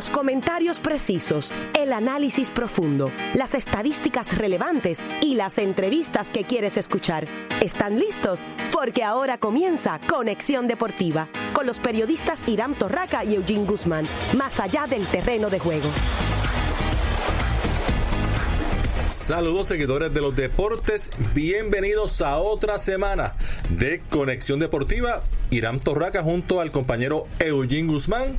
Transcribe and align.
Los 0.00 0.08
comentarios 0.08 0.80
precisos, 0.80 1.52
el 1.78 1.92
análisis 1.92 2.50
profundo, 2.50 3.12
las 3.34 3.54
estadísticas 3.54 4.38
relevantes 4.38 5.02
y 5.20 5.34
las 5.34 5.58
entrevistas 5.58 6.30
que 6.30 6.44
quieres 6.44 6.78
escuchar. 6.78 7.28
¿Están 7.62 7.98
listos? 7.98 8.40
Porque 8.72 9.04
ahora 9.04 9.36
comienza 9.36 10.00
Conexión 10.08 10.68
Deportiva 10.68 11.28
con 11.52 11.66
los 11.66 11.78
periodistas 11.80 12.40
Irán 12.48 12.76
Torraca 12.76 13.26
y 13.26 13.34
Eugene 13.34 13.66
Guzmán, 13.66 14.06
más 14.38 14.58
allá 14.58 14.86
del 14.86 15.06
terreno 15.06 15.50
de 15.50 15.58
juego. 15.58 15.90
Saludos 19.10 19.66
seguidores 19.66 20.14
de 20.14 20.20
los 20.20 20.36
deportes, 20.36 21.10
bienvenidos 21.34 22.22
a 22.22 22.38
otra 22.38 22.78
semana 22.78 23.34
de 23.68 24.00
Conexión 24.08 24.60
Deportiva. 24.60 25.24
Irán 25.50 25.80
Torraca 25.80 26.22
junto 26.22 26.60
al 26.60 26.70
compañero 26.70 27.26
Eugene 27.40 27.92
Guzmán. 27.92 28.38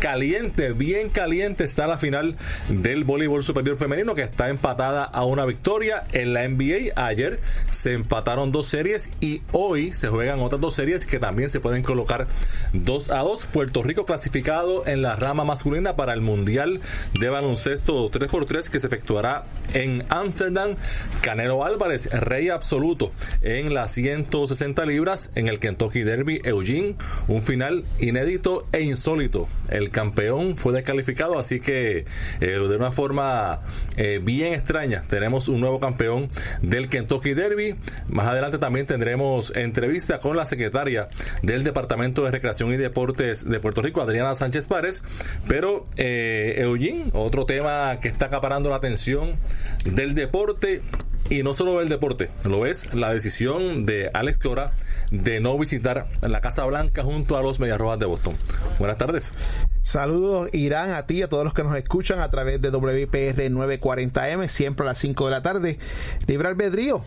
Caliente, 0.00 0.72
bien 0.72 1.10
caliente 1.10 1.64
está 1.64 1.88
la 1.88 1.98
final 1.98 2.36
del 2.68 3.02
voleibol 3.02 3.42
superior 3.42 3.76
femenino 3.78 4.14
que 4.14 4.22
está 4.22 4.48
empatada 4.48 5.02
a 5.02 5.24
una 5.24 5.44
victoria 5.44 6.04
en 6.12 6.34
la 6.34 6.46
NBA. 6.46 6.92
Ayer 6.94 7.40
se 7.70 7.94
empataron 7.94 8.52
dos 8.52 8.68
series 8.68 9.10
y 9.20 9.42
hoy 9.50 9.92
se 9.94 10.06
juegan 10.06 10.38
otras 10.38 10.60
dos 10.60 10.74
series 10.74 11.04
que 11.04 11.18
también 11.18 11.50
se 11.50 11.58
pueden 11.58 11.82
colocar 11.82 12.28
2 12.72 13.10
a 13.10 13.18
2. 13.18 13.46
Puerto 13.46 13.82
Rico 13.82 14.04
clasificado 14.04 14.86
en 14.86 15.02
la 15.02 15.16
rama 15.16 15.44
masculina 15.44 15.96
para 15.96 16.12
el 16.12 16.20
Mundial 16.20 16.80
de 17.18 17.28
Baloncesto 17.28 18.08
3x3 18.10 18.68
que 18.68 18.78
se 18.78 18.86
efectuará 18.86 19.44
en 19.74 20.04
Ámsterdam. 20.10 20.76
Canelo 21.22 21.64
Álvarez, 21.64 22.08
rey 22.12 22.50
absoluto 22.50 23.10
en 23.42 23.74
las 23.74 23.92
160 23.92 24.86
libras 24.86 25.32
en 25.34 25.48
el 25.48 25.58
Kentucky 25.58 26.02
Derby 26.02 26.40
Eugene. 26.44 26.94
Un 27.26 27.42
final 27.42 27.84
inédito 27.98 28.66
e 28.70 28.82
insólito. 28.82 29.48
El 29.70 29.87
campeón 29.90 30.56
fue 30.56 30.72
descalificado, 30.72 31.38
así 31.38 31.60
que 31.60 32.04
eh, 32.40 32.46
de 32.46 32.76
una 32.76 32.92
forma 32.92 33.60
eh, 33.96 34.20
bien 34.22 34.52
extraña 34.52 35.02
tenemos 35.08 35.48
un 35.48 35.60
nuevo 35.60 35.80
campeón 35.80 36.28
del 36.62 36.88
Kentucky 36.88 37.34
Derby. 37.34 37.74
Más 38.08 38.26
adelante 38.28 38.58
también 38.58 38.86
tendremos 38.86 39.52
entrevista 39.56 40.18
con 40.20 40.36
la 40.36 40.46
secretaria 40.46 41.08
del 41.42 41.64
Departamento 41.64 42.24
de 42.24 42.30
Recreación 42.30 42.72
y 42.72 42.76
Deportes 42.76 43.48
de 43.48 43.60
Puerto 43.60 43.82
Rico, 43.82 44.00
Adriana 44.00 44.34
Sánchez 44.34 44.66
Párez. 44.66 45.02
Pero 45.48 45.84
eh, 45.96 46.64
otro 47.12 47.46
tema 47.46 47.98
que 48.00 48.08
está 48.08 48.26
acaparando 48.26 48.70
la 48.70 48.76
atención 48.76 49.36
del 49.84 50.14
deporte 50.14 50.82
y 51.30 51.42
no 51.42 51.52
solo 51.52 51.80
el 51.80 51.88
deporte, 51.88 52.30
lo 52.44 52.66
es 52.66 52.94
la 52.94 53.12
decisión 53.12 53.86
de 53.86 54.10
Alex 54.14 54.38
Cora 54.38 54.72
de 55.10 55.40
no 55.40 55.58
visitar 55.58 56.06
la 56.22 56.40
Casa 56.40 56.64
Blanca 56.64 57.02
junto 57.02 57.36
a 57.36 57.42
los 57.42 57.60
Mediarrojas 57.60 57.98
de 57.98 58.06
Boston. 58.06 58.34
Buenas 58.78 58.98
tardes. 58.98 59.34
Saludos 59.82 60.50
Irán 60.52 60.92
a 60.92 61.06
ti, 61.06 61.22
a 61.22 61.28
todos 61.28 61.44
los 61.44 61.54
que 61.54 61.64
nos 61.64 61.76
escuchan 61.76 62.20
a 62.20 62.30
través 62.30 62.60
de 62.60 62.70
WPR 62.70 63.50
940M, 63.50 64.48
siempre 64.48 64.84
a 64.84 64.88
las 64.88 64.98
5 64.98 65.24
de 65.26 65.30
la 65.30 65.42
tarde. 65.42 65.78
Libre 66.26 66.48
albedrío, 66.48 67.02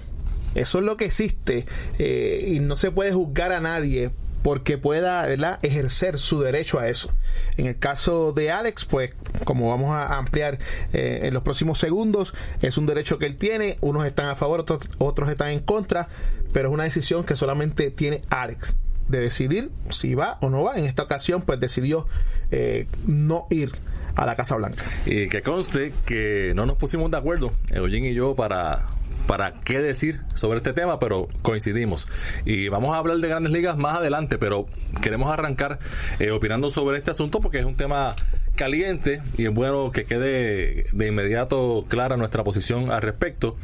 eso 0.56 0.80
es 0.80 0.86
lo 0.86 0.98
que 0.98 1.06
existe 1.06 1.66
eh, 2.00 2.46
y 2.48 2.60
no 2.60 2.76
se 2.76 2.92
puede 2.92 3.14
juzgar 3.14 3.52
a 3.52 3.60
nadie 3.60 4.12
porque 4.44 4.78
pueda 4.78 5.28
ejercer 5.62 6.20
su 6.20 6.40
derecho 6.40 6.80
a 6.80 6.90
eso. 6.90 7.12
En 7.58 7.68
el 7.68 7.78
caso 7.78 8.32
de 8.34 8.52
Alex, 8.52 8.86
pues 8.86 9.12
como 9.44 9.70
vamos 9.70 9.92
a 9.92 10.18
ampliar 10.18 10.60
eh, 10.94 11.22
en 11.24 11.34
los 11.34 11.44
próximos 11.44 11.80
segundos, 11.80 12.34
es 12.62 12.78
un 12.78 12.86
derecho 12.86 13.18
que 13.20 13.26
él 13.26 13.36
tiene, 13.36 13.78
unos 13.82 14.06
están 14.06 14.30
a 14.30 14.36
favor, 14.36 14.62
otros, 14.62 14.82
otros 14.98 15.30
están 15.30 15.50
en 15.50 15.60
contra, 15.60 16.08
pero 16.54 16.70
es 16.70 16.74
una 16.74 16.84
decisión 16.84 17.24
que 17.24 17.36
solamente 17.36 17.92
tiene 17.92 18.22
Alex 18.30 18.76
de 19.08 19.20
decidir 19.20 19.72
si 19.90 20.16
va 20.16 20.38
o 20.42 20.50
no 20.50 20.64
va. 20.64 20.78
En 20.78 20.86
esta 20.86 21.04
ocasión, 21.04 21.42
pues 21.42 21.60
decidió 21.60 22.08
eh, 22.50 22.88
no 23.06 23.48
ir 23.50 23.72
a 24.16 24.26
la 24.26 24.36
Casa 24.36 24.56
Blanca. 24.56 24.84
Y 25.06 25.28
que 25.30 25.42
conste 25.42 25.94
que 26.06 26.54
no 26.56 26.66
nos 26.66 26.78
pusimos 26.78 27.12
de 27.12 27.18
acuerdo, 27.18 27.52
Eugene 27.72 28.12
y 28.12 28.14
yo, 28.14 28.36
para 28.36 28.88
para 29.28 29.54
qué 29.54 29.80
decir 29.80 30.22
sobre 30.34 30.58
este 30.58 30.74
tema, 30.74 31.00
pero 31.00 31.28
coincidimos. 31.42 32.08
Y 32.46 32.70
vamos 32.70 32.94
a 32.94 32.98
hablar 32.98 33.18
de 33.18 33.28
grandes 33.28 33.52
ligas 33.52 33.78
más 33.78 33.98
adelante, 33.98 34.38
pero 34.38 34.66
queremos 35.02 35.32
arrancar 35.32 35.80
eh, 36.20 36.32
opinando 36.32 36.70
sobre 36.70 36.98
este 36.98 37.12
asunto 37.12 37.40
porque 37.40 37.60
es 37.60 37.66
un 37.66 37.76
tema 37.76 38.16
caliente 38.56 39.22
y 39.38 39.46
es 39.46 39.52
bueno 39.52 39.92
que 39.92 40.06
quede 40.06 40.86
de 40.92 41.08
inmediato 41.08 41.86
clara 41.88 42.18
nuestra 42.18 42.44
posición 42.44 42.92
al 42.92 43.02
respecto. 43.02 43.56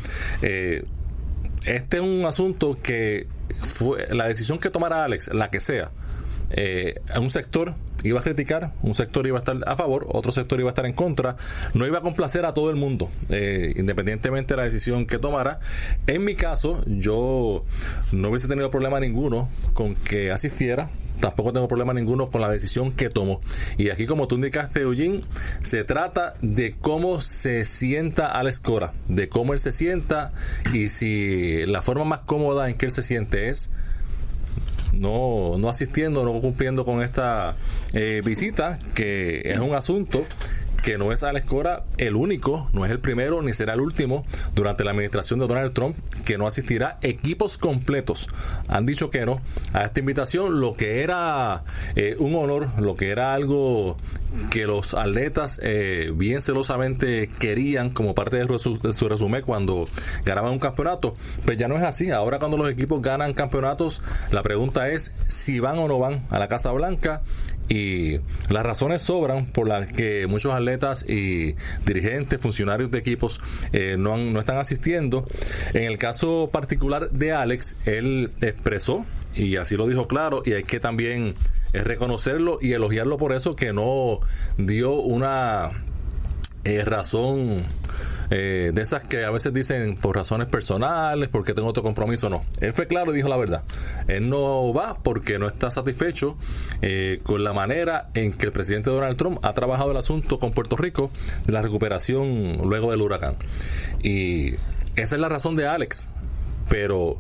Eh, 0.42 0.86
este 1.66 1.98
es 1.98 2.04
un 2.04 2.26
asunto 2.26 2.78
que 2.82 3.28
fue 3.60 4.06
la 4.14 4.28
decisión 4.28 4.60
que 4.60 4.70
tomara 4.70 5.04
Alex, 5.04 5.30
la 5.34 5.50
que 5.50 5.60
sea, 5.60 5.92
eh, 6.52 7.02
un 7.20 7.30
sector 7.30 7.74
iba 8.04 8.20
a 8.20 8.24
criticar, 8.24 8.72
un 8.82 8.94
sector 8.94 9.26
iba 9.28 9.38
a 9.38 9.40
estar 9.40 9.58
a 9.66 9.76
favor, 9.76 10.08
otro 10.10 10.32
sector 10.32 10.60
iba 10.60 10.70
a 10.70 10.72
estar 10.72 10.86
en 10.86 10.94
contra, 10.94 11.36
no 11.74 11.86
iba 11.86 11.98
a 11.98 12.02
complacer 12.02 12.46
a 12.46 12.54
todo 12.54 12.70
el 12.70 12.76
mundo, 12.76 13.10
eh, 13.30 13.74
independientemente 13.76 14.54
de 14.54 14.58
la 14.58 14.64
decisión 14.64 15.06
que 15.06 15.20
tomara. 15.20 15.60
En 16.06 16.24
mi 16.24 16.36
caso, 16.36 16.84
yo 16.86 17.64
no 18.12 18.30
hubiese 18.30 18.48
tenido 18.48 18.70
problema 18.70 19.00
ninguno 19.00 19.50
con 19.74 19.96
que 19.96 20.32
asistiera, 20.32 20.90
tampoco 21.20 21.54
tengo 21.54 21.68
problema 21.68 21.94
ninguno 21.94 22.30
con 22.30 22.42
la 22.42 22.50
decisión 22.50 22.92
que 22.92 23.10
tomó. 23.10 23.42
Y 23.78 23.90
aquí, 23.90 24.06
como 24.06 24.28
tú 24.28 24.36
indicaste, 24.36 24.82
Eugene, 24.82 25.22
se 25.60 25.84
trata 25.84 26.36
de 26.42 26.76
cómo 26.80 27.20
se 27.22 27.66
sienta 27.66 28.28
Alex 28.28 28.60
Cora, 28.60 28.94
de 29.08 29.28
cómo 29.28 29.54
él 29.54 29.60
se 29.60 29.74
sienta 29.74 30.32
y 30.74 30.90
si 30.90 31.66
la 31.66 31.82
forma 31.82 32.06
más 32.06 32.22
cómoda 32.22 32.70
en 32.70 32.76
que 32.76 32.86
él 32.86 32.92
se 32.92 33.04
siente 33.04 33.50
es 33.50 33.72
no, 35.00 35.58
no 35.58 35.70
asistiendo, 35.70 36.24
no 36.24 36.40
cumpliendo 36.42 36.86
con 36.86 37.02
esta 37.02 37.56
eh, 37.94 38.22
visita, 38.24 38.80
que 38.94 39.42
es 39.46 39.60
un 39.60 39.74
asunto 39.74 40.26
que 40.84 40.98
no 40.98 41.12
es 41.12 41.24
Alex 41.24 41.46
Cora 41.46 41.84
el 41.98 42.16
único, 42.16 42.70
no 42.74 42.86
es 42.86 42.92
el 42.92 43.00
primero 43.00 43.42
ni 43.42 43.54
será 43.54 43.74
el 43.74 43.82
último 43.82 44.26
durante 44.56 44.84
la 44.84 44.92
administración 44.92 45.40
de 45.40 45.48
Donald 45.48 45.74
Trump 45.74 45.98
que 46.26 46.38
no 46.38 46.48
asistirá. 46.48 46.98
Equipos 47.02 47.58
completos 47.58 48.30
han 48.68 48.86
dicho 48.86 49.10
que 49.10 49.26
no 49.26 49.42
a 49.74 49.84
esta 49.84 50.00
invitación, 50.00 50.60
lo 50.60 50.76
que 50.76 51.04
era 51.04 51.64
eh, 51.96 52.16
un 52.20 52.36
honor, 52.36 52.70
lo 52.80 52.96
que 52.96 53.10
era 53.10 53.34
algo 53.34 53.98
que 54.50 54.66
los 54.66 54.94
atletas 54.94 55.60
eh, 55.64 56.12
bien 56.14 56.42
celosamente 56.42 57.30
querían 57.40 57.90
como 57.90 58.14
parte 58.14 58.38
de 58.38 58.60
su, 58.60 58.78
de 58.80 58.94
su, 58.94 59.10
resumen 59.10 59.42
cuando 59.42 59.88
ganaban 60.26 60.52
un 60.52 60.60
campeonato, 60.60 61.14
pues 61.46 61.58
ya 61.58 61.68
no 61.68 61.76
es 61.76 61.84
así. 61.84 62.12
Ahora 62.12 62.40
cuando 62.40 62.58
los 62.58 62.70
equipos 62.70 63.02
ganan 63.02 63.34
campeonatos, 63.34 64.04
la 64.32 64.44
pregunta 64.44 64.90
es 64.90 65.16
si 65.28 65.60
van 65.60 65.78
o 65.80 65.88
no 65.88 66.00
van 66.00 66.26
a 66.30 66.40
la 66.40 66.48
Casa 66.48 66.72
Blanca 66.72 67.22
y 67.70 68.20
las 68.50 68.64
razones 68.66 69.02
sobran 69.02 69.48
por 69.48 69.68
las 69.68 69.88
que 69.92 70.28
muchos 70.28 70.54
atletas 70.54 71.06
y 71.10 71.56
dirigentes, 71.86 72.40
funcionarios 72.40 72.92
de 72.92 73.00
equipos 73.00 73.42
eh, 73.74 73.96
no, 73.98 74.18
no 74.18 74.40
están 74.40 74.58
asistiendo. 74.58 75.26
En 75.74 75.84
el 75.84 75.98
caso 75.98 76.50
particular 76.52 77.10
de 77.12 77.34
Alex, 77.34 77.78
él 77.86 78.32
expresó, 78.42 79.06
y 79.36 79.58
así 79.58 79.76
lo 79.76 79.88
dijo 79.88 80.08
claro, 80.08 80.42
y 80.46 80.54
hay 80.54 80.64
que 80.64 80.80
también 80.80 81.36
reconocerlo 81.74 82.60
y 82.62 82.74
elogiarlo 82.74 83.18
por 83.18 83.34
eso, 83.34 83.56
que 83.56 83.74
no 83.74 84.20
dio 84.58 84.94
una 84.94 85.72
eh, 86.64 86.84
razón 86.84 87.66
eh, 88.30 88.72
de 88.74 88.82
esas 88.82 89.04
que 89.04 89.24
a 89.24 89.32
veces 89.32 89.54
dicen 89.54 89.96
por 89.96 90.16
razones 90.16 90.48
personales, 90.48 91.30
porque 91.30 91.54
tengo 91.54 91.68
otro 91.68 91.84
compromiso, 91.84 92.30
no. 92.30 92.44
Él 92.60 92.74
fue 92.74 92.88
claro 92.88 93.14
y 93.14 93.16
dijo 93.16 93.30
la 93.30 93.38
verdad. 93.38 93.64
Él 94.08 94.30
no 94.30 94.74
va 94.74 94.98
porque 95.02 95.40
no 95.40 95.48
está 95.48 95.72
satisfecho 95.72 96.38
eh, 96.82 97.20
con 97.24 97.44
la 97.44 97.54
manera 97.54 98.10
en 98.14 98.34
que 98.34 98.48
el 98.48 98.52
presidente 98.52 98.90
Donald 98.90 99.16
Trump 99.16 99.40
ha 99.44 99.54
trabajado 99.54 99.92
el 99.92 99.98
asunto 99.98 100.40
con 100.40 100.52
Puerto 100.52 100.76
Rico 100.76 101.12
de 101.46 101.54
la 101.54 101.62
recuperación 101.62 102.60
luego 102.64 102.92
del 102.92 103.02
huracán. 103.02 103.38
Y 104.04 104.56
esa 104.96 105.16
es 105.16 105.22
la 105.22 105.30
razón 105.30 105.56
de 105.56 105.68
Alex. 105.68 106.10
Pero 106.70 107.18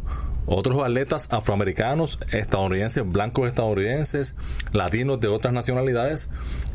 otros 0.47 0.81
atletas 0.81 1.27
afroamericanos, 1.31 2.19
estadounidenses, 2.31 3.07
blancos 3.07 3.49
estadounidenses, 3.49 4.35
latinos 4.71 5.19
de 5.19 5.27
otras 5.27 5.53
nacionalidades, 5.53 6.29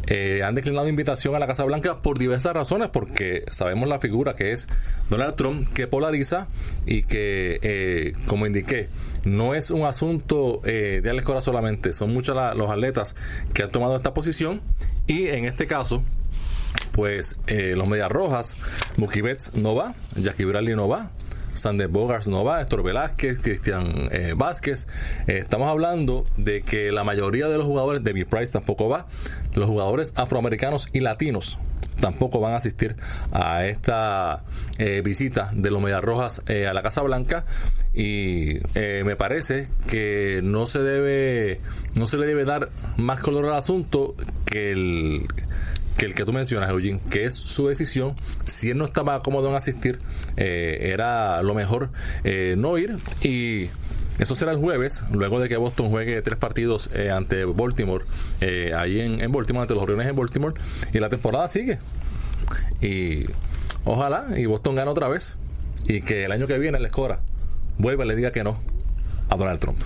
eh, 0.07 0.43
han 0.45 0.55
declinado 0.55 0.89
invitación 0.89 1.35
a 1.35 1.39
la 1.39 1.47
Casa 1.47 1.65
Blanca 1.65 2.03
por 2.03 2.19
diversas 2.19 2.53
razones, 2.53 2.89
porque 2.89 3.45
sabemos 3.51 3.89
la 3.89 3.99
figura 3.99 4.35
que 4.35 4.53
es 4.53 4.69
Donald 5.09 5.35
Trump, 5.37 5.73
que 5.73 5.87
polariza 5.87 6.49
y 6.85 7.03
que, 7.03 7.61
eh, 7.63 8.13
como 8.27 8.47
indiqué, 8.47 8.89
no 9.25 9.55
es 9.55 9.71
un 9.71 9.87
asunto 9.87 10.61
eh, 10.65 11.01
de 11.03 11.11
Alex 11.11 11.25
Cora 11.25 11.41
solamente, 11.41 11.95
son 11.95 12.13
muchos 12.13 12.37
los 12.57 12.71
atletas 12.71 13.17
que 13.55 13.63
han 13.63 13.71
tomado 13.71 13.97
esta 13.97 14.13
posición 14.13 14.61
y 15.07 15.29
en 15.29 15.47
este 15.47 15.67
caso, 15.67 16.03
pues 16.93 17.37
los 17.47 17.87
Medias 17.89 18.11
Rojas, 18.11 18.57
Mookie 18.97 19.23
Betts 19.23 19.55
no 19.55 19.75
va, 19.75 19.95
Jackie 20.17 20.45
Bradley 20.45 20.75
no 20.75 20.89
va, 20.89 21.11
Sander 21.55 21.89
Bogars 21.89 22.29
no 22.29 22.45
va, 22.45 22.61
Héctor 22.61 22.83
Velázquez, 22.83 23.39
Cristian 23.41 24.09
eh, 24.11 24.35
Vázquez. 24.37 24.89
Eh, 25.27 25.39
estamos 25.39 25.69
hablando 25.69 26.25
de 26.37 26.63
que 26.63 26.93
la 26.93 27.05
mayoría 27.05 27.49
de 27.49 27.59
los 27.59 27.67
jugadores, 27.67 28.03
David 28.03 28.27
Price 28.27 28.53
tampoco 28.53 28.89
va, 28.89 29.07
los 29.55 29.67
jugadores 29.67 30.13
afroamericanos 30.17 30.89
y 30.93 31.01
latinos 31.01 31.59
tampoco 32.01 32.41
van 32.41 32.55
a 32.55 32.57
asistir 32.57 32.97
a 33.33 33.65
esta 33.67 34.45
eh, 34.79 35.03
visita 35.05 35.51
de 35.55 35.71
los 35.71 35.81
Medias 35.81 36.03
Rojas 36.03 36.43
a 36.49 36.73
la 36.73 36.83
Casa 36.83 37.03
Blanca 37.03 37.45
y 37.95 38.55
me 38.75 39.15
parece 39.15 39.69
que 39.87 40.41
no 40.43 40.67
se 40.67 40.81
debe 40.81 41.61
no 41.95 42.07
se 42.07 42.17
le 42.17 42.27
debe 42.27 42.45
dar 42.45 42.71
más 42.97 43.21
color 43.21 43.45
al 43.45 43.55
asunto 43.55 44.17
que 44.47 44.73
el 44.73 45.27
que 45.97 46.07
el 46.07 46.15
que 46.15 46.25
tú 46.25 46.33
mencionas, 46.33 46.71
Eugene, 46.71 47.01
que 47.11 47.25
es 47.25 47.35
su 47.35 47.69
decisión. 47.69 48.15
Si 48.47 48.71
él 48.71 48.79
no 48.79 48.85
estaba 48.85 49.21
cómodo 49.23 49.51
en 49.51 49.57
asistir, 49.57 49.99
eh, 50.37 50.91
era 50.93 51.43
lo 51.43 51.55
mejor 51.55 51.91
eh, 52.25 52.55
no 52.59 52.79
ir 52.79 52.97
y 53.23 53.69
eso 54.19 54.35
será 54.35 54.53
el 54.53 54.59
jueves, 54.59 55.05
luego 55.11 55.41
de 55.41 55.49
que 55.49 55.57
Boston 55.57 55.89
juegue 55.89 56.21
tres 56.23 56.39
partidos 56.39 56.91
eh, 56.95 57.11
ante 57.11 57.45
Baltimore, 57.45 58.05
ahí 58.77 59.01
en, 59.01 59.21
en, 59.21 59.33
Baltimore, 59.33 59.63
ante 59.63 59.75
los 59.75 59.83
Orioles 59.83 60.07
en 60.07 60.15
Baltimore, 60.15 60.55
y 60.93 60.99
la 60.99 61.09
temporada 61.09 61.49
sigue. 61.49 61.79
Y 62.81 63.25
ojalá, 63.85 64.27
y 64.39 64.47
Boston 64.47 64.75
gane 64.75 64.91
otra 64.91 65.09
vez, 65.09 65.39
y 65.87 66.03
que 66.03 66.25
el 66.25 66.33
año 66.33 66.47
que 66.47 66.59
viene 66.59 66.79
la 66.79 66.89
escora 66.89 67.21
vuelva 67.79 68.05
y 68.05 68.09
le 68.09 68.17
diga 68.17 68.31
que 68.31 68.45
no 68.45 68.59
a 69.31 69.37
Donald 69.37 69.59
Trump. 69.59 69.79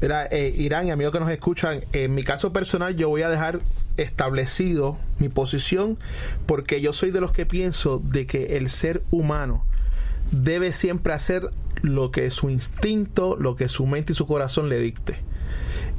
Mira, 0.00 0.28
Irán 0.34 0.88
y 0.88 0.90
amigos 0.90 1.12
que 1.12 1.20
nos 1.20 1.30
escuchan, 1.30 1.84
en 1.92 2.12
mi 2.12 2.24
caso 2.24 2.52
personal 2.52 2.96
yo 2.96 3.08
voy 3.08 3.22
a 3.22 3.28
dejar 3.28 3.60
establecido 4.02 4.96
mi 5.18 5.28
posición 5.28 5.98
porque 6.46 6.80
yo 6.80 6.92
soy 6.92 7.10
de 7.10 7.20
los 7.20 7.32
que 7.32 7.46
pienso 7.46 8.00
de 8.02 8.26
que 8.26 8.56
el 8.56 8.70
ser 8.70 9.02
humano 9.10 9.64
debe 10.32 10.72
siempre 10.72 11.12
hacer 11.12 11.50
lo 11.82 12.10
que 12.10 12.30
su 12.30 12.50
instinto, 12.50 13.36
lo 13.38 13.56
que 13.56 13.68
su 13.68 13.86
mente 13.86 14.12
y 14.12 14.16
su 14.16 14.26
corazón 14.26 14.68
le 14.68 14.78
dicte. 14.78 15.16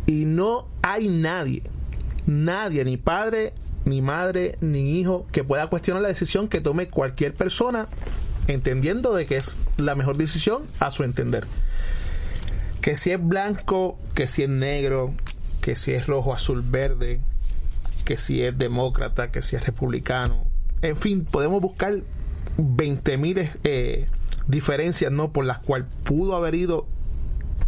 Y 0.05 0.25
no 0.25 0.67
hay 0.81 1.09
nadie, 1.09 1.63
nadie, 2.25 2.85
ni 2.85 2.97
padre, 2.97 3.53
ni 3.85 4.01
madre, 4.01 4.57
ni 4.61 4.99
hijo, 4.99 5.25
que 5.31 5.43
pueda 5.43 5.67
cuestionar 5.67 6.01
la 6.01 6.09
decisión 6.09 6.47
que 6.47 6.61
tome 6.61 6.87
cualquier 6.87 7.33
persona, 7.33 7.87
entendiendo 8.47 9.13
de 9.13 9.25
que 9.25 9.37
es 9.37 9.59
la 9.77 9.95
mejor 9.95 10.17
decisión 10.17 10.63
a 10.79 10.91
su 10.91 11.03
entender 11.03 11.45
que 12.81 12.95
si 12.95 13.11
es 13.11 13.23
blanco, 13.23 13.97
que 14.15 14.27
si 14.27 14.43
es 14.43 14.49
negro, 14.49 15.13
que 15.61 15.75
si 15.75 15.93
es 15.93 16.07
rojo, 16.07 16.33
azul, 16.33 16.63
verde, 16.63 17.21
que 18.11 18.17
si 18.17 18.43
es 18.43 18.57
demócrata, 18.57 19.31
que 19.31 19.41
si 19.41 19.55
es 19.55 19.65
republicano. 19.65 20.45
En 20.81 20.97
fin, 20.97 21.23
podemos 21.23 21.61
buscar 21.61 21.93
20.000 22.57 23.49
eh, 23.63 24.05
diferencias 24.47 25.13
¿no? 25.13 25.31
por 25.31 25.45
las 25.45 25.59
cuales 25.59 25.87
pudo 26.03 26.35
haber 26.35 26.55
ido 26.55 26.85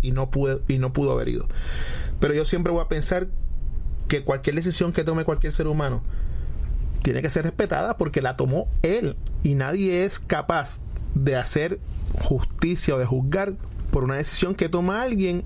y 0.02 0.12
no, 0.12 0.30
y 0.68 0.80
no 0.80 0.92
pudo 0.92 1.14
haber 1.14 1.30
ido. 1.30 1.48
Pero 2.20 2.34
yo 2.34 2.44
siempre 2.44 2.74
voy 2.74 2.82
a 2.82 2.90
pensar 2.90 3.30
que 4.10 4.26
cualquier 4.26 4.58
decisión 4.58 4.92
que 4.92 5.06
tome 5.06 5.24
cualquier 5.24 5.54
ser 5.54 5.66
humano 5.68 6.02
tiene 7.04 7.22
que 7.22 7.30
ser 7.30 7.46
respetada 7.46 7.96
porque 7.96 8.22
la 8.22 8.36
tomó 8.36 8.68
él 8.82 9.16
y 9.44 9.56
nadie 9.56 10.04
es 10.04 10.20
capaz 10.20 10.82
de 11.16 11.38
hacer 11.38 11.80
justicia 12.20 12.96
o 12.96 13.00
de 13.00 13.06
juzgar 13.06 13.54
por 13.92 14.04
una 14.04 14.16
decisión 14.16 14.56
que 14.56 14.68
toma 14.68 15.04
alguien 15.04 15.46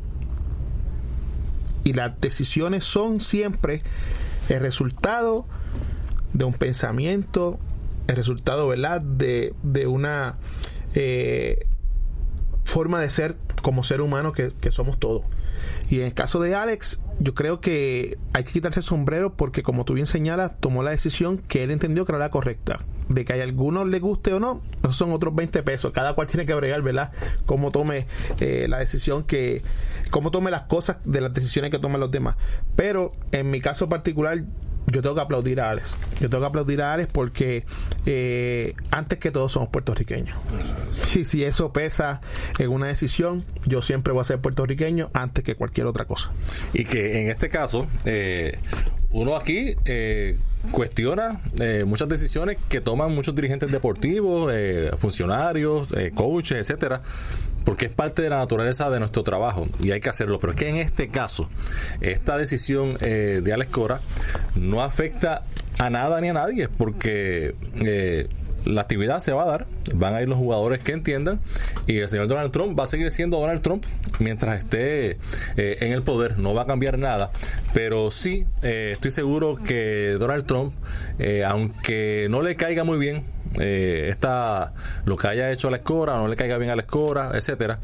y 1.83 1.93
las 1.93 2.19
decisiones 2.19 2.83
son 2.83 3.19
siempre 3.19 3.83
el 4.49 4.61
resultado 4.61 5.45
de 6.33 6.45
un 6.45 6.53
pensamiento, 6.53 7.59
el 8.07 8.15
resultado 8.15 8.67
¿verdad? 8.67 9.01
De, 9.01 9.53
de 9.63 9.87
una 9.87 10.35
eh, 10.93 11.65
forma 12.63 12.99
de 13.01 13.09
ser 13.09 13.35
como 13.61 13.83
ser 13.83 14.01
humano 14.01 14.33
que, 14.33 14.51
que 14.61 14.71
somos 14.71 14.99
todos. 14.99 15.23
Y 15.89 15.99
en 15.99 16.07
el 16.07 16.13
caso 16.13 16.39
de 16.41 16.53
Alex, 16.53 17.01
yo 17.19 17.33
creo 17.33 17.61
que 17.61 18.17
hay 18.33 18.43
que 18.43 18.51
quitarse 18.51 18.81
el 18.81 18.83
sombrero 18.83 19.33
porque, 19.33 19.63
como 19.63 19.85
tú 19.85 19.93
bien 19.93 20.05
señalas, 20.05 20.59
tomó 20.59 20.83
la 20.83 20.91
decisión 20.91 21.37
que 21.37 21.63
él 21.63 21.71
entendió 21.71 22.05
que 22.05 22.11
era 22.11 22.19
la 22.19 22.29
correcta. 22.29 22.79
De 23.09 23.23
que 23.23 23.33
a 23.33 23.43
algunos 23.43 23.87
le 23.87 23.99
guste 23.99 24.33
o 24.33 24.39
no, 24.39 24.61
esos 24.83 24.97
son 24.97 25.13
otros 25.13 25.33
20 25.33 25.63
pesos. 25.63 25.93
Cada 25.93 26.13
cual 26.13 26.27
tiene 26.27 26.45
que 26.45 26.53
bregar, 26.53 26.81
¿verdad? 26.81 27.11
Cómo 27.45 27.71
tome 27.71 28.05
eh, 28.39 28.67
la 28.67 28.79
decisión 28.79 29.23
que. 29.23 29.61
Cómo 30.11 30.31
tome 30.31 30.51
las 30.51 30.63
cosas 30.63 30.97
de 31.05 31.21
las 31.21 31.33
decisiones 31.33 31.71
que 31.71 31.79
toman 31.79 32.01
los 32.01 32.11
demás. 32.11 32.35
Pero 32.75 33.11
en 33.31 33.49
mi 33.49 33.61
caso 33.61 33.87
particular, 33.87 34.43
yo 34.87 35.01
tengo 35.01 35.15
que 35.15 35.21
aplaudir 35.21 35.59
a 35.59 35.71
Alex. 35.71 35.99
Yo 36.19 36.29
tengo 36.29 36.43
que 36.43 36.47
aplaudir 36.47 36.81
a 36.81 36.93
Alex 36.93 37.11
porque 37.11 37.65
eh, 38.05 38.73
antes 38.89 39.19
que 39.19 39.31
todos 39.31 39.51
somos 39.51 39.69
puertorriqueños. 39.69 40.37
Y 41.15 41.25
si 41.25 41.43
eso 41.43 41.73
pesa 41.73 42.21
en 42.57 42.69
una 42.69 42.87
decisión, 42.87 43.43
yo 43.65 43.81
siempre 43.81 44.13
voy 44.13 44.21
a 44.21 44.23
ser 44.23 44.39
puertorriqueño 44.39 45.09
antes 45.13 45.43
que 45.43 45.55
cualquier 45.55 45.87
otra 45.87 46.05
cosa. 46.05 46.31
Y 46.73 46.85
que 46.85 47.21
en 47.21 47.29
este 47.29 47.49
caso, 47.49 47.87
eh, 48.05 48.57
uno 49.09 49.35
aquí 49.35 49.75
eh, 49.85 50.37
cuestiona 50.71 51.41
muchas 51.85 52.07
decisiones 52.07 52.57
que 52.69 52.81
toman 52.81 53.13
muchos 53.13 53.35
dirigentes 53.35 53.71
deportivos, 53.71 54.51
funcionarios, 54.97 55.89
coaches, 56.15 56.57
etcétera 56.57 57.01
porque 57.67 57.87
es 57.87 57.91
parte 57.91 58.21
de 58.21 58.29
la 58.29 58.37
naturaleza 58.37 58.89
de 58.89 58.97
nuestro 58.97 59.23
trabajo 59.23 59.67
y 59.83 59.91
hay 59.91 59.99
que 59.99 60.07
hacerlo. 60.07 60.39
Pero 60.39 60.51
es 60.51 60.55
que 60.55 60.69
en 60.69 60.77
este 60.77 61.09
caso, 61.09 61.49
esta 61.99 62.37
decisión 62.37 62.97
eh, 63.01 63.41
de 63.43 63.51
Alex 63.51 63.71
Cora 63.71 63.99
no 64.55 64.81
afecta 64.81 65.43
a 65.77 65.89
nada 65.89 66.21
ni 66.21 66.29
a 66.29 66.33
nadie, 66.33 66.69
porque 66.69 67.55
eh, 67.81 68.29
la 68.63 68.79
actividad 68.79 69.19
se 69.19 69.33
va 69.33 69.43
a 69.43 69.47
dar, 69.47 69.67
van 69.95 70.15
a 70.15 70.21
ir 70.21 70.29
los 70.29 70.37
jugadores 70.37 70.79
que 70.79 70.93
entiendan 70.93 71.41
y 71.87 71.97
el 71.97 72.07
señor 72.07 72.27
Donald 72.27 72.53
Trump 72.53 72.79
va 72.79 72.85
a 72.85 72.87
seguir 72.87 73.11
siendo 73.11 73.37
Donald 73.37 73.61
Trump 73.61 73.85
mientras 74.19 74.61
esté 74.61 75.17
eh, 75.57 75.77
en 75.81 75.91
el 75.91 76.03
poder, 76.03 76.39
no 76.39 76.53
va 76.53 76.61
a 76.61 76.67
cambiar 76.67 76.97
nada, 76.97 77.31
pero 77.73 78.11
sí 78.11 78.45
estoy 78.61 79.11
seguro 79.11 79.57
que 79.57 80.15
Donald 80.17 80.45
Trump, 80.45 80.73
aunque 81.45 82.27
no 82.29 82.41
le 82.41 82.55
caiga 82.55 82.85
muy 82.85 82.97
bien 82.97 83.25
eh, 83.59 84.07
esta, 84.09 84.73
lo 85.05 85.17
que 85.17 85.27
haya 85.27 85.51
hecho 85.51 85.67
a 85.67 85.71
la 85.71 85.77
escora, 85.77 86.17
no 86.17 86.27
le 86.27 86.35
caiga 86.35 86.57
bien 86.57 86.71
a 86.71 86.75
la 86.75 86.81
escora, 86.81 87.31
etcétera, 87.33 87.79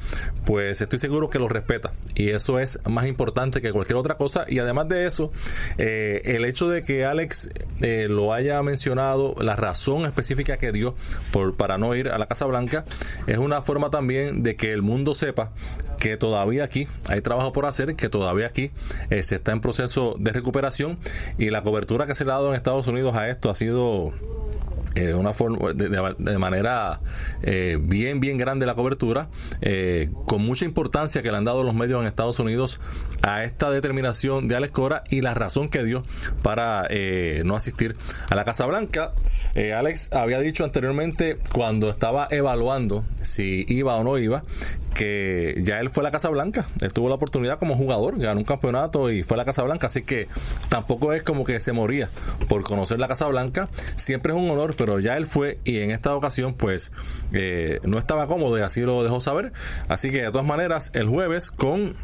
pues 0.46 0.82
estoy 0.82 1.00
seguro 1.00 1.30
que 1.30 1.40
lo 1.40 1.48
respeta. 1.48 1.94
Y 2.16 2.30
eso 2.30 2.60
es 2.60 2.80
más 2.88 3.08
importante 3.08 3.62
que 3.62 3.72
cualquier 3.72 3.98
otra 3.98 4.16
cosa. 4.16 4.46
Y 4.48 4.60
además 4.60 4.88
de 4.90 5.06
eso, 5.06 5.32
eh, 5.78 6.22
el 6.26 6.46
hecho 6.46 6.70
de 6.70 6.84
que 6.84 7.06
Alex 7.06 7.50
eh, 7.82 8.08
lo 8.10 8.34
haya 8.34 8.62
mencionado, 8.64 9.36
la 9.40 9.56
razón 9.56 10.06
específica 10.06 10.58
que 10.58 10.72
dio 10.72 10.96
por, 11.32 11.56
para 11.56 11.78
no 11.78 11.96
ir 11.96 12.10
a 12.10 12.18
la 12.18 12.26
Casa 12.26 12.46
Blanca, 12.46 12.86
es 13.28 13.38
una 13.38 13.62
forma 13.62 13.90
también 13.90 14.44
de 14.44 14.56
que 14.56 14.74
el 14.74 14.82
mundo 14.82 15.16
sepa 15.16 15.52
que 16.04 16.18
todavía 16.18 16.66
aquí 16.66 16.86
hay 17.08 17.22
trabajo 17.22 17.54
por 17.54 17.66
hacer, 17.66 17.96
que 17.96 18.10
todavía 18.10 18.48
aquí 18.48 18.72
eh, 19.10 19.24
se 19.24 19.36
está 19.36 19.54
en 19.54 19.62
proceso 19.62 20.18
de 20.20 20.32
recuperación 20.34 21.00
y 21.38 21.50
la 21.50 21.64
cobertura 21.64 22.06
que 22.06 22.14
se 22.14 22.26
le 22.26 22.32
ha 22.32 22.36
dado 22.36 22.50
en 22.50 22.56
Estados 22.56 22.88
Unidos 22.88 23.16
a 23.16 23.30
esto 23.30 23.50
ha 23.50 23.56
sido 23.56 24.12
eh, 24.96 25.14
una 25.14 25.34
forma, 25.34 25.74
de, 25.74 26.38
manera 26.38 27.02
eh, 27.42 27.78
bien, 27.82 28.20
bien 28.20 28.38
grande 28.38 28.66
la 28.66 28.76
cobertura, 28.76 29.30
eh, 29.62 30.10
con 30.28 30.42
mucha 30.44 30.66
importancia 30.66 31.22
que 31.22 31.32
le 31.32 31.38
han 31.38 31.46
dado 31.46 31.64
los 31.64 31.74
medios 31.74 32.02
en 32.02 32.08
Estados 32.08 32.40
Unidos 32.40 32.80
a 33.22 33.44
esta 33.44 33.72
determinación 33.72 34.48
de 34.48 34.56
Alex 34.56 34.72
Cora 34.72 35.04
y 35.10 35.22
la 35.22 35.34
razón 35.34 35.70
que 35.70 35.84
dio 35.84 36.04
para 36.42 36.88
no 37.44 37.56
asistir 37.56 37.96
a 38.30 38.36
la 38.36 38.46
Casa 38.46 38.66
Blanca. 38.66 39.14
Alex 39.56 40.12
había 40.14 40.40
dicho 40.40 40.64
anteriormente, 40.64 41.40
cuando 41.54 41.90
estaba 41.90 42.28
evaluando 42.30 43.04
si 43.22 43.66
iba 43.68 43.96
o 43.96 44.04
no 44.04 44.18
iba, 44.18 44.44
que 44.94 45.62
ya 45.64 45.80
él 45.80 45.90
fue 45.90 46.02
a 46.02 46.06
la 46.06 46.12
Casa 46.12 46.30
Blanca, 46.30 46.66
él 46.82 46.94
tuvo 46.94 47.10
la 47.10 47.16
oportunidad 47.16 47.60
como 47.60 47.76
jugador, 47.76 48.20
ganó 48.20 48.40
un 48.40 48.46
campeonato 48.46 49.12
y 49.12 49.24
fue 49.24 49.36
a 49.36 49.40
la 49.40 49.46
Casa 49.46 49.64
Blanca, 49.64 49.88
así 49.88 50.04
que 50.04 50.28
tampoco 50.70 51.14
es 51.14 51.24
como 51.24 51.44
que 51.44 51.60
se 51.60 51.74
moría 51.74 52.10
por 52.48 52.64
conocer 52.64 53.00
la 53.00 53.08
Casa 53.08 53.28
Blanca, 53.28 53.70
siempre 53.96 54.34
es 54.34 54.40
un 54.40 54.50
honor, 54.50 54.76
pero 54.76 55.00
ya 55.00 55.18
él 55.18 55.26
fue 55.26 55.60
y 55.64 55.80
en 55.80 55.92
esta 55.92 56.16
ocasión 56.16 56.54
pues 56.54 56.92
eh, 57.34 57.80
no 57.84 57.98
estaba 57.98 58.28
cómodo 58.28 58.58
y 58.58 58.62
así 58.62 58.82
lo 58.82 59.04
dejó 59.04 59.20
saber, 59.20 59.52
así 59.88 60.12
que 60.12 60.24
de 60.24 60.32
todas 60.32 60.46
maneras 60.46 60.92
el 60.94 61.08
jueves 61.08 61.52
con 61.52 61.96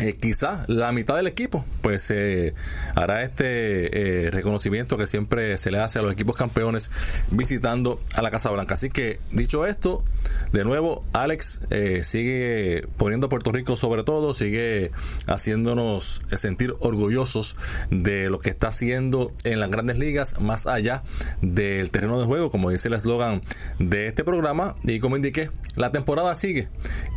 eh, 0.00 0.14
quizá 0.14 0.64
la 0.66 0.90
mitad 0.90 1.14
del 1.14 1.28
equipo 1.28 1.64
pues 1.80 2.10
eh, 2.10 2.52
hará 2.96 3.22
este 3.22 4.26
eh, 4.26 4.30
reconocimiento 4.32 4.98
que 4.98 5.06
siempre 5.06 5.56
se 5.56 5.70
le 5.70 5.78
hace 5.78 6.00
a 6.00 6.02
los 6.02 6.12
equipos 6.12 6.34
campeones 6.34 6.90
visitando 7.30 8.00
a 8.16 8.22
la 8.22 8.32
Casa 8.32 8.50
Blanca. 8.50 8.74
Así 8.74 8.90
que 8.90 9.20
dicho 9.30 9.66
esto, 9.66 10.04
de 10.50 10.64
nuevo 10.64 11.04
Alex 11.12 11.60
sigue 12.02 12.88
poniendo 12.96 13.28
a 13.28 13.30
Puerto 13.30 13.52
Rico 13.52 13.76
sobre 13.76 14.02
todo, 14.02 14.34
sigue 14.34 14.90
haciéndonos 15.28 16.22
sentir 16.32 16.74
orgullosos 16.80 17.54
de 17.90 18.28
lo 18.30 18.40
que 18.40 18.50
está 18.50 18.68
haciendo 18.68 19.30
en 19.44 19.60
las 19.60 19.70
grandes 19.70 19.98
ligas 19.98 20.40
más 20.40 20.66
allá 20.66 21.04
del 21.40 21.90
terreno 21.90 22.18
de 22.18 22.26
juego, 22.26 22.50
como 22.50 22.70
dice 22.70 22.88
el 22.88 22.94
eslogan 22.94 23.42
de 23.78 24.08
este 24.08 24.24
programa 24.24 24.74
y 24.82 24.98
como 24.98 25.14
indiqué, 25.16 25.50
la 25.76 25.92
temporada 25.92 26.34
sigue 26.34 26.68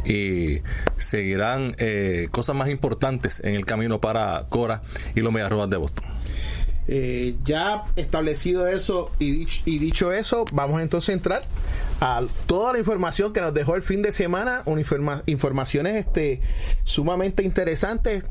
y 0.05 0.62
seguirán 0.98 1.75
cosas 2.31 2.55
más 2.55 2.67
importantes 2.70 3.42
en 3.44 3.56
el 3.56 3.66
camino 3.66 4.00
para 4.00 4.46
Cora 4.50 4.82
y 5.16 5.22
los 5.22 5.32
Medias 5.32 5.70
de 5.70 5.78
Boston. 5.78 6.06
Eh, 6.90 7.36
ya 7.44 7.84
establecido 7.98 8.68
eso 8.68 9.12
y, 9.20 9.46
dicho 9.66 10.14
eso, 10.14 10.46
vamos 10.54 10.82
entonces 10.82 11.10
a 11.10 11.14
entrar 11.14 11.42
a 12.00 12.22
toda 12.46 12.72
la 12.74 12.80
información 12.80 13.34
que 13.34 13.42
nos 13.42 13.54
dejó 13.54 13.76
el 13.76 13.82
fin 13.82 14.02
de 14.02 14.14
semana, 14.14 14.64
informaciones 15.26 15.96
este, 15.96 16.40
sumamente 16.86 17.44
interesantes 17.44 18.26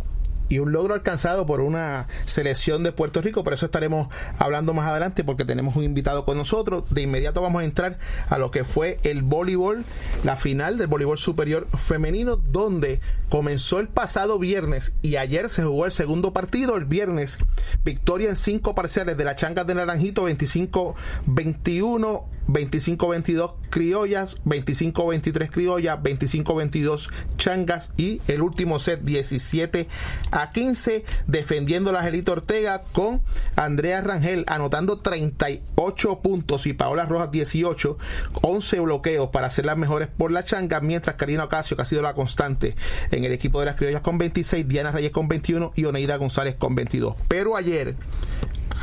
y 0.49 0.59
un 0.59 0.73
logro 0.73 0.95
alcanzado 0.95 1.47
por 1.47 1.61
una 1.61 2.07
selección 2.27 2.83
de 2.83 2.93
Puerto 2.93 3.21
Rico, 3.21 3.45
por 3.45 3.55
eso 3.55 3.67
estaremos 3.67 4.09
hablando 4.39 4.75
más 4.75 4.89
adelante 4.89 5.25
porque 5.25 5.45
tenemos 5.45 5.77
un 5.77 5.85
invitado 5.85 6.25
con 6.25 6.37
nosotros. 6.37 6.85
De 6.91 7.03
inmediato 7.03 7.43
vamos 7.43 7.63
a 7.63 7.65
entrar 7.65 7.99
a 8.29 8.39
lo 8.39 8.51
que 8.51 8.65
fue 8.65 8.99
el 9.03 9.23
voleibol, 9.23 9.85
la 10.25 10.37
final 10.37 10.79
del 10.79 10.87
voleibol 10.87 11.19
superior 11.19 11.67
femenino, 11.77 12.37
donde 12.37 13.01
comenzó 13.29 13.81
el 13.81 13.89
pasado 13.89 14.39
viernes 14.39 14.95
y 15.03 15.17
ayer 15.17 15.51
se 15.51 15.65
jugó 15.65 15.87
el 15.87 15.93
segundo 15.93 16.33
partido, 16.33 16.77
el 16.77 16.85
viernes, 16.85 17.39
victoria 17.85 18.29
en 18.29 18.37
cinco 18.37 18.75
parciales 18.75 19.17
de 19.17 19.25
la 19.25 19.37
Changas 19.37 19.67
de 19.67 19.75
Naranjito, 19.75 20.29
25-21 20.29 22.25
25-22 22.49 23.55
criollas, 23.71 24.43
25-23 24.45 25.51
criollas, 25.51 25.99
25-22 25.99 27.11
changas 27.37 27.93
y 27.97 28.21
el 28.29 28.43
último 28.43 28.79
set 28.79 29.03
17 29.03 29.89
a 30.31 30.51
15 30.51 31.05
defendiendo 31.27 31.93
la 31.93 31.99
Angelito 31.99 32.33
Ortega 32.33 32.85
con 32.93 33.23
Andrea 33.57 34.01
Rangel 34.01 34.45
anotando 34.49 34.99
38 34.99 36.21
puntos 36.21 36.67
y 36.67 36.73
Paola 36.73 37.07
Rojas 37.07 37.31
18, 37.31 37.99
11 38.43 38.81
bloqueos 38.81 39.31
para 39.31 39.51
ser 39.51 39.67
las 39.67 39.77
mejores 39.77 40.09
por 40.09 40.31
la 40.31 40.45
changa, 40.45 40.81
mientras 40.81 41.17
Karina 41.17 41.45
Ocasio 41.45 41.77
que 41.77 41.83
ha 41.83 41.87
sido 41.87 42.03
la 42.03 42.15
constante 42.15 42.77
en 43.11 43.25
el 43.25 43.33
equipo 43.33 43.61
de 43.61 43.67
las 43.67 43.77
criollas 43.77 44.03
con 44.03 44.19
26, 44.19 44.67
Diana 44.67 44.93
Reyes 44.93 45.13
con 45.13 45.29
21 45.29 45.73
y 45.75 45.85
Oneida 45.85 46.17
González 46.17 46.55
con 46.57 46.75
22. 46.75 47.15
Pero 47.29 47.57
ayer 47.57 47.97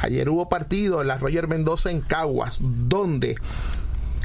Ayer 0.04 0.30
hubo 0.30 0.50
partido 0.50 1.02
en 1.02 1.08
la 1.08 1.18
Roger 1.18 1.48
Mendoza 1.48 1.90
en 1.90 2.02
Caguas, 2.02 2.60
donde, 2.62 3.38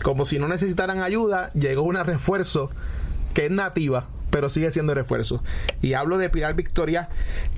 como 0.03 0.25
si 0.25 0.41
no 0.41 0.49
necesitaran 0.49 1.01
ayuda, 1.01 1.53
llegó 1.53 1.83
una 1.83 2.03
refuerzo 2.03 2.73
que 3.33 3.47
es 3.47 3.53
nativa, 3.53 4.09
pero 4.31 4.51
sigue 4.51 4.73
siendo 4.73 4.93
refuerzo. 4.93 5.41
Y 5.81 5.93
hablo 5.93 6.19
de 6.19 6.31
Pilar 6.31 6.55
Victoria, 6.55 7.09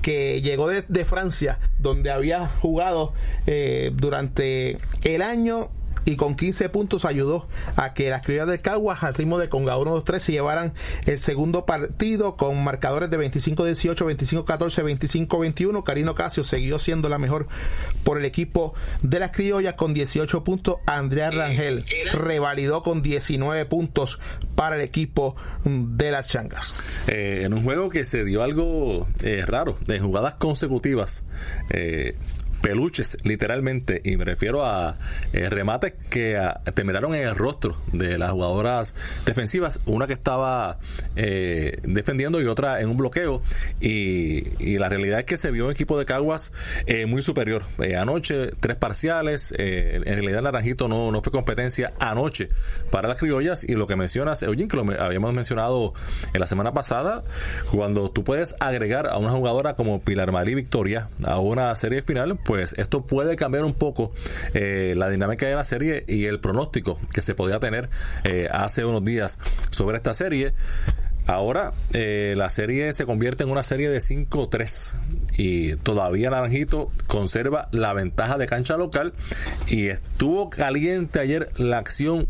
que 0.03 0.39
llegó 0.43 0.67
de, 0.67 1.05
Francia, 1.05 1.57
donde 1.79 2.11
había 2.11 2.47
jugado 2.47 3.11
eh, 3.47 3.91
durante 3.95 4.77
el 5.01 5.23
año 5.23 5.71
y 6.05 6.15
con 6.15 6.35
15 6.35 6.69
puntos 6.69 7.05
ayudó 7.05 7.47
a 7.75 7.93
que 7.93 8.09
las 8.09 8.23
criollas 8.23 8.47
del 8.47 8.61
Caguas 8.61 9.03
al 9.03 9.13
ritmo 9.13 9.37
de 9.37 9.49
Conga 9.49 9.77
1-2-3 9.77 10.19
se 10.19 10.31
llevaran 10.31 10.73
el 11.05 11.19
segundo 11.19 11.65
partido 11.65 12.35
con 12.35 12.63
marcadores 12.63 13.09
de 13.09 13.19
25-18, 13.19 14.45
25-14, 14.45 15.27
25-21. 15.27 15.83
Karino 15.83 16.15
Casio 16.15 16.43
siguió 16.43 16.79
siendo 16.79 17.09
la 17.09 17.17
mejor 17.17 17.47
por 18.03 18.17
el 18.17 18.25
equipo 18.25 18.73
de 19.01 19.19
las 19.19 19.31
criollas 19.31 19.75
con 19.75 19.93
18 19.93 20.43
puntos. 20.43 20.77
Andrea 20.85 21.31
Rangel 21.31 21.83
revalidó 22.13 22.81
con 22.83 23.01
19 23.01 23.65
puntos 23.65 24.19
para 24.55 24.75
el 24.75 24.81
equipo 24.81 25.35
de 25.65 26.11
las 26.11 26.27
changas. 26.27 26.73
Eh, 27.07 27.43
en 27.45 27.53
un 27.53 27.63
juego 27.63 27.89
que 27.89 28.05
se 28.05 28.23
dio 28.25 28.43
algo 28.43 29.07
eh, 29.23 29.43
raro, 29.45 29.77
de 29.87 29.99
jugadas 29.99 30.35
consecutivas. 30.35 31.23
Eh, 31.69 32.15
peluches, 32.61 33.17
literalmente, 33.23 34.01
y 34.03 34.17
me 34.17 34.25
refiero 34.25 34.65
a 34.65 34.97
eh, 35.33 35.49
remates 35.49 35.93
que 36.09 36.37
ah, 36.37 36.61
temeraron 36.73 37.15
en 37.15 37.27
el 37.27 37.35
rostro 37.35 37.75
de 37.91 38.17
las 38.17 38.31
jugadoras 38.31 38.95
defensivas, 39.25 39.79
una 39.85 40.07
que 40.07 40.13
estaba 40.13 40.77
eh, 41.15 41.77
defendiendo 41.83 42.41
y 42.41 42.45
otra 42.45 42.81
en 42.81 42.89
un 42.89 42.97
bloqueo, 42.97 43.41
y, 43.79 44.77
la 44.81 44.89
realidad 44.89 45.19
es 45.19 45.25
que 45.25 45.37
se 45.37 45.51
vio 45.51 45.65
un 45.65 45.71
equipo 45.71 45.99
de 45.99 46.05
Caguas 46.05 46.53
eh, 46.87 47.05
muy 47.05 47.21
superior. 47.21 47.63
anoche, 47.99 48.47
tres 48.59 48.77
parciales, 48.77 49.53
en 49.57 50.03
realidad 50.03 50.41
Naranjito 50.41 50.87
no, 50.87 51.11
no 51.11 51.21
fue 51.21 51.31
competencia 51.31 51.93
anoche 51.99 52.49
para 52.89 53.07
las 53.07 53.19
criollas, 53.19 53.63
y 53.63 53.75
lo 53.75 53.85
que 53.85 53.95
mencionas, 53.95 54.41
Eugene, 54.41 54.67
que 54.67 54.77
lo 54.77 54.85
habíamos 54.99 55.33
mencionado 55.33 55.93
en 56.33 56.39
la 56.39 56.47
semana 56.47 56.73
pasada, 56.73 57.23
cuando 57.71 58.09
tú 58.09 58.23
puedes 58.23 58.55
agregar 58.59 59.07
a 59.07 59.17
una 59.17 59.31
jugadora 59.31 59.75
como 59.75 60.01
Pilar 60.01 60.31
Marí 60.31 60.55
Victoria 60.55 61.09
a 61.25 61.39
una 61.39 61.75
serie 61.75 62.01
final, 62.01 62.37
pues 62.51 62.75
esto 62.77 63.05
puede 63.05 63.37
cambiar 63.37 63.63
un 63.63 63.73
poco 63.73 64.11
eh, 64.53 64.93
la 64.97 65.07
dinámica 65.07 65.47
de 65.47 65.55
la 65.55 65.63
serie 65.63 66.03
y 66.05 66.25
el 66.25 66.41
pronóstico 66.41 66.99
que 67.13 67.21
se 67.21 67.33
podía 67.33 67.61
tener 67.61 67.89
eh, 68.25 68.49
hace 68.51 68.83
unos 68.83 69.05
días 69.05 69.39
sobre 69.69 69.95
esta 69.95 70.13
serie. 70.13 70.53
Ahora 71.27 71.71
eh, 71.93 72.33
la 72.35 72.49
serie 72.49 72.91
se 72.91 73.05
convierte 73.05 73.45
en 73.45 73.51
una 73.51 73.63
serie 73.63 73.87
de 73.87 73.99
5-3 73.99 74.95
y 75.37 75.77
todavía 75.77 76.29
Naranjito 76.29 76.89
conserva 77.07 77.69
la 77.71 77.93
ventaja 77.93 78.37
de 78.37 78.47
cancha 78.47 78.75
local 78.75 79.13
y 79.67 79.87
estuvo 79.87 80.49
caliente 80.49 81.21
ayer 81.21 81.53
la 81.55 81.77
acción 81.77 82.27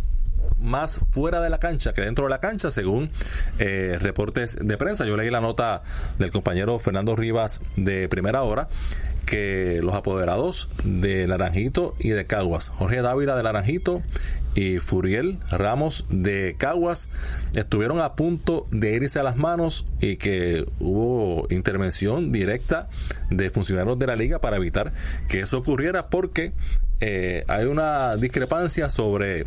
más 0.59 0.99
fuera 1.09 1.41
de 1.41 1.49
la 1.49 1.59
cancha 1.59 1.93
que 1.93 2.01
dentro 2.01 2.25
de 2.25 2.29
la 2.29 2.39
cancha, 2.39 2.69
según 2.69 3.09
reportes 3.57 4.59
de 4.61 4.77
prensa. 4.77 5.05
Yo 5.05 5.17
leí 5.17 5.31
la 5.31 5.41
nota 5.41 5.81
del 6.19 6.29
compañero 6.31 6.77
Fernando 6.77 7.15
Rivas 7.15 7.63
de 7.75 8.07
primera 8.07 8.43
hora 8.43 8.69
que 9.31 9.79
los 9.81 9.95
apoderados 9.95 10.67
de 10.83 11.25
Naranjito 11.25 11.95
y 11.99 12.09
de 12.09 12.25
Caguas, 12.25 12.67
Jorge 12.67 13.01
Dávila 13.01 13.37
de 13.37 13.43
Naranjito 13.43 14.03
y 14.55 14.79
Furiel 14.79 15.39
Ramos 15.49 16.03
de 16.09 16.57
Caguas, 16.57 17.09
estuvieron 17.55 18.01
a 18.01 18.15
punto 18.15 18.65
de 18.71 18.91
irse 18.91 19.21
a 19.21 19.23
las 19.23 19.37
manos 19.37 19.85
y 20.01 20.17
que 20.17 20.65
hubo 20.79 21.47
intervención 21.49 22.33
directa 22.33 22.89
de 23.29 23.49
funcionarios 23.49 23.97
de 23.97 24.07
la 24.07 24.17
liga 24.17 24.41
para 24.41 24.57
evitar 24.57 24.91
que 25.29 25.39
eso 25.39 25.59
ocurriera 25.59 26.09
porque 26.09 26.51
eh, 26.99 27.45
hay 27.47 27.67
una 27.67 28.17
discrepancia 28.17 28.89
sobre 28.89 29.45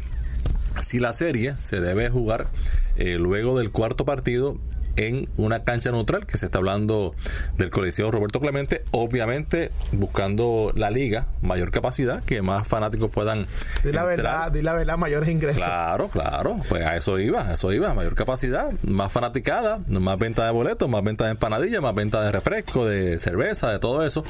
si 0.81 0.99
la 0.99 1.12
serie 1.12 1.59
se 1.59 1.83
debe 1.83 2.09
jugar 2.09 2.49
eh, 2.97 3.19
luego 3.19 3.59
del 3.59 3.71
cuarto 3.71 4.07
partido 4.07 4.59
en 4.97 5.29
una 5.37 5.63
cancha 5.63 5.91
neutral, 5.91 6.27
que 6.27 6.37
se 6.37 6.47
está 6.47 6.59
hablando 6.59 7.15
del 7.57 7.71
Coliseo 7.71 8.11
Roberto 8.11 8.41
Clemente, 8.41 8.83
obviamente 8.91 9.71
buscando 9.93 10.73
la 10.75 10.91
liga, 10.91 11.27
mayor 11.43 11.71
capacidad, 11.71 12.23
que 12.25 12.43
más 12.43 12.67
fanáticos 12.67 13.11
puedan. 13.11 13.47
Di 13.83 13.93
la 13.93 14.05
verdad, 14.05 14.53
di 14.53 14.63
la 14.63 14.75
verdad, 14.75 14.97
mayores 14.97 15.29
ingresos. 15.29 15.63
Claro, 15.63 16.09
claro, 16.09 16.61
pues 16.69 16.85
a 16.85 16.97
eso 16.97 17.19
iba, 17.19 17.49
a 17.49 17.55
eso 17.55 17.73
iba, 17.73 17.93
mayor 17.95 18.15
capacidad, 18.15 18.73
más 18.83 19.13
fanaticada, 19.13 19.81
más 19.89 20.19
venta 20.19 20.45
de 20.47 20.53
boletos, 20.53 20.89
más 20.89 21.03
venta 21.03 21.25
de 21.25 21.33
empanadillas, 21.33 21.83
más 21.83 21.95
venta 21.95 22.23
de 22.23 22.33
refresco, 22.33 22.87
de 22.87 23.19
cerveza, 23.19 23.71
de 23.71 23.79
todo 23.79 24.05
eso. 24.05 24.25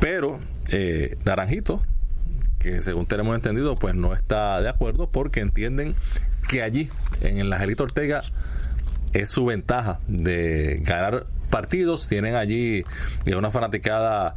Pero 0.00 0.40
eh, 0.70 1.16
Naranjito, 1.24 1.82
que 2.58 2.82
según 2.82 3.06
tenemos 3.06 3.34
entendido, 3.34 3.76
pues 3.76 3.94
no 3.94 4.12
está 4.12 4.60
de 4.60 4.68
acuerdo 4.68 5.08
porque 5.08 5.40
entienden 5.40 5.94
que 6.48 6.62
allí, 6.62 6.90
en 7.20 7.38
el 7.38 7.52
Angelito 7.52 7.84
Ortega, 7.84 8.22
es 9.20 9.30
su 9.30 9.44
ventaja 9.44 10.00
de 10.06 10.80
ganar 10.82 11.24
partidos. 11.50 12.08
Tienen 12.08 12.34
allí 12.34 12.84
una 13.36 13.50
fanaticada 13.50 14.34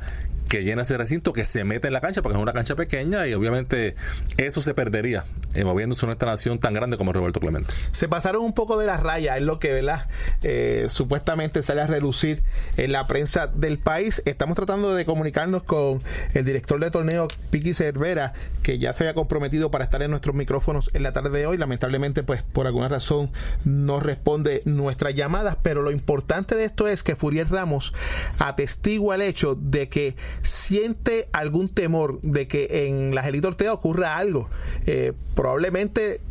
que 0.49 0.63
llena 0.63 0.81
ese 0.81 0.97
recinto, 0.97 1.31
que 1.31 1.45
se 1.45 1.63
mete 1.63 1.87
en 1.87 1.93
la 1.93 2.01
cancha, 2.01 2.21
porque 2.21 2.37
es 2.37 2.41
una 2.41 2.53
cancha 2.53 2.75
pequeña 2.75 3.27
y 3.27 3.33
obviamente 3.33 3.95
eso 4.37 4.61
se 4.61 4.73
perdería 4.73 5.23
eh, 5.53 5.63
moviéndose 5.63 6.05
una 6.05 6.15
nación 6.19 6.59
tan 6.59 6.73
grande 6.73 6.97
como 6.97 7.13
Roberto 7.13 7.39
Clemente. 7.39 7.73
Se 7.91 8.07
pasaron 8.07 8.43
un 8.43 8.53
poco 8.53 8.77
de 8.77 8.85
la 8.85 8.97
raya, 8.97 9.37
es 9.37 9.43
lo 9.43 9.59
que 9.59 9.71
¿verdad? 9.71 10.07
Eh, 10.41 10.87
supuestamente 10.89 11.63
sale 11.63 11.81
a 11.81 11.87
relucir 11.87 12.43
en 12.77 12.91
la 12.91 13.05
prensa 13.07 13.47
del 13.47 13.77
país. 13.77 14.21
Estamos 14.25 14.55
tratando 14.55 14.93
de 14.93 15.05
comunicarnos 15.05 15.63
con 15.63 16.01
el 16.33 16.45
director 16.45 16.79
de 16.79 16.91
torneo, 16.91 17.27
Piqui 17.51 17.73
Cervera, 17.73 18.33
que 18.63 18.79
ya 18.79 18.93
se 18.93 19.03
había 19.03 19.13
comprometido 19.13 19.71
para 19.71 19.83
estar 19.83 20.01
en 20.01 20.11
nuestros 20.11 20.35
micrófonos 20.35 20.89
en 20.93 21.03
la 21.03 21.13
tarde 21.13 21.29
de 21.29 21.45
hoy. 21.45 21.57
Lamentablemente, 21.57 22.23
pues 22.23 22.43
por 22.43 22.67
alguna 22.67 22.87
razón 22.87 23.31
no 23.63 23.99
responde 23.99 24.61
nuestras 24.65 25.15
llamadas, 25.15 25.57
pero 25.61 25.81
lo 25.81 25.91
importante 25.91 26.55
de 26.55 26.65
esto 26.65 26.87
es 26.87 27.03
que 27.03 27.15
Furiel 27.15 27.47
Ramos 27.47 27.93
atestigua 28.39 29.15
el 29.15 29.21
hecho 29.21 29.55
de 29.55 29.89
que 29.89 30.15
siente 30.43 31.27
algún 31.31 31.69
temor 31.69 32.21
de 32.21 32.47
que 32.47 32.87
en 32.87 33.13
la 33.15 33.23
Gelito 33.23 33.49
Ortega 33.49 33.73
ocurra 33.73 34.17
algo. 34.17 34.49
Eh, 34.85 35.13
probablemente 35.35 36.21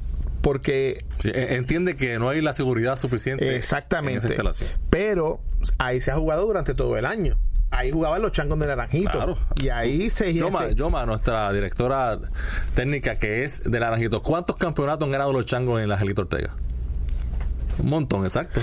porque 0.41 1.05
e, 1.25 1.57
entiende 1.57 1.97
que 1.97 2.19
no 2.19 2.29
hay 2.29 2.41
la 2.41 2.53
seguridad 2.53 2.97
suficiente 2.97 3.57
exactamente 3.57 4.13
en 4.13 4.19
esa 4.19 4.29
instalación. 4.29 4.71
pero 4.89 5.41
ahí 5.79 6.01
se 6.01 6.13
ha 6.13 6.17
jugado 6.17 6.47
durante 6.47 6.75
todo 6.75 6.97
el 6.97 7.05
año 7.05 7.37
ahí 7.71 7.91
jugaban 7.91 8.23
los 8.23 8.33
changos 8.33 8.59
de 8.59 8.67
Naranjito. 8.67 9.37
Y 9.61 9.69
ahí 9.69 10.11
se. 10.11 10.33
Yoma, 10.35 10.71
Yoma, 10.71 11.07
nuestra 11.07 11.53
directora 11.53 12.19
técnica 12.75 13.17
que 13.17 13.45
es 13.45 13.63
de 13.65 13.81
Naranjito, 13.81 14.23
¿cuántos 14.23 14.57
campeonatos 14.57 15.05
han 15.05 15.13
ganado 15.13 15.33
los 15.33 15.45
changos 15.45 15.81
en 15.81 15.89
la 15.89 15.99
Gelito 15.99 16.23
Ortega? 16.23 16.55
Un 17.79 17.91
montón, 17.91 18.25
exacto. 18.25 18.61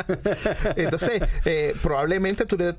Entonces, 0.76 1.22
eh, 1.44 1.74
probablemente 1.82 2.44
tú 2.46 2.56
le 2.56 2.74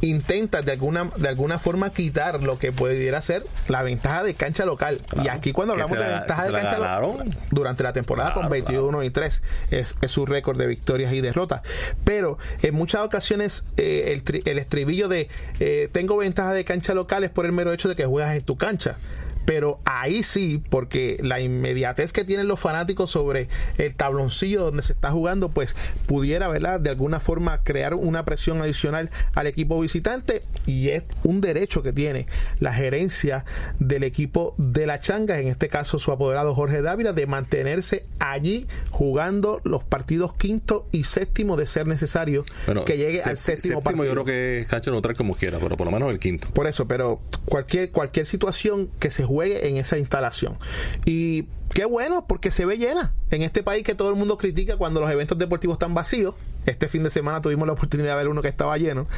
intenta 0.00 0.62
de 0.62 0.72
alguna, 0.72 1.08
de 1.16 1.28
alguna 1.28 1.58
forma 1.58 1.90
quitar 1.90 2.42
lo 2.42 2.58
que 2.58 2.72
pudiera 2.72 3.20
ser 3.20 3.44
la 3.68 3.82
ventaja 3.82 4.22
de 4.22 4.34
cancha 4.34 4.64
local. 4.66 5.00
y 5.22 5.28
aquí 5.28 5.52
cuando 5.52 5.74
hablamos 5.74 5.98
de 5.98 6.06
ventaja 6.06 6.46
de 6.46 6.52
cancha 6.52 6.78
local, 6.78 7.30
durante 7.50 7.82
la 7.82 7.92
temporada 7.92 8.34
con 8.34 8.48
21 8.48 9.02
y 9.04 9.10
3 9.10 9.42
es, 9.70 9.96
su 10.06 10.26
récord 10.26 10.58
de 10.58 10.66
victorias 10.66 11.12
y 11.12 11.20
derrotas. 11.20 11.62
Pero 12.04 12.38
en 12.62 12.74
muchas 12.74 13.02
ocasiones 13.02 13.66
eh, 13.76 14.12
el, 14.12 14.42
el, 14.44 14.58
estribillo 14.58 15.08
de 15.08 15.28
eh, 15.60 15.88
tengo 15.92 16.16
ventaja 16.16 16.52
de 16.52 16.64
cancha 16.64 16.94
local 16.94 17.24
es 17.24 17.30
por 17.30 17.46
el 17.46 17.52
mero 17.52 17.72
hecho 17.72 17.88
de 17.88 17.96
que 17.96 18.04
juegas 18.04 18.36
en 18.36 18.42
tu 18.42 18.56
cancha 18.56 18.96
pero 19.44 19.80
ahí 19.84 20.22
sí, 20.22 20.62
porque 20.70 21.18
la 21.22 21.40
inmediatez 21.40 22.12
que 22.12 22.24
tienen 22.24 22.48
los 22.48 22.60
fanáticos 22.60 23.10
sobre 23.10 23.48
el 23.78 23.94
tabloncillo 23.94 24.64
donde 24.64 24.82
se 24.82 24.92
está 24.92 25.10
jugando, 25.10 25.48
pues 25.48 25.74
pudiera, 26.06 26.48
¿verdad? 26.48 26.80
De 26.80 26.90
alguna 26.90 27.20
forma 27.20 27.62
crear 27.62 27.94
una 27.94 28.24
presión 28.24 28.60
adicional 28.60 29.10
al 29.34 29.46
equipo 29.46 29.80
visitante 29.80 30.42
y 30.66 30.88
es 30.90 31.04
un 31.24 31.40
derecho 31.40 31.82
que 31.82 31.92
tiene 31.92 32.26
la 32.60 32.72
gerencia 32.72 33.44
del 33.78 34.04
equipo 34.04 34.54
de 34.58 34.86
la 34.86 35.00
changa, 35.00 35.38
en 35.38 35.48
este 35.48 35.68
caso 35.68 35.98
su 35.98 36.12
apoderado 36.12 36.54
Jorge 36.54 36.82
Dávila, 36.82 37.12
de 37.12 37.26
mantenerse 37.26 38.04
allí 38.18 38.66
jugando 38.90 39.60
los 39.64 39.84
partidos 39.84 40.34
quinto 40.34 40.86
y 40.92 41.04
séptimo 41.04 41.56
de 41.56 41.66
ser 41.66 41.86
necesario 41.86 42.44
que 42.86 42.96
llegue 42.96 43.22
al 43.22 43.38
séptimo, 43.38 43.82
partido. 43.82 44.04
Yo 44.04 44.12
creo 44.12 44.24
que 44.24 44.66
cancha 44.68 44.90
neutral 44.90 45.16
como 45.16 45.34
quiera, 45.34 45.58
pero 45.58 45.76
por 45.76 45.86
lo 45.86 45.92
menos 45.92 46.10
el 46.10 46.18
quinto. 46.18 46.48
Por 46.50 46.66
eso, 46.66 46.86
pero 46.86 47.20
cualquier, 47.44 47.90
cualquier 47.90 48.26
situación 48.26 48.90
que 48.98 49.10
se 49.10 49.24
juegue 49.32 49.68
en 49.68 49.76
esa 49.76 49.98
instalación. 49.98 50.58
Y 51.04 51.44
qué 51.72 51.84
bueno, 51.84 52.26
porque 52.26 52.50
se 52.50 52.64
ve 52.64 52.76
llena. 52.76 53.12
En 53.30 53.42
este 53.42 53.62
país 53.62 53.84
que 53.84 53.94
todo 53.94 54.10
el 54.10 54.16
mundo 54.16 54.36
critica 54.36 54.76
cuando 54.76 55.00
los 55.00 55.10
eventos 55.10 55.38
deportivos 55.38 55.76
están 55.76 55.94
vacíos. 55.94 56.34
Este 56.66 56.86
fin 56.86 57.02
de 57.02 57.10
semana 57.10 57.40
tuvimos 57.40 57.66
la 57.66 57.72
oportunidad 57.72 58.10
de 58.10 58.16
ver 58.18 58.28
uno 58.28 58.42
que 58.42 58.48
estaba 58.48 58.76
lleno. 58.78 59.08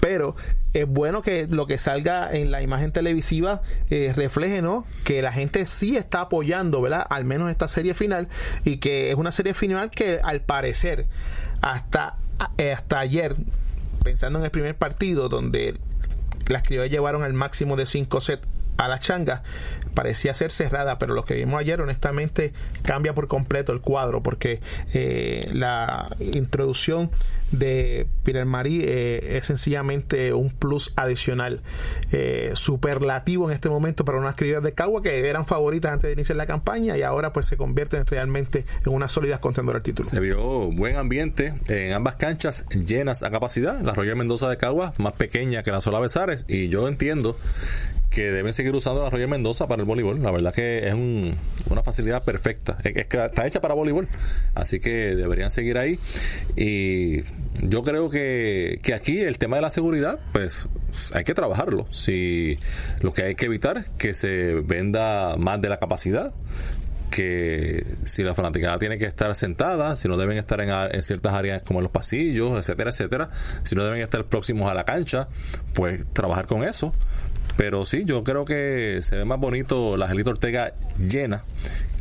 Pero 0.00 0.36
es 0.74 0.86
bueno 0.86 1.22
que 1.22 1.46
lo 1.46 1.66
que 1.66 1.78
salga 1.78 2.30
en 2.30 2.50
la 2.50 2.62
imagen 2.62 2.92
televisiva 2.92 3.62
eh, 3.88 4.12
refleje, 4.14 4.60
¿no? 4.60 4.84
Que 5.04 5.22
la 5.22 5.32
gente 5.32 5.64
sí 5.66 5.96
está 5.96 6.22
apoyando, 6.22 6.82
¿verdad? 6.82 7.06
Al 7.08 7.24
menos 7.24 7.50
esta 7.50 7.68
serie 7.68 7.94
final. 7.94 8.28
Y 8.64 8.78
que 8.78 9.10
es 9.10 9.16
una 9.16 9.32
serie 9.32 9.54
final 9.54 9.90
que 9.90 10.20
al 10.22 10.40
parecer 10.42 11.06
hasta, 11.62 12.16
eh, 12.58 12.72
hasta 12.72 12.98
ayer, 12.98 13.36
pensando 14.02 14.38
en 14.40 14.44
el 14.44 14.50
primer 14.50 14.76
partido 14.76 15.28
donde 15.28 15.76
las 16.48 16.62
criollas 16.64 16.90
llevaron 16.90 17.22
al 17.22 17.32
máximo 17.32 17.76
de 17.76 17.86
5 17.86 18.20
sets 18.20 18.46
a 18.80 18.88
la 18.88 18.98
changa 18.98 19.42
parecía 19.94 20.32
ser 20.34 20.50
cerrada, 20.52 20.98
pero 20.98 21.14
lo 21.14 21.24
que 21.24 21.34
vimos 21.34 21.60
ayer 21.60 21.80
honestamente 21.80 22.52
cambia 22.82 23.12
por 23.12 23.28
completo 23.28 23.72
el 23.72 23.80
cuadro 23.80 24.22
porque 24.22 24.60
eh, 24.94 25.46
la 25.52 26.08
introducción 26.20 27.10
de 27.50 28.06
Pierre 28.22 28.44
Marie 28.44 28.84
eh, 28.86 29.36
es 29.36 29.46
sencillamente 29.46 30.32
un 30.32 30.50
plus 30.50 30.92
adicional 30.94 31.62
eh, 32.12 32.52
superlativo 32.54 33.50
en 33.50 33.54
este 33.54 33.68
momento 33.68 34.04
para 34.04 34.18
unas 34.18 34.36
criollas 34.36 34.62
de 34.62 34.72
Cagua 34.72 35.02
que 35.02 35.28
eran 35.28 35.44
favoritas 35.46 35.92
antes 35.92 36.08
de 36.08 36.12
iniciar 36.12 36.36
la 36.36 36.46
campaña 36.46 36.96
y 36.96 37.02
ahora 37.02 37.32
pues 37.32 37.46
se 37.46 37.56
convierten 37.56 38.06
realmente 38.06 38.64
en 38.86 38.92
unas 38.92 39.10
sólidas 39.10 39.40
contendoras 39.40 39.80
al 39.80 39.82
título. 39.82 40.08
Se 40.08 40.20
vio 40.20 40.70
buen 40.70 40.96
ambiente 40.96 41.54
en 41.66 41.92
ambas 41.92 42.16
canchas 42.16 42.66
llenas 42.68 43.24
a 43.24 43.30
capacidad, 43.30 43.80
la 43.80 43.92
Royal 43.92 44.16
Mendoza 44.16 44.48
de 44.48 44.56
Cagua 44.56 44.94
más 44.98 45.14
pequeña 45.14 45.64
que 45.64 45.72
la 45.72 45.80
Sola 45.80 45.98
Besares 45.98 46.44
y 46.48 46.68
yo 46.68 46.86
entiendo 46.86 47.36
que 48.10 48.32
deben 48.32 48.52
seguir 48.52 48.74
usando 48.74 49.02
la 49.02 49.10
Royal 49.10 49.28
Mendoza 49.28 49.68
para 49.68 49.80
el 49.80 49.86
voleibol. 49.86 50.20
La 50.20 50.32
verdad 50.32 50.52
que 50.52 50.88
es 50.88 50.94
una 50.94 51.82
facilidad 51.82 52.24
perfecta. 52.24 52.76
Es 52.82 53.06
que 53.06 53.24
está 53.24 53.46
hecha 53.46 53.60
para 53.60 53.74
voleibol. 53.74 54.08
Así 54.54 54.80
que 54.80 55.14
deberían 55.14 55.50
seguir 55.50 55.78
ahí. 55.78 55.98
Y 56.56 57.22
yo 57.62 57.82
creo 57.82 58.10
que, 58.10 58.80
que 58.82 58.94
aquí 58.94 59.20
el 59.20 59.38
tema 59.38 59.56
de 59.56 59.62
la 59.62 59.70
seguridad, 59.70 60.18
pues 60.32 60.68
hay 61.14 61.22
que 61.22 61.34
trabajarlo. 61.34 61.86
Si 61.92 62.58
lo 63.00 63.14
que 63.14 63.22
hay 63.22 63.34
que 63.36 63.46
evitar 63.46 63.84
que 63.96 64.12
se 64.12 64.54
venda 64.56 65.36
más 65.36 65.60
de 65.60 65.68
la 65.68 65.78
capacidad, 65.78 66.34
que 67.10 67.84
si 68.04 68.22
la 68.22 68.34
fanaticada 68.34 68.78
tiene 68.78 68.98
que 68.98 69.04
estar 69.04 69.34
sentada, 69.34 69.96
si 69.96 70.08
no 70.08 70.16
deben 70.16 70.38
estar 70.38 70.60
en, 70.60 70.70
en, 70.70 71.02
ciertas 71.02 71.34
áreas 71.34 71.62
como 71.62 71.80
en 71.80 71.84
los 71.84 71.92
pasillos, 71.92 72.58
etcétera, 72.58 72.90
etcétera, 72.90 73.30
si 73.64 73.74
no 73.74 73.84
deben 73.84 74.00
estar 74.00 74.24
próximos 74.24 74.70
a 74.70 74.74
la 74.74 74.84
cancha, 74.84 75.28
pues 75.74 76.04
trabajar 76.12 76.46
con 76.46 76.64
eso. 76.64 76.94
Pero 77.56 77.84
sí, 77.84 78.04
yo 78.04 78.24
creo 78.24 78.44
que 78.44 79.00
se 79.02 79.16
ve 79.16 79.24
más 79.24 79.38
bonito 79.38 79.96
la 79.96 80.06
Angelito 80.06 80.30
Ortega 80.30 80.74
llena 80.98 81.44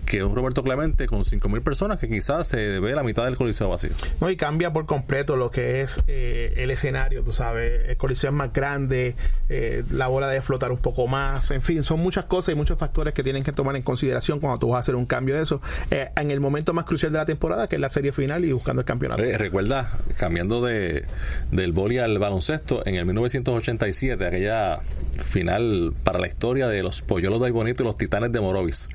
que 0.10 0.24
un 0.24 0.36
Roberto 0.36 0.64
Clemente 0.64 1.06
con 1.06 1.20
5.000 1.20 1.62
personas 1.62 2.00
que 2.00 2.10
quizás 2.10 2.48
se 2.48 2.80
ve 2.80 2.96
la 2.96 3.04
mitad 3.04 3.26
del 3.26 3.38
coliseo 3.38 3.70
vacío. 3.70 3.92
No, 4.20 4.30
y 4.30 4.36
cambia 4.36 4.74
por 4.74 4.88
completo 4.88 5.36
lo 5.36 5.52
que 5.52 5.82
es 5.82 6.02
eh, 6.08 6.56
el 6.58 6.72
escenario, 6.72 7.24
tú 7.24 7.32
sabes, 7.32 7.88
el 7.90 7.96
coliseo 7.96 8.32
es 8.32 8.36
más 8.36 8.52
grande, 8.52 9.16
eh, 9.50 9.84
la 9.92 10.08
bola 10.08 10.28
debe 10.28 10.42
flotar 10.42 10.72
un 10.72 10.80
poco 10.80 11.06
más, 11.06 11.52
en 11.52 11.62
fin, 11.62 11.84
son 11.84 12.00
muchas 12.00 12.26
cosas 12.26 12.54
y 12.54 12.56
muchos 12.56 12.80
factores 12.80 13.14
que 13.14 13.22
tienen 13.22 13.44
que 13.44 13.52
tomar 13.52 13.76
en 13.76 13.84
consideración 13.84 14.40
cuando 14.40 14.58
tú 14.58 14.70
vas 14.70 14.78
a 14.78 14.80
hacer 14.80 14.96
un 14.96 15.06
cambio 15.06 15.36
de 15.36 15.44
eso, 15.44 15.62
eh, 15.92 16.10
en 16.16 16.32
el 16.32 16.40
momento 16.40 16.74
más 16.74 16.86
crucial 16.86 17.12
de 17.12 17.20
la 17.20 17.26
temporada, 17.26 17.70
que 17.70 17.76
es 17.76 17.82
la 17.82 17.90
serie 17.90 18.12
final 18.12 18.44
y 18.44 18.52
buscando 18.52 18.82
el 18.82 18.86
campeonato. 18.86 19.22
recuerda, 19.38 20.00
cambiando 20.18 20.66
de, 20.66 21.06
del 21.52 21.72
boli 21.72 22.00
al 22.00 22.18
baloncesto, 22.18 22.84
en 22.84 22.96
el 22.96 23.06
1987, 23.06 24.26
aquella 24.26 24.80
final 25.20 25.94
para 26.04 26.20
la 26.20 26.28
historia 26.28 26.68
de 26.68 26.84
los 26.84 27.02
Polluelos 27.02 27.42
de 27.42 27.52
Bonito 27.52 27.84
y 27.84 27.86
los 27.86 27.96
Titanes 27.96 28.32
de 28.32 28.40
Morovis 28.40 28.90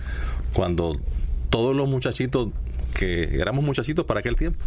cuando 0.53 0.99
todos 1.51 1.75
los 1.77 1.89
muchachitos 1.89 2.49
que 2.95 3.41
éramos 3.41 3.65
muchachitos 3.65 4.05
para 4.07 4.21
aquel 4.21 4.37
tiempo, 4.37 4.59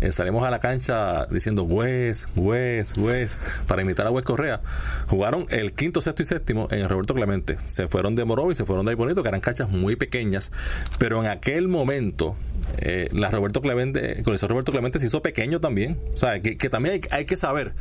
eh, 0.00 0.12
salimos 0.12 0.44
a 0.44 0.50
la 0.50 0.58
cancha 0.58 1.26
diciendo 1.26 1.62
Wes, 1.62 2.26
Wes, 2.36 2.94
Wes, 2.98 3.38
para 3.66 3.82
imitar 3.82 4.06
a 4.06 4.10
Wes 4.10 4.24
Correa. 4.24 4.60
Jugaron 5.06 5.46
el 5.48 5.72
quinto, 5.72 6.00
sexto 6.00 6.22
y 6.22 6.26
séptimo 6.26 6.68
en 6.70 6.80
el 6.80 6.88
Roberto 6.88 7.14
Clemente. 7.14 7.56
Se 7.66 7.88
fueron 7.88 8.16
de 8.16 8.24
Morovi, 8.24 8.54
se 8.54 8.64
fueron 8.64 8.84
de 8.84 8.94
Bonito, 8.94 9.22
que 9.22 9.28
eran 9.28 9.40
canchas 9.40 9.70
muy 9.70 9.96
pequeñas, 9.96 10.52
pero 10.98 11.22
en 11.22 11.30
aquel 11.30 11.68
momento 11.68 12.36
eh, 12.78 13.08
la 13.12 13.30
Roberto 13.30 13.62
Clemente, 13.62 14.20
eso 14.20 14.48
Roberto 14.48 14.72
Clemente 14.72 14.98
se 14.98 15.06
hizo 15.06 15.22
pequeño 15.22 15.60
también. 15.60 15.98
O 16.12 16.16
sea, 16.16 16.40
que, 16.40 16.56
también 16.68 16.94
hay, 16.96 17.00
hay, 17.18 17.24
que 17.24 17.36
saber 17.36 17.74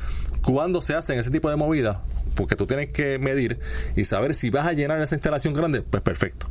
cuándo 0.43 0.81
se 0.81 0.93
hacen 0.93 1.19
ese 1.19 1.31
tipo 1.31 1.49
de 1.49 1.55
movidas, 1.55 1.97
porque 2.37 2.55
tú 2.55 2.65
tienes 2.67 2.93
que 2.93 3.19
medir 3.19 3.59
y 3.97 4.05
saber 4.05 4.33
si 4.33 4.49
vas 4.49 4.65
a 4.65 4.71
llenar 4.71 5.01
esa 5.01 5.15
instalación 5.15 5.53
grande, 5.53 5.81
pues 5.81 6.01
perfecto 6.01 6.47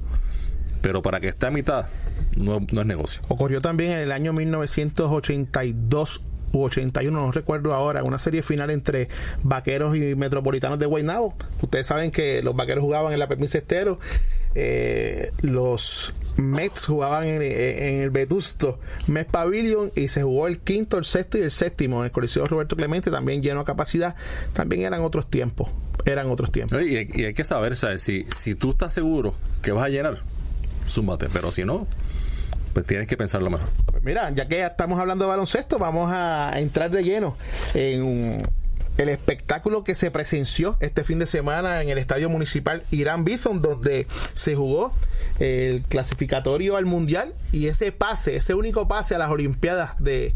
pero 0.87 1.03
para 1.03 1.19
que 1.19 1.27
esté 1.27 1.47
a 1.47 1.51
mitad 1.51 1.87
no, 2.37 2.59
es 2.59 2.87
negocio. 2.87 3.21
Ocurrió 3.27 3.61
también 3.61 3.91
en 3.91 3.99
el 3.99 4.13
año 4.13 4.33
1982 4.33 6.23
u 6.59 6.65
81, 6.65 7.27
no 7.27 7.33
recuerdo 7.33 7.75
ahora, 7.75 8.03
una 8.03 8.19
serie 8.19 8.43
final 8.43 8.71
entre 8.71 9.09
vaqueros 9.43 9.97
y 9.97 10.15
metropolitanos 10.15 10.79
de 10.79 10.87
Guaynabo. 10.87 11.35
Ustedes 11.63 11.87
saben 11.87 12.11
que 12.11 12.43
los 12.43 12.55
vaqueros 12.55 12.83
jugaban 12.83 13.13
en 13.13 13.19
la 13.19 13.29
Permis 13.29 13.55
Estero, 13.55 13.99
eh, 14.59 15.33
los 15.43 16.15
Mets 16.39 16.87
jugaban 16.87 17.27
en, 17.29 17.43
el 17.43 18.09
Vetusto 18.09 18.79
Mets 19.07 19.31
Pavilion 19.31 19.93
y 19.95 20.09
se 20.09 20.23
jugó 20.23 20.47
el 20.47 20.61
quinto, 20.61 20.97
el 20.97 21.05
sexto 21.05 21.37
y 21.37 21.43
el 21.43 21.51
séptimo 21.51 21.99
en 22.01 22.07
el 22.07 22.11
Coliseo 22.11 22.47
Roberto 22.47 22.75
Clemente, 22.75 23.11
también 23.11 23.43
lleno 23.43 23.61
a 23.61 23.65
capacidad. 23.65 24.17
También 24.55 24.83
eran 24.83 25.03
otros 25.03 25.29
tiempos, 25.29 25.69
eran 26.07 26.31
otros 26.31 26.51
tiempos. 26.53 26.81
Y 26.83 26.97
hay, 26.97 27.11
y 27.13 27.25
hay 27.25 27.35
que 27.35 27.45
saber, 27.45 27.77
¿sabes? 27.77 28.01
Si, 28.01 28.25
si 28.31 28.55
tú 28.55 28.71
estás 28.71 28.95
seguro 28.95 29.35
que 29.63 29.73
vas 29.73 29.85
a 29.85 29.89
llenar, 29.91 30.19
súmate. 30.87 31.29
Pero 31.31 31.53
si 31.53 31.65
no, 31.67 31.87
pues 32.77 32.85
tienes 32.85 33.09
que 33.09 33.17
pensarlo 33.17 33.49
mejor. 33.49 33.71
Mira, 34.03 34.29
ya 34.33 34.45
que 34.45 34.63
estamos 34.63 35.01
hablando 35.01 35.25
de 35.25 35.31
baloncesto, 35.31 35.79
vamos 35.79 36.13
a 36.13 36.51
entrar 36.57 36.91
de 36.91 37.05
lleno 37.05 37.35
en 37.73 38.47
el 38.99 39.09
espectáculo 39.09 39.83
que 39.83 39.95
se 39.95 40.11
presenció 40.11 40.77
este 40.81 41.03
fin 41.03 41.19
de 41.19 41.27
semana 41.27 41.81
en 41.81 41.89
el 41.89 41.97
Estadio 41.97 42.29
Municipal 42.29 42.83
Irán 42.91 43.25
Bison, 43.25 43.63
donde 43.63 44.07
se 44.35 44.57
jugó 44.57 44.93
el 45.39 45.85
clasificatorio 45.89 46.77
al 46.77 46.85
Mundial 46.85 47.33
y 47.51 47.69
ese 47.69 47.93
pase, 47.93 48.37
ese 48.37 48.53
único 48.53 48.87
pase 48.87 49.15
a 49.15 49.19
las 49.19 49.31
Olimpiadas 49.31 49.93
de 49.99 50.35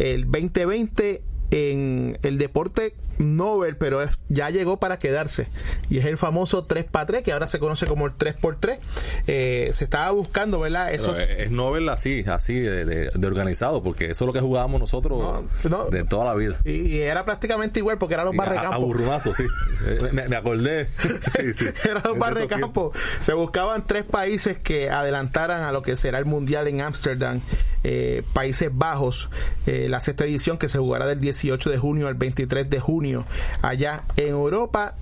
el 0.00 0.24
2020 0.24 1.22
en 1.50 2.18
el 2.22 2.38
deporte 2.38 2.94
Nobel, 3.18 3.76
pero 3.76 4.06
ya 4.28 4.50
llegó 4.50 4.78
para 4.78 4.98
quedarse. 4.98 5.48
Y 5.88 5.98
es 5.98 6.04
el 6.04 6.18
famoso 6.18 6.66
3x3, 6.66 7.22
que 7.22 7.32
ahora 7.32 7.46
se 7.46 7.58
conoce 7.58 7.86
como 7.86 8.06
el 8.06 8.12
3x3. 8.12 8.78
Eh, 9.26 9.70
se 9.72 9.84
estaba 9.84 10.10
buscando, 10.10 10.60
¿verdad? 10.60 10.92
Eso 10.92 11.16
es 11.16 11.50
Nobel 11.50 11.88
así, 11.88 12.24
así 12.26 12.58
de, 12.58 13.10
organizado, 13.26 13.82
porque 13.82 14.10
eso 14.10 14.24
es 14.24 14.26
lo 14.26 14.32
que 14.32 14.40
jugábamos 14.40 14.80
nosotros 14.80 15.44
de 15.90 16.04
toda 16.04 16.24
la 16.24 16.34
vida. 16.34 16.56
Y, 16.64 16.96
era 16.98 17.24
prácticamente 17.24 17.80
igual, 17.80 17.98
porque 17.98 18.14
eran 18.14 18.26
los 18.26 18.36
barrecampo. 18.36 18.94
sí. 19.32 19.44
me, 20.12 20.36
acordé. 20.36 20.86
sí, 21.36 21.52
sí. 21.52 21.66
eran 21.88 22.02
los 22.04 22.18
barrecampo. 22.18 22.92
Se 23.20 23.32
buscaban 23.32 23.86
tres 23.86 24.04
países 24.04 24.58
que 24.58 24.90
adelantaran 24.90 25.62
a 25.62 25.72
lo 25.72 25.82
que 25.82 25.96
será 25.96 26.18
el 26.18 26.24
Mundial 26.24 26.68
en 26.68 26.80
Ámsterdam. 26.80 27.40
Eh, 27.84 28.22
Países 28.32 28.70
Bajos, 28.72 29.30
eh, 29.66 29.86
la 29.88 30.00
sexta 30.00 30.24
edición 30.24 30.58
que 30.58 30.68
se 30.68 30.78
jugará 30.78 31.06
del 31.06 31.20
18 31.20 31.70
de 31.70 31.78
junio 31.78 32.08
al 32.08 32.14
23 32.14 32.68
de 32.68 32.80
junio 32.80 33.24
allá 33.62 34.02
en 34.16 34.28
Europa. 34.28 34.94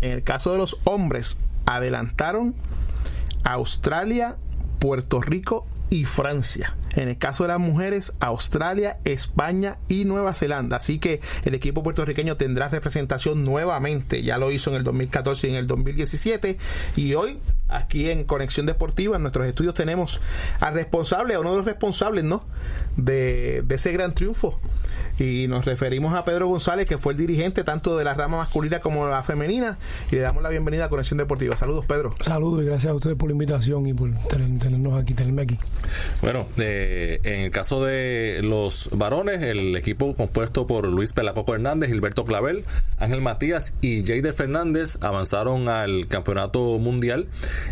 En 0.00 0.12
el 0.12 0.22
caso 0.22 0.52
de 0.52 0.58
los 0.58 0.78
hombres, 0.84 1.38
adelantaron 1.66 2.54
Australia, 3.44 4.36
Puerto 4.78 5.20
Rico 5.20 5.66
y 5.90 6.04
Francia. 6.04 6.76
En 6.94 7.08
el 7.08 7.18
caso 7.18 7.44
de 7.44 7.48
las 7.48 7.60
mujeres, 7.60 8.14
Australia, 8.20 8.98
España 9.04 9.78
y 9.88 10.04
Nueva 10.04 10.34
Zelanda. 10.34 10.78
Así 10.78 10.98
que 10.98 11.20
el 11.44 11.54
equipo 11.54 11.82
puertorriqueño 11.82 12.36
tendrá 12.36 12.68
representación 12.68 13.44
nuevamente. 13.44 14.22
Ya 14.22 14.38
lo 14.38 14.50
hizo 14.50 14.70
en 14.70 14.76
el 14.76 14.84
2014 14.84 15.46
y 15.46 15.50
en 15.50 15.56
el 15.56 15.66
2017. 15.66 16.58
Y 16.96 17.14
hoy, 17.14 17.38
aquí 17.68 18.10
en 18.10 18.24
Conexión 18.24 18.66
Deportiva, 18.66 19.16
en 19.16 19.22
nuestros 19.22 19.46
estudios 19.46 19.74
tenemos 19.74 20.20
al 20.60 20.74
responsable, 20.74 21.34
a 21.34 21.40
uno 21.40 21.50
de 21.50 21.56
los 21.58 21.66
responsables, 21.66 22.24
¿no? 22.24 22.44
De, 22.96 23.62
de 23.64 23.74
ese 23.74 23.92
gran 23.92 24.14
triunfo 24.14 24.58
Y 25.18 25.48
nos 25.48 25.64
referimos 25.64 26.14
a 26.14 26.24
Pedro 26.24 26.48
González, 26.48 26.86
que 26.86 26.98
fue 26.98 27.12
el 27.12 27.18
dirigente 27.18 27.64
tanto 27.64 27.96
de 27.96 28.04
la 28.04 28.14
rama 28.14 28.38
masculina 28.38 28.80
como 28.80 29.08
la 29.08 29.22
femenina. 29.22 29.78
Y 30.10 30.16
le 30.16 30.20
damos 30.20 30.42
la 30.42 30.48
bienvenida 30.48 30.84
a 30.84 30.88
Conexión 30.88 31.18
Deportiva. 31.18 31.56
Saludos, 31.56 31.86
Pedro. 31.86 32.10
Saludos 32.20 32.62
y 32.62 32.66
gracias 32.66 32.92
a 32.92 32.94
ustedes 32.94 33.16
por 33.16 33.28
la 33.28 33.32
invitación 33.32 33.86
y 33.86 33.94
por 33.94 34.10
tenernos 34.28 34.98
aquí, 34.98 35.14
tenerme 35.14 35.42
aquí. 35.42 35.58
Bueno, 36.22 36.46
eh, 36.58 37.20
en 37.24 37.40
el 37.40 37.50
caso 37.50 37.84
de 37.84 38.40
los 38.44 38.90
varones, 38.92 39.42
el 39.42 39.74
equipo 39.76 40.14
compuesto 40.14 40.66
por 40.66 40.86
Luis 40.86 41.12
Pelacoco 41.12 41.54
Hernández, 41.54 41.90
Gilberto 41.90 42.24
Clavel, 42.24 42.64
Ángel 42.98 43.20
Matías 43.20 43.74
y 43.80 44.04
Jader 44.04 44.32
Fernández 44.32 44.98
avanzaron 45.00 45.68
al 45.68 46.06
campeonato 46.06 46.78
mundial, 46.78 47.28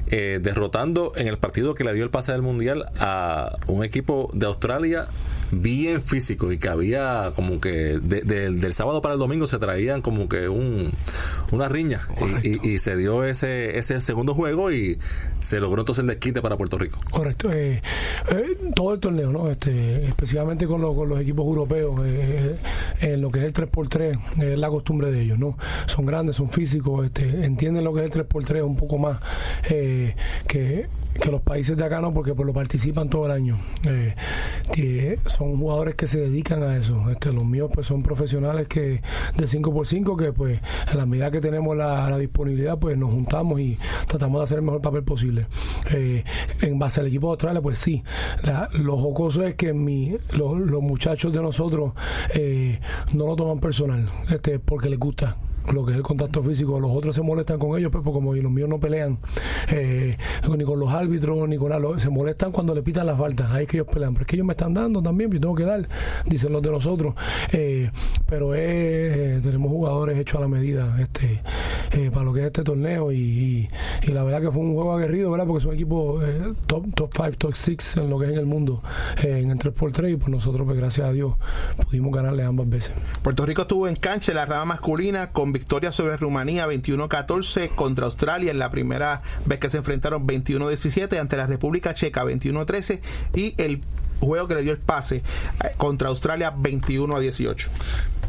eh, 0.09 0.41
derrotando 0.43 1.13
en 1.17 1.29
el 1.29 1.39
partido 1.39 1.75
que 1.75 1.85
le 1.85 1.95
dio 1.95 2.05
el 2.05 2.11
pase 2.11 2.33
del 2.33 2.43
mundial 2.43 2.87
a 2.99 3.53
un 3.67 3.85
equipo 3.85 4.31
de 4.33 4.47
Australia 4.47 5.07
bien 5.51 6.01
físico 6.03 6.53
y 6.53 6.59
que 6.59 6.69
había 6.69 7.33
como 7.35 7.61
que 7.61 7.99
del 7.99 8.73
sábado 8.75 9.01
para 9.01 9.15
el 9.15 9.21
domingo 9.21 9.47
se 9.47 9.59
traían 9.59 10.03
como 10.03 10.29
que 10.29 10.49
un, 10.49 10.93
una 11.53 11.69
riña 11.69 12.01
y, 12.43 12.79
se 12.79 12.97
dio 12.97 13.25
ese, 13.25 13.79
ese 13.79 14.01
segundo 14.01 14.35
juego 14.35 14.71
y 14.71 14.99
se 15.39 15.61
logró 15.61 15.83
entonces 15.83 16.03
el 16.03 16.09
desquite 16.09 16.43
para 16.43 16.57
Puerto 16.57 16.79
Rico. 16.79 17.01
Correcto. 17.11 17.53
Eh, 17.53 17.83
eh, 18.31 18.57
todo 18.75 18.95
el 18.95 19.01
torneo, 19.01 19.31
¿no? 19.31 19.51
Este, 19.51 20.07
especialmente 20.07 20.67
con, 20.67 20.83
con 20.95 21.09
los 21.09 21.21
equipos 21.21 21.47
europeos, 21.47 22.03
eh, 22.05 22.57
en 23.01 23.21
lo 23.21 23.31
que 23.31 23.41
es 23.41 23.45
el 23.45 23.53
3x3, 23.53 24.43
es 24.43 24.59
la 24.59 24.69
costumbre 24.69 25.11
de 25.11 25.23
ellos, 25.23 25.39
¿no? 25.39 25.57
Son 25.87 26.07
grandes, 26.07 26.37
son 26.37 26.51
físicos, 26.51 27.07
este, 27.07 27.45
entienden 27.45 27.85
lo 27.85 27.95
que 27.95 28.05
es 28.05 28.15
el 28.15 28.27
3x3 28.27 28.63
un 28.65 28.77
poco 28.77 28.99
más 28.99 29.21
que, 30.47 30.87
que 31.19 31.31
los 31.31 31.43
países 31.43 31.77
de 31.77 31.85
acá 31.85 32.01
no, 32.01 32.13
porque 32.13 32.35
pues 32.35 32.47
lo 32.47 32.53
participan 32.53 33.09
todo 33.09 33.27
el 33.27 33.33
año 33.33 33.59
son 35.27 35.57
jugadores 35.59 35.95
que 35.95 36.07
se 36.07 36.21
dedican 36.21 36.63
a 36.63 36.77
eso. 36.77 37.11
Este, 37.11 37.33
los 37.33 37.45
míos 37.45 37.71
pues 37.73 37.87
son 37.87 38.03
profesionales 38.03 38.69
que 38.69 39.03
de 39.37 39.47
5x5 39.47 40.17
que 40.17 40.33
pues 40.33 40.61
en 40.91 40.99
la 40.99 41.07
medida 41.07 41.31
que 41.31 41.41
tenemos 41.41 41.77
la, 41.77 42.17
disponibilidad 42.17 42.79
pues 42.79 42.97
nos 42.97 43.11
juntamos 43.11 43.61
y 43.61 43.79
tratamos 44.07 44.41
de 44.41 44.45
hacer 44.45 44.59
el 44.59 44.65
mejor 44.65 44.81
papel 44.81 45.05
posible. 45.05 45.47
Eh, 45.91 46.25
en 46.63 46.79
base 46.79 47.01
al 47.01 47.07
equipo 47.07 47.29
de 47.29 47.33
Australia 47.33 47.61
pues 47.61 47.79
sí, 47.79 48.03
lo 48.73 48.97
jocoso 48.97 49.45
es 49.45 49.55
que 49.55 49.73
mi, 49.73 50.17
los, 50.33 50.83
muchachos 50.83 51.33
de 51.33 51.43
nosotros 51.43 51.93
eh, 52.35 52.81
no 53.15 53.27
lo 53.27 53.37
toman 53.37 53.61
personal 53.61 54.09
este, 54.31 54.59
porque 54.59 54.89
les 54.89 54.99
gusta 54.99 55.37
lo 55.73 55.85
que 55.85 55.93
es 55.93 55.97
el 55.97 56.03
contacto 56.03 56.43
físico. 56.43 56.79
Los 56.81 56.91
otros 56.91 57.15
se 57.15 57.23
molestan 57.23 57.59
con 57.59 57.79
ellos, 57.79 57.91
pues, 57.91 58.03
pues 58.05 58.15
como 58.15 58.35
los 58.35 58.53
míos 58.53 58.69
no 58.69 58.79
pelean 58.79 59.19
eh, 59.71 60.17
ni 60.57 60.65
con 60.65 60.79
los 60.79 60.91
árbitros, 60.91 61.49
ni 61.49 61.57
con 61.57 61.71
nada. 61.71 61.99
Se 61.99 62.11
molestan 62.11 62.53
cuando 62.53 62.75
le 62.75 62.83
pitan 62.83 63.07
las 63.07 63.19
faltas. 63.19 63.51
Ahí 63.51 63.67
que 63.67 63.79
ellos 63.79 63.89
pelean. 63.93 64.15
Pero 64.15 64.23
es 64.23 64.27
que 64.27 64.37
ellos 64.37 64.47
me 64.47 64.53
están 64.53 64.75
dando 64.75 65.03
también, 65.03 65.31
yo 65.31 65.41
tengo 65.41 65.55
que 65.55 65.65
dar, 65.65 65.89
dicen 66.25 66.53
los 66.53 66.63
de 66.63 66.71
nosotros. 66.71 67.15
Eh, 67.53 67.91
pero 68.27 68.55
eh, 68.55 69.41
tenemos 69.43 69.71
jugadores 69.71 70.19
hechos 70.19 70.39
a 70.39 70.41
la 70.41 70.49
medida 70.49 70.97
este 71.01 71.41
para 72.13 72.25
lo 72.25 72.33
que 72.33 72.41
es 72.41 72.47
este 72.47 72.63
torneo. 72.63 73.13
Y, 73.13 73.69
la 74.07 74.23
verdad 74.23 74.41
que 74.41 74.51
fue 74.51 74.63
un 74.63 74.75
juego 74.75 74.95
aguerrido, 74.95 75.31
¿verdad? 75.31 75.47
Porque 75.47 75.63
son 75.63 75.75
equipos 75.75 76.23
top 76.67 76.87
5, 76.95 77.31
top 77.39 77.55
6 77.55 77.97
en 77.97 78.11
lo 78.11 78.19
que 78.19 78.27
es 78.27 78.33
en 78.33 78.39
el 78.39 78.47
mundo, 78.47 78.83
en 79.23 79.51
el 79.51 79.59
3x3. 79.59 80.13
Y 80.13 80.17
pues 80.17 80.29
nosotros, 80.29 80.67
pues 80.67 80.79
gracias 80.79 81.09
a 81.09 81.13
Dios, 81.13 81.35
pudimos 81.85 82.15
ganarle 82.15 82.45
ambas 82.45 82.69
veces. 82.69 82.95
Puerto 83.23 83.45
Rico 83.45 83.63
estuvo 83.63 83.89
en 83.89 83.97
cancha 83.97 84.33
en 84.33 84.37
la 84.37 84.45
rama 84.45 84.67
masculina 84.67 85.31
con 85.31 85.53
victoria 85.53 85.93
sobre 85.93 86.17
Rumanía 86.17 86.67
21-14 86.67 87.71
contra 87.71 88.07
Australia 88.07 88.51
en 88.51 88.59
la 88.59 88.71
primera 88.71 89.23
vez 89.45 89.59
que 89.59 89.71
se 89.71 89.79
enfrentaron 89.79 90.27
21-17 90.27 91.19
ante 91.19 91.37
la 91.37 91.47
República 91.47 91.95
Checa 91.95 92.25
21-13 92.25 93.01
y 93.35 93.55
el 93.59 93.83
juego 94.21 94.49
que 94.49 94.55
le 94.55 94.63
dio 94.63 94.73
el 94.73 94.79
pase 94.79 95.17
eh, 95.17 95.73
contra 95.77 96.09
Australia 96.09 96.53
21 96.57 97.17
a 97.17 97.21
18. 97.21 97.71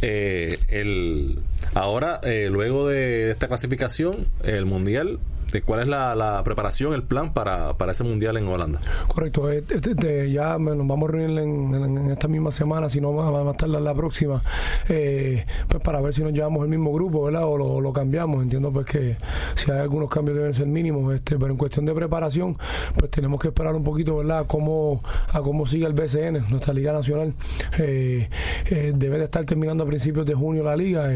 Eh, 0.01 0.59
el, 0.69 1.39
ahora, 1.73 2.19
eh, 2.23 2.49
luego 2.51 2.87
de 2.87 3.31
esta 3.31 3.47
clasificación, 3.47 4.27
el 4.43 4.65
Mundial 4.65 5.19
cuál 5.65 5.81
es 5.81 5.87
la, 5.87 6.41
preparación, 6.43 6.93
el 6.93 7.03
plan 7.03 7.33
para, 7.33 7.75
ese 7.89 8.03
mundial 8.03 8.37
en 8.37 8.47
Holanda. 8.47 8.79
Correcto, 9.07 9.49
eh, 9.49 9.63
ya 10.31 10.57
nos 10.57 10.87
vamos 10.87 11.09
a 11.09 11.11
reunir 11.13 11.39
en, 11.39 12.11
esta 12.11 12.27
misma 12.27 12.51
semana, 12.51 12.89
si 12.89 13.01
no 13.01 13.13
vamos 13.13 13.47
a 13.47 13.51
estar 13.51 13.69
la, 13.69 13.79
la 13.79 13.93
próxima, 13.93 14.41
eh, 14.89 15.45
pues 15.67 15.81
para 15.81 16.01
ver 16.01 16.13
si 16.13 16.21
nos 16.21 16.33
llevamos 16.33 16.63
el 16.63 16.69
mismo 16.69 16.91
grupo, 16.93 17.23
¿verdad? 17.23 17.43
O 17.45 17.81
lo, 17.81 17.93
cambiamos. 17.93 18.43
Entiendo 18.43 18.71
pues 18.71 18.85
que 18.85 19.17
si 19.55 19.71
hay 19.71 19.79
algunos 19.79 20.09
cambios 20.09 20.37
deben 20.37 20.53
ser 20.53 20.67
mínimos, 20.67 21.13
este, 21.15 21.37
pero 21.37 21.51
en 21.51 21.57
cuestión 21.57 21.85
de 21.85 21.93
preparación, 21.93 22.57
pues 22.97 23.09
tenemos 23.09 23.39
que 23.39 23.47
esperar 23.47 23.75
un 23.75 23.83
poquito, 23.83 24.17
¿verdad? 24.17 24.45
Cómo, 24.47 25.01
a 25.31 25.41
cómo 25.41 25.65
sigue 25.65 25.85
el 25.85 25.93
BCN, 25.93 26.49
nuestra 26.49 26.73
Liga 26.73 26.93
Nacional. 26.93 27.33
Eh, 27.79 28.27
debe 28.95 29.17
de 29.17 29.25
estar 29.25 29.45
terminando 29.45 29.83
a 29.83 29.87
principios 29.87 30.25
de 30.25 30.33
junio 30.33 30.63
la 30.63 30.75
liga, 30.75 31.09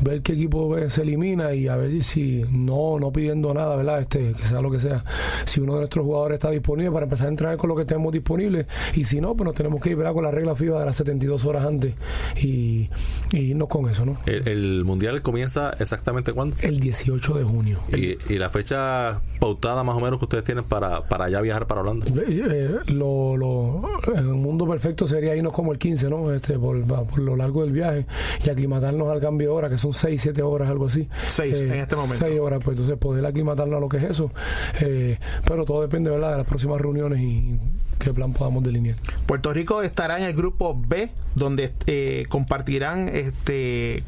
ver 0.00 0.22
qué 0.22 0.32
equipo 0.32 0.76
se 0.88 1.02
elimina 1.02 1.54
y 1.54 1.68
a 1.68 1.76
ver 1.76 2.04
si 2.04 2.44
no, 2.50 2.98
no 2.98 3.12
pidiendo 3.12 3.52
nada 3.52 3.63
¿verdad? 3.68 4.00
Este, 4.00 4.32
que 4.32 4.46
sea 4.46 4.60
lo 4.60 4.70
que 4.70 4.80
sea. 4.80 5.04
Si 5.44 5.60
uno 5.60 5.74
de 5.74 5.78
nuestros 5.80 6.04
jugadores 6.04 6.36
está 6.36 6.50
disponible 6.50 6.90
para 6.90 7.04
empezar 7.04 7.26
a 7.26 7.30
entrar 7.30 7.56
con 7.56 7.68
lo 7.68 7.76
que 7.76 7.84
tenemos 7.84 8.12
disponible 8.12 8.66
y 8.94 9.04
si 9.04 9.20
no, 9.20 9.34
pues 9.34 9.46
nos 9.46 9.54
tenemos 9.54 9.80
que 9.80 9.90
ir 9.90 10.04
con 10.12 10.24
la 10.24 10.30
regla 10.30 10.54
FIBA 10.54 10.80
de 10.80 10.86
las 10.86 10.96
72 10.96 11.44
horas 11.44 11.64
antes 11.64 11.94
y, 12.36 12.90
y 13.32 13.38
irnos 13.38 13.68
con 13.68 13.88
eso, 13.88 14.04
¿no? 14.04 14.16
El, 14.26 14.84
Mundial 14.84 15.22
comienza 15.22 15.74
exactamente 15.78 16.32
cuándo? 16.32 16.56
El 16.60 16.80
18 16.80 17.34
de 17.34 17.44
junio. 17.44 17.78
¿Y, 17.88 18.14
la 18.34 18.50
fecha 18.50 19.20
pautada 19.40 19.84
más 19.84 19.96
o 19.96 20.00
menos 20.00 20.18
que 20.18 20.24
ustedes 20.24 20.44
tienen 20.44 20.64
para, 20.64 21.04
para 21.04 21.28
ya 21.28 21.40
viajar 21.40 21.66
para 21.66 21.80
Holanda? 21.80 22.06
Eh, 22.08 22.24
eh, 22.28 22.92
lo, 22.92 23.34
un 23.34 24.42
mundo 24.42 24.66
perfecto 24.66 25.06
sería 25.06 25.34
irnos 25.36 25.52
como 25.52 25.72
el 25.72 25.78
15, 25.78 26.10
¿no? 26.10 26.32
Este, 26.32 26.58
por, 26.58 26.84
por 26.84 27.18
lo 27.18 27.36
largo 27.36 27.62
del 27.62 27.72
viaje 27.72 28.06
y 28.44 28.50
aclimatarnos 28.50 29.08
al 29.08 29.20
cambio 29.20 29.48
de 29.48 29.54
hora, 29.54 29.70
que 29.70 29.78
son 29.78 29.92
6, 29.92 30.20
7 30.20 30.42
horas, 30.42 30.68
algo 30.68 30.86
así. 30.86 31.08
6 31.28 31.60
en 31.62 31.72
este 31.74 31.96
momento. 31.96 32.24
6 32.26 32.40
horas, 32.40 32.60
pues 32.64 32.76
entonces 32.76 32.98
poder 32.98 33.24
aclimatar 33.24 33.53
a 33.62 33.80
lo 33.80 33.88
que 33.88 33.98
es 33.98 34.04
eso. 34.04 34.32
Eh, 34.80 35.18
pero 35.46 35.64
todo 35.64 35.82
depende 35.82 36.10
¿verdad? 36.10 36.32
de 36.32 36.38
las 36.38 36.46
próximas 36.46 36.80
reuniones 36.80 37.20
y 37.20 37.58
qué 37.98 38.12
plan 38.12 38.32
podamos 38.32 38.62
delinear. 38.62 38.96
Puerto 39.26 39.52
Rico 39.52 39.82
estará 39.82 40.18
en 40.18 40.24
el 40.24 40.34
grupo 40.34 40.78
B, 40.78 41.10
donde 41.34 41.72
eh, 41.86 42.24
compartirán 42.28 43.08
este 43.08 44.02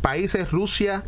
países 0.00 0.50
Rusia, 0.50 1.02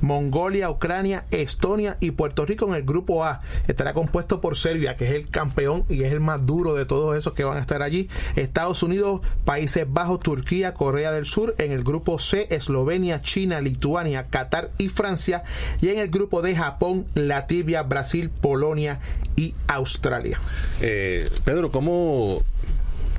Mongolia, 0.00 0.70
Ucrania, 0.70 1.24
Estonia 1.30 1.96
y 2.00 2.12
Puerto 2.12 2.44
Rico 2.46 2.66
en 2.66 2.74
el 2.74 2.82
grupo 2.82 3.24
A. 3.24 3.40
Estará 3.68 3.94
compuesto 3.94 4.40
por 4.40 4.56
Serbia, 4.56 4.96
que 4.96 5.06
es 5.06 5.12
el 5.12 5.28
campeón 5.28 5.84
y 5.88 6.02
es 6.02 6.12
el 6.12 6.20
más 6.20 6.44
duro 6.46 6.74
de 6.74 6.84
todos 6.84 7.16
esos 7.16 7.32
que 7.32 7.44
van 7.44 7.58
a 7.58 7.60
estar 7.60 7.82
allí. 7.82 8.08
Estados 8.36 8.82
Unidos, 8.82 9.20
Países 9.44 9.86
Bajos, 9.88 10.20
Turquía, 10.20 10.74
Corea 10.74 11.12
del 11.12 11.24
Sur. 11.24 11.54
En 11.58 11.72
el 11.72 11.84
grupo 11.84 12.18
C, 12.18 12.48
Eslovenia, 12.50 13.22
China, 13.22 13.60
Lituania, 13.60 14.26
Qatar 14.28 14.70
y 14.78 14.88
Francia. 14.88 15.44
Y 15.80 15.88
en 15.88 15.98
el 15.98 16.08
grupo 16.08 16.42
D, 16.42 16.54
Japón, 16.54 17.06
Latvia, 17.14 17.82
Brasil, 17.82 18.30
Polonia 18.30 19.00
y 19.36 19.54
Australia. 19.68 20.40
Eh, 20.80 21.28
Pedro, 21.44 21.70
¿cómo 21.70 22.42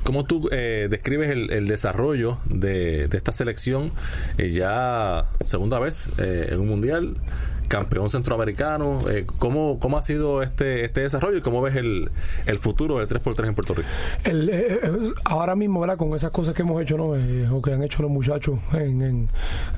¿Cómo 0.04 0.24
tú 0.24 0.50
eh, 0.52 0.88
describes 0.90 1.30
el, 1.30 1.66
desarrollo 1.66 2.36
de, 2.44 3.08
esta 3.10 3.32
selección 3.32 3.90
eh, 4.36 4.50
ya 4.50 5.24
segunda 5.46 5.78
vez 5.78 6.10
eh, 6.18 6.50
en 6.52 6.60
un 6.60 6.68
mundial? 6.68 7.16
Campeón 7.68 8.08
centroamericano. 8.08 9.00
Eh, 9.10 9.26
¿cómo, 9.38 9.78
¿Cómo 9.78 9.98
ha 9.98 10.02
sido 10.02 10.42
este, 10.42 10.84
este 10.84 11.00
desarrollo 11.00 11.38
y 11.38 11.40
cómo 11.40 11.62
ves 11.62 11.76
el, 11.76 12.10
el 12.46 12.58
futuro 12.58 12.98
del 12.98 13.08
3x3 13.08 13.48
en 13.48 13.54
Puerto 13.54 13.74
Rico? 13.74 13.88
El, 14.24 14.48
eh, 14.48 14.80
eh, 14.82 14.90
ahora 15.24 15.56
mismo, 15.56 15.80
¿verdad? 15.80 15.96
con 15.96 16.14
esas 16.14 16.30
cosas 16.30 16.54
que 16.54 16.62
hemos 16.62 16.80
hecho, 16.82 16.96
¿no? 16.96 17.14
o 17.56 17.62
que 17.62 17.72
han 17.72 17.82
hecho 17.82 18.02
los 18.02 18.10
muchachos, 18.10 18.58
en, 18.72 19.28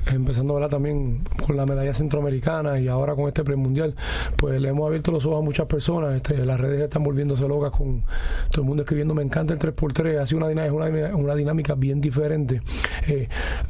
empezando 0.05 0.53
¿verdad? 0.53 0.69
también 0.69 1.21
con 1.45 1.57
la 1.57 1.65
medalla 1.65 1.93
centroamericana 1.93 2.79
y 2.79 2.87
ahora 2.87 3.15
con 3.15 3.27
este 3.27 3.43
premundial, 3.43 3.95
pues 4.35 4.59
le 4.61 4.69
hemos 4.69 4.87
abierto 4.87 5.11
los 5.11 5.25
ojos 5.25 5.39
a 5.39 5.45
muchas 5.45 5.67
personas. 5.67 6.15
Este, 6.15 6.45
las 6.45 6.59
redes 6.59 6.81
están 6.81 7.03
volviéndose 7.03 7.47
locas 7.47 7.71
con 7.71 8.03
todo 8.51 8.61
el 8.61 8.67
mundo 8.67 8.83
escribiendo, 8.83 9.13
me 9.13 9.23
encanta 9.23 9.53
el 9.53 9.59
3x3, 9.59 10.21
ha 10.21 10.25
sido 10.25 10.37
una 10.39 10.49
dinámica, 10.49 10.73
una, 10.73 11.15
una 11.15 11.35
dinámica 11.35 11.75
bien 11.75 12.01
diferente. 12.01 12.61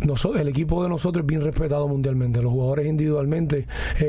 nosotros, 0.02 0.42
el 0.42 0.48
equipo 0.48 0.84
de 0.84 0.90
nosotros 0.90 1.24
es 1.24 1.28
bien 1.28 1.42
respetado 1.42 1.88
mundialmente, 1.88 2.42
los 2.42 2.52
jugadores 2.52 2.88
individualmente. 2.88 3.68
Eh, 4.00 4.07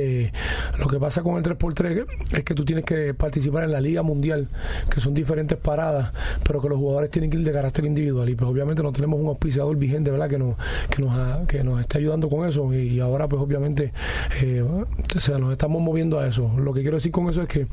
lo 0.78 0.86
que 0.86 0.98
pasa 0.98 1.22
con 1.22 1.36
el 1.36 1.42
3x3 1.42 2.06
es 2.32 2.44
que 2.44 2.54
tú 2.54 2.64
tienes 2.64 2.84
que 2.84 3.14
participar 3.14 3.64
en 3.64 3.72
la 3.72 3.80
Liga 3.80 4.02
Mundial, 4.02 4.48
que 4.90 5.00
son 5.00 5.14
diferentes 5.14 5.58
paradas, 5.58 6.12
pero 6.46 6.60
que 6.60 6.68
los 6.68 6.78
jugadores 6.78 7.10
tienen 7.10 7.30
que 7.30 7.38
ir 7.38 7.44
de 7.44 7.52
carácter 7.52 7.84
individual. 7.84 8.28
Y 8.28 8.34
pues 8.34 8.50
obviamente 8.50 8.82
no 8.82 8.92
tenemos 8.92 9.20
un 9.20 9.26
auspiciador 9.26 9.76
vigente, 9.76 10.10
¿verdad? 10.10 10.28
Que 10.28 10.38
nos, 10.38 10.56
que 10.90 11.02
nos, 11.02 11.46
que 11.46 11.64
nos 11.64 11.80
esté 11.80 11.98
ayudando 11.98 12.28
con 12.28 12.48
eso. 12.48 12.72
Y, 12.72 12.98
ahora 13.00 13.28
pues 13.28 13.40
obviamente 13.40 13.92
eh, 14.42 14.64
nos 15.38 15.52
estamos 15.52 15.82
moviendo 15.82 16.18
a 16.18 16.26
eso. 16.26 16.52
Lo 16.58 16.72
que 16.72 16.82
quiero 16.82 16.96
decir 16.96 17.12
con 17.12 17.28
eso 17.28 17.42
es 17.42 17.48
que 17.48 17.66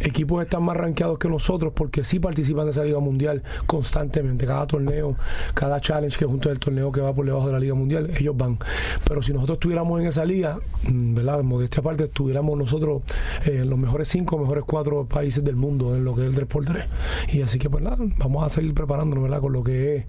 equipos 0.00 0.42
están 0.42 0.62
más 0.62 0.76
rankeados 0.76 1.18
que 1.18 1.28
nosotros 1.28 1.72
porque 1.74 2.04
sí 2.04 2.18
participan 2.18 2.64
de 2.66 2.72
esa 2.72 2.84
Liga 2.84 2.98
Mundial 2.98 3.42
constantemente. 3.66 4.46
Cada 4.46 4.66
torneo, 4.66 5.16
cada 5.54 5.80
challenge 5.80 6.18
que 6.18 6.24
junto 6.24 6.48
del 6.48 6.58
torneo 6.58 6.90
que 6.92 7.00
va 7.00 7.12
por 7.12 7.24
debajo 7.24 7.46
de 7.46 7.52
la 7.52 7.58
Liga 7.58 7.74
Mundial, 7.74 8.10
ellos 8.18 8.36
van. 8.36 8.58
Pero 9.06 9.22
si 9.22 9.32
nosotros 9.32 9.56
estuviéramos 9.56 10.00
en 10.00 10.08
esa 10.08 10.24
liga, 10.24 10.58
mm, 10.88 11.14
esta 11.64 11.82
parte 11.82 12.04
estuviéramos 12.04 12.58
nosotros 12.58 13.02
eh, 13.46 13.64
los 13.64 13.78
mejores 13.78 14.08
cinco, 14.08 14.38
mejores 14.38 14.64
cuatro 14.66 15.06
países 15.06 15.44
del 15.44 15.56
mundo 15.56 15.96
en 15.96 16.04
lo 16.04 16.14
que 16.14 16.26
es 16.26 16.36
el 16.36 16.48
3x3. 16.48 16.84
Y 17.32 17.42
así 17.42 17.58
que 17.58 17.70
pues 17.70 17.82
nada, 17.82 17.98
vamos 18.18 18.44
a 18.44 18.48
seguir 18.48 18.74
preparándonos 18.74 19.24
¿verdad? 19.24 19.40
con 19.40 19.52
lo 19.52 19.62
que 19.62 19.96
es 19.96 20.04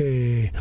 eh, 0.00 0.52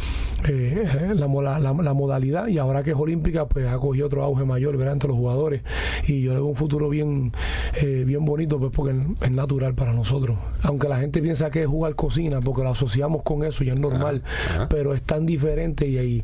eh, 0.48 1.14
la, 1.16 1.60
la, 1.60 1.94
modalidad 1.94 2.48
y 2.48 2.58
ahora 2.58 2.84
que 2.84 2.92
es 2.92 2.98
olímpica 2.98 3.46
pues 3.46 3.68
ha 3.68 3.78
cogido 3.78 4.08
otro 4.08 4.24
auge 4.24 4.46
mayor 4.46 4.78
¿verdad? 4.78 4.94
entre 4.94 5.10
los 5.10 5.18
jugadores. 5.18 5.62
Y 6.08 6.22
yo 6.22 6.34
le 6.34 6.38
veo 6.38 6.48
un 6.48 6.56
futuro 6.56 6.90
bien 6.90 7.32
eh, 7.82 8.04
bien 8.06 8.26
bonito 8.26 8.60
pues 8.60 8.72
porque 8.72 8.96
es 9.22 9.32
natural 9.32 9.74
para 9.74 9.94
nosotros. 9.94 10.38
Aunque 10.64 10.88
la 10.88 11.00
gente 11.00 11.22
piensa 11.22 11.50
que 11.50 11.64
es 11.64 11.68
jugar 11.68 11.96
cocina 11.96 12.42
porque 12.42 12.64
lo 12.64 12.70
asociamos 12.70 13.24
con 13.24 13.44
eso 13.44 13.64
y 13.64 13.70
es 13.70 13.80
normal 13.80 14.22
pero 14.70 14.94
es 14.94 15.02
tan 15.04 15.26
diferente 15.26 15.88
y 15.88 15.98
ahí 15.98 16.24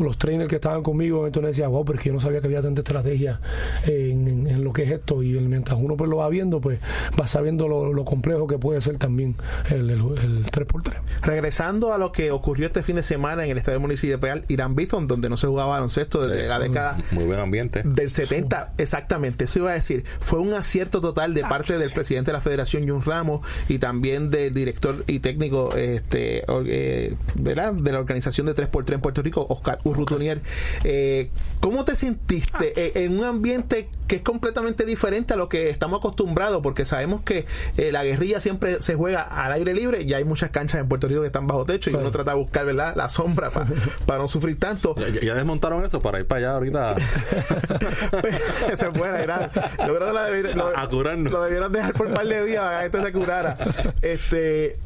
los 0.00 0.18
trainers 0.18 0.48
que 0.48 0.56
estaban 0.56 0.82
conmigo 0.82 1.26
entonces 1.26 1.56
decía 1.56 1.68
wow 1.68 1.84
porque 1.84 2.08
yo 2.08 2.14
no 2.14 2.20
sabía 2.20 2.40
que 2.40 2.46
había 2.46 2.62
tanta 2.62 2.80
estrategia 2.80 3.40
en, 3.86 4.62
lo 4.62 4.72
que 4.72 4.84
es 4.84 4.90
esto 4.90 5.22
y 5.22 5.32
mientras 5.32 5.78
uno 5.80 5.96
pues 5.96 6.08
lo 6.10 6.18
va 6.18 6.28
viendo 6.28 6.60
pues 6.60 6.78
va 7.18 7.26
sabiendo 7.26 7.68
lo, 7.68 8.04
complejo 8.04 8.46
que 8.46 8.58
puede 8.58 8.80
ser 8.80 8.98
también 8.98 9.36
el, 9.70 9.88
el, 9.90 10.00
el 10.00 10.44
3x3 10.46 10.94
regresando 11.22 11.92
a 11.92 11.98
lo 11.98 12.10
que 12.10 12.30
ocurrió 12.30 12.66
este 12.66 12.82
fin 12.82 12.96
de 12.96 13.02
semana 13.02 13.44
en 13.44 13.50
el 13.50 13.61
estadio 13.62 13.80
municipal 13.80 14.44
Irán 14.48 14.74
Bithon, 14.74 15.06
donde 15.06 15.28
no 15.28 15.36
se 15.36 15.46
jugaba 15.46 15.70
baloncesto 15.70 16.26
desde 16.26 16.46
la 16.46 16.58
década 16.58 16.98
muy 17.10 17.24
buen 17.24 17.40
ambiente 17.40 17.82
del 17.84 18.10
70, 18.10 18.74
exactamente, 18.78 19.44
eso 19.44 19.60
iba 19.60 19.70
a 19.70 19.74
decir, 19.74 20.04
fue 20.20 20.40
un 20.40 20.52
acierto 20.52 21.00
total 21.00 21.34
de 21.34 21.42
parte 21.42 21.78
del 21.78 21.90
presidente 21.90 22.30
de 22.30 22.34
la 22.34 22.40
Federación 22.40 22.84
John 22.86 23.02
Ramos 23.02 23.46
y 23.68 23.78
también 23.78 24.30
del 24.30 24.52
director 24.52 25.04
y 25.06 25.20
técnico 25.20 25.74
este 25.76 26.44
eh, 26.66 27.14
¿verdad? 27.40 27.72
de 27.74 27.92
la 27.92 27.98
organización 27.98 28.46
de 28.46 28.54
3x3 28.54 28.94
en 28.94 29.00
Puerto 29.00 29.22
Rico, 29.22 29.46
Oscar 29.48 29.78
Urrutunier. 29.84 30.40
Eh, 30.84 31.30
¿Cómo 31.60 31.84
te 31.84 31.94
sentiste 31.94 32.72
eh, 32.76 33.04
en 33.04 33.18
un 33.18 33.24
ambiente 33.24 33.88
que 34.06 34.16
es 34.16 34.22
completamente 34.22 34.84
diferente 34.84 35.34
a 35.34 35.36
lo 35.36 35.48
que 35.48 35.68
estamos 35.68 36.00
acostumbrados? 36.00 36.60
Porque 36.62 36.84
sabemos 36.84 37.22
que 37.22 37.46
la 37.90 38.04
guerrilla 38.04 38.40
siempre 38.40 38.82
se 38.82 38.94
juega 38.94 39.22
al 39.22 39.52
aire 39.52 39.74
libre, 39.74 40.02
y 40.02 40.12
hay 40.12 40.24
muchas 40.24 40.50
canchas 40.50 40.80
en 40.80 40.88
Puerto 40.88 41.08
Rico 41.08 41.20
que 41.20 41.28
están 41.28 41.46
bajo 41.46 41.64
techo 41.64 41.90
y 41.90 41.94
uno 41.94 42.10
trata 42.10 42.32
de 42.32 42.38
buscar 42.38 42.66
¿verdad? 42.66 42.94
la 42.96 43.08
sombra 43.08 43.41
para 43.50 44.18
no 44.20 44.28
sufrir 44.28 44.58
tanto. 44.58 44.94
Ya, 45.22 45.34
desmontaron 45.34 45.84
eso 45.84 46.00
para 46.00 46.20
ir 46.20 46.26
para 46.26 46.38
allá 46.38 46.54
ahorita. 46.54 46.94
se 48.76 48.90
puede. 48.90 49.26
Yo 49.26 49.96
creo 49.96 50.06
que 50.06 50.12
la 50.12 50.24
debieron, 50.24 50.58
lo, 50.58 50.78
a 50.78 50.88
curarnos. 50.88 51.32
lo 51.32 51.42
debieron 51.42 51.72
dejar 51.72 51.94
por 51.94 52.06
un 52.06 52.14
par 52.14 52.26
de 52.26 52.44
días 52.44 52.62
para 52.62 52.80
que 52.80 52.86
esto 52.86 53.02
se 53.02 53.12
curara. 53.12 53.56
Este, 54.02 54.78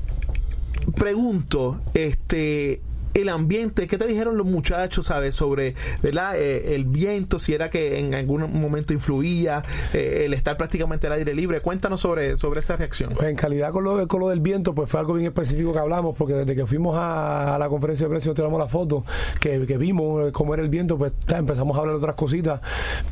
pregunto, 0.98 1.80
este 1.94 2.80
el 3.16 3.30
ambiente, 3.30 3.86
¿qué 3.86 3.96
te 3.96 4.06
dijeron 4.06 4.36
los 4.36 4.46
muchachos, 4.46 5.06
sabes, 5.06 5.34
sobre 5.34 5.74
¿verdad? 6.02 6.38
Eh, 6.38 6.74
el 6.74 6.84
viento, 6.84 7.38
si 7.38 7.54
era 7.54 7.70
que 7.70 7.98
en 7.98 8.14
algún 8.14 8.42
momento 8.60 8.92
influía, 8.92 9.64
eh, 9.94 10.22
el 10.26 10.34
estar 10.34 10.56
prácticamente 10.56 11.06
al 11.06 11.14
aire 11.14 11.34
libre? 11.34 11.60
Cuéntanos 11.60 12.00
sobre, 12.00 12.36
sobre 12.36 12.60
esa 12.60 12.76
reacción. 12.76 13.14
Pues 13.14 13.28
en 13.28 13.36
calidad 13.36 13.72
con 13.72 13.84
lo, 13.84 14.06
con 14.06 14.20
lo 14.20 14.28
del 14.28 14.40
viento, 14.40 14.74
pues 14.74 14.90
fue 14.90 15.00
algo 15.00 15.14
bien 15.14 15.28
específico 15.28 15.72
que 15.72 15.78
hablamos, 15.78 16.14
porque 16.14 16.34
desde 16.34 16.54
que 16.54 16.66
fuimos 16.66 16.94
a, 16.98 17.56
la 17.58 17.68
conferencia 17.68 18.06
de 18.06 18.10
precios, 18.10 18.34
tiramos 18.34 18.58
la 18.58 18.68
foto, 18.68 19.04
que, 19.40 19.56
vimos 19.76 20.32
cómo 20.32 20.54
era 20.54 20.62
el 20.62 20.68
viento, 20.68 20.98
pues 20.98 21.12
empezamos 21.28 21.76
a 21.76 21.80
hablar 21.80 21.94
de 21.94 21.98
otras 21.98 22.16
cositas. 22.16 22.60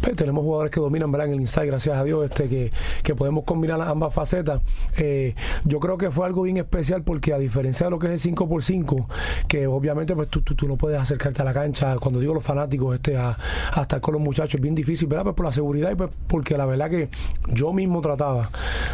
Pues, 0.01 0.17
tenemos 0.17 0.45
jugadores 0.45 0.71
que 0.71 0.81
dominan 0.81 1.11
¿verdad? 1.11 1.29
en 1.29 1.35
el 1.35 1.41
inside, 1.41 1.67
gracias 1.67 1.97
a 1.97 2.05
Dios, 2.05 2.25
este 2.25 2.49
que, 2.49 2.71
que 3.03 3.15
podemos 3.15 3.45
combinar 3.45 3.81
ambas 3.81 4.13
facetas. 4.13 4.61
Eh, 4.99 5.35
yo 5.65 5.81
creo 5.81 5.97
que 5.97 6.11
fue 6.11 6.27
algo 6.27 6.43
bien 6.43 6.59
especial 6.59 7.03
porque 7.03 7.33
a 7.33 7.39
diferencia 7.39 7.87
de 7.87 7.91
lo 7.91 7.99
que 7.99 8.13
es 8.13 8.25
el 8.25 8.35
5x5, 8.35 9.07
que 9.49 9.67
obviamente 9.67 9.94
pues 9.95 10.29
tú, 10.29 10.69
no 10.69 10.77
puedes 10.77 11.01
acercarte 11.01 11.43
a 11.43 11.45
la 11.45 11.53
cancha. 11.53 11.97
Cuando 11.97 12.21
digo 12.21 12.35
los 12.35 12.45
fanáticos, 12.45 12.95
este, 12.95 13.17
a, 13.17 13.37
estar 13.81 14.01
con 14.01 14.15
los 14.15 14.23
muchachos, 14.23 14.57
es 14.57 14.61
bien 14.61 14.75
difícil, 14.75 15.09
¿verdad? 15.09 15.25
Pues 15.25 15.37
por 15.37 15.47
la 15.47 15.53
seguridad 15.53 15.91
y 15.91 15.95
pues 15.95 16.11
porque 16.27 16.57
la 16.57 16.67
verdad 16.67 16.91
que 16.91 17.09
yo 17.53 17.73
mismo 17.73 18.01
trataba 18.01 18.51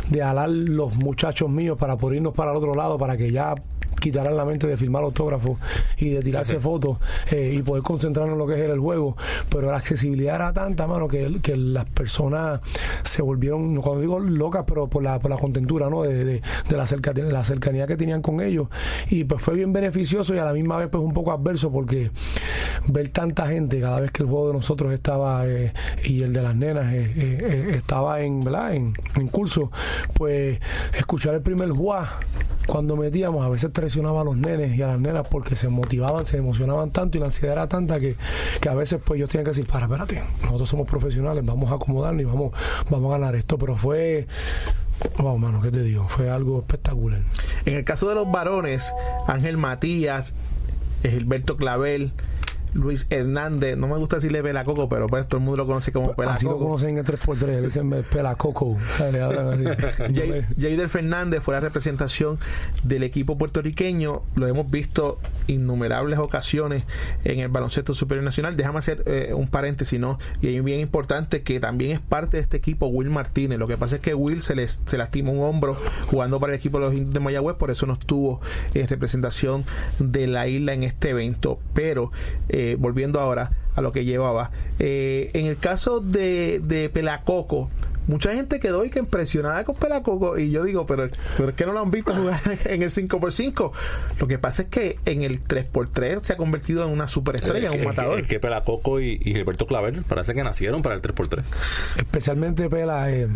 de 0.09 0.23
alar 0.23 0.51
los 0.51 0.95
muchachos 0.97 1.51
míos 1.51 1.79
para 1.79 1.97
poder 1.97 2.17
irnos 2.17 2.35
para 2.35 2.51
el 2.53 2.57
otro 2.57 2.75
lado, 2.75 2.99
para 2.99 3.17
que 3.17 3.31
ya 3.33 3.55
quitaran 4.01 4.37
la 4.37 4.45
mente 4.45 4.67
de 4.67 4.77
filmar 4.77 5.05
autógrafos 5.05 5.59
y 5.99 6.11
de 6.11 6.23
tirarse 6.23 6.59
fotos 6.59 6.99
eh, 7.31 7.53
y 7.55 7.63
poder 7.63 7.83
concentrarnos 7.83 8.33
en 8.33 8.39
lo 8.39 8.47
que 8.47 8.55
es 8.55 8.71
el 8.71 8.81
juego. 8.81 9.17
Pero 9.49 9.71
la 9.71 9.77
accesibilidad 9.77 10.37
era 10.37 10.53
tanta, 10.53 10.87
mano, 10.87 11.07
que, 11.07 11.39
que 11.43 11.57
las 11.57 11.89
personas 11.91 12.61
se 13.05 13.23
volvieron, 13.23 13.77
cuando 13.77 14.01
digo 14.01 14.19
locas, 14.19 14.65
pero 14.67 14.89
por 14.89 15.03
la, 15.03 15.19
por 15.21 15.31
la 15.31 15.37
contentura, 15.37 15.89
¿no? 15.89 16.03
De, 16.03 16.25
de, 16.25 16.43
la, 16.71 16.87
la 17.31 17.45
cercanía 17.45 17.87
que 17.87 17.97
tenían 17.97 18.23
con 18.23 18.41
ellos. 18.41 18.69
Y 19.09 19.25
pues 19.25 19.43
fue 19.43 19.55
bien 19.55 19.73
beneficioso 19.73 20.35
y 20.35 20.39
a 20.39 20.45
la 20.45 20.53
misma 20.53 20.77
vez 20.79 20.89
pues 20.91 21.03
un 21.03 21.13
poco 21.13 21.33
adverso 21.33 21.71
porque 21.71 22.11
ver 22.89 23.09
tanta 23.09 23.47
gente 23.47 23.81
cada 23.81 24.01
vez 24.01 24.11
que 24.11 24.23
el 24.23 24.29
juego 24.29 24.49
de 24.49 24.55
nosotros 24.55 24.93
estaba 24.93 25.47
eh, 25.47 25.73
y 26.05 26.23
el 26.23 26.33
de 26.33 26.43
las 26.43 26.57
nenas 26.57 26.93
eh, 26.93 27.73
estaba 27.75 28.21
en, 28.23 28.41
¿verdad? 28.41 28.75
En, 28.75 28.95
en 29.17 29.29
curso, 29.29 29.71
pues 30.15 30.61
escuchar 30.97 31.35
el 31.35 31.43
primer 31.43 31.71
juá 31.71 32.09
cuando 32.67 32.97
metíamos 32.97 33.45
a 33.45 33.49
veces 33.49 33.73
a 33.97 34.25
los 34.25 34.37
nenes 34.37 34.77
y 34.77 34.83
a 34.83 34.87
las 34.87 35.01
nenas 35.01 35.27
porque 35.29 35.57
se 35.57 35.69
motivaban, 35.69 36.27
se 36.27 36.39
emocionaban 36.39 36.91
tanto 36.91 37.17
y 37.17 37.21
la 37.21 37.27
ansiedad 37.27 37.57
era 37.57 37.69
tanta 37.69 38.01
que, 38.01 38.17
que 38.61 38.69
a 38.69 38.75
veces 38.75 39.01
pues 39.05 39.19
ellos 39.19 39.29
tienen 39.29 39.45
que 39.45 39.51
decir, 39.51 39.67
para, 39.67 39.87
espérate, 39.87 40.23
nosotros 40.43 40.69
somos 40.69 40.87
profesionales, 40.87 41.45
vamos 41.45 41.71
a 41.71 41.75
acomodarnos 41.75 42.23
y 42.23 42.25
vamos, 42.25 42.53
vamos 42.91 43.15
a 43.15 43.19
ganar 43.19 43.35
esto, 43.35 43.59
pero 43.59 43.77
fue 43.77 44.27
Wow, 45.19 45.39
mano, 45.39 45.63
¿qué 45.63 45.71
te 45.71 45.83
digo? 45.83 46.07
Fue 46.09 46.29
algo 46.29 46.59
espectacular. 46.61 47.21
En 47.65 47.75
el 47.75 47.85
caso 47.85 48.09
de 48.09 48.15
los 48.15 48.31
varones, 48.31 48.93
Ángel 49.27 49.57
Matías, 49.57 50.35
Gilberto 51.03 51.57
Clavel, 51.57 52.13
Luis 52.75 53.07
Hernández, 53.11 53.77
no 53.77 53.89
me 53.89 53.97
gusta 53.97 54.17
decirle 54.17 54.43
Pelacoco, 54.43 54.89
pero 54.89 55.07
pues 55.09 55.27
todo 55.27 55.39
el 55.39 55.45
mundo 55.45 55.59
lo 55.59 55.67
conoce 55.67 55.93
como 55.93 56.15
Pelacoco. 56.15 56.31
Así 56.31 56.45
lo 56.47 56.59
conocen 56.59 56.91
en 56.91 56.99
el 56.99 57.05
3x3, 57.05 57.61
dicen 57.61 57.91
Pelacoco. 58.11 58.77
Jaider 60.59 60.89
Fernández 60.89 61.43
fue 61.43 61.55
la 61.55 61.61
representación 61.61 62.39
del 62.85 63.03
equipo 63.03 63.37
puertorriqueño, 63.39 64.23
lo 64.35 64.47
hemos 64.47 64.71
visto 64.71 65.19
innumerables 65.47 66.19
ocasiones 66.19 66.85
en 67.25 67.41
el 67.41 67.49
baloncesto 67.49 67.95
superior 67.95 68.25
nacional. 68.25 68.57
Déjame 68.57 68.79
hacer 68.79 69.03
eh, 69.07 69.33
un 69.35 69.49
paréntesis, 69.49 69.99
¿no? 69.99 70.19
Y 70.41 70.55
es 70.55 70.65
bien 70.65 70.81
importante 70.81 71.43
que 71.43 71.61
también 71.61 71.93
es 71.93 72.01
parte 72.01 72.37
de 72.37 72.43
este 72.43 72.57
equipo 72.57 72.87
Will 72.87 73.11
Martínez. 73.11 73.59
Lo 73.59 73.67
que 73.67 73.77
pasa 73.77 73.97
es 73.97 74.03
que 74.03 74.15
Will 74.15 74.43
se, 74.43 74.55
les, 74.55 74.83
se 74.85 74.99
lastimó 74.99 75.33
un 75.33 75.43
hombro 75.43 75.77
jugando 76.07 76.39
para 76.39 76.53
el 76.53 76.59
equipo 76.59 76.79
de 76.79 76.87
los 76.87 76.95
indios 76.95 77.15
de 77.15 77.21
Mayagüez, 77.21 77.57
por 77.57 77.71
eso 77.71 77.87
no 77.87 77.95
estuvo 77.95 78.41
en 78.75 78.87
representación 78.87 79.65
de 79.99 80.27
la 80.27 80.47
isla 80.47 80.73
en 80.73 80.83
este 80.83 81.11
evento. 81.11 81.59
Pero 81.75 82.13
eh, 82.49 82.60
volviendo 82.79 83.21
ahora 83.21 83.51
a 83.77 83.83
lo 83.83 83.93
que 83.93 84.05
llevaba, 84.05 84.51
eh, 84.79 85.31
en 85.35 85.47
el 85.47 85.57
caso 85.57 86.01
de, 86.01 86.61
de 86.63 86.89
Pelacoco, 86.89 87.71
mucha 88.11 88.35
gente 88.35 88.59
quedó 88.59 88.85
y 88.85 88.91
que 88.91 88.99
impresionada 88.99 89.65
con 89.65 89.77
Pelacoco 89.77 90.37
y 90.37 90.51
yo 90.51 90.65
digo, 90.65 90.85
pero, 90.85 91.09
pero 91.37 91.51
es 91.51 91.55
que 91.55 91.65
no 91.65 91.73
lo 91.73 91.81
han 91.81 91.91
visto 91.91 92.13
jugar 92.13 92.41
en 92.65 92.83
el 92.83 92.91
5x5. 92.91 93.73
Lo 94.19 94.27
que 94.27 94.39
pasa 94.39 94.63
es 94.63 94.69
que 94.69 94.99
en 95.07 95.23
el 95.23 95.41
3x3 95.41 96.21
se 96.21 96.33
ha 96.33 96.37
convertido 96.37 96.85
en 96.85 96.91
una 96.93 97.07
superestrella, 97.07 97.71
en 97.71 97.81
un 97.81 97.87
matador. 97.87 98.21
Es 98.21 98.27
que 98.27 98.41
Pelacoco 98.41 99.01
y, 99.01 99.21
y, 99.23 99.33
Gilberto 99.33 99.67
Claver 99.67 100.03
parece 100.03 100.35
que 100.35 100.43
nacieron 100.43 100.83
para 100.83 100.97
el 100.97 101.03
3x3. 101.03 101.43
Especialmente 101.97 102.69
Pela, 102.69 103.11
eh, 103.11 103.29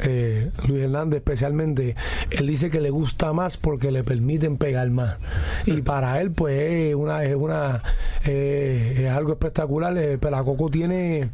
eh, 0.00 0.50
Luis 0.68 0.82
Hernández, 0.82 1.18
especialmente, 1.18 1.96
él 2.30 2.46
dice 2.46 2.70
que 2.70 2.80
le 2.80 2.90
gusta 2.90 3.32
más 3.32 3.56
porque 3.56 3.90
le 3.90 4.04
permiten 4.04 4.58
pegar 4.58 4.90
más. 4.90 5.16
Y 5.64 5.80
para 5.82 6.20
él, 6.20 6.30
pues, 6.32 6.60
es 6.60 6.94
una, 6.94 7.24
es 7.24 7.34
una 7.34 7.82
eh, 8.26 9.04
es 9.06 9.10
algo 9.10 9.32
espectacular. 9.32 10.18
Pelacoco 10.18 10.68
tiene 10.68 11.30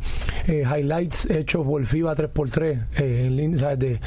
highlights 0.47 1.29
hechos 1.29 1.67
por 1.67 1.85
FIBA 1.85 2.15
3x3 2.15 2.84
eh, 2.99 3.25
en 3.27 3.37
línea, 3.37 3.77
De, 3.77 4.01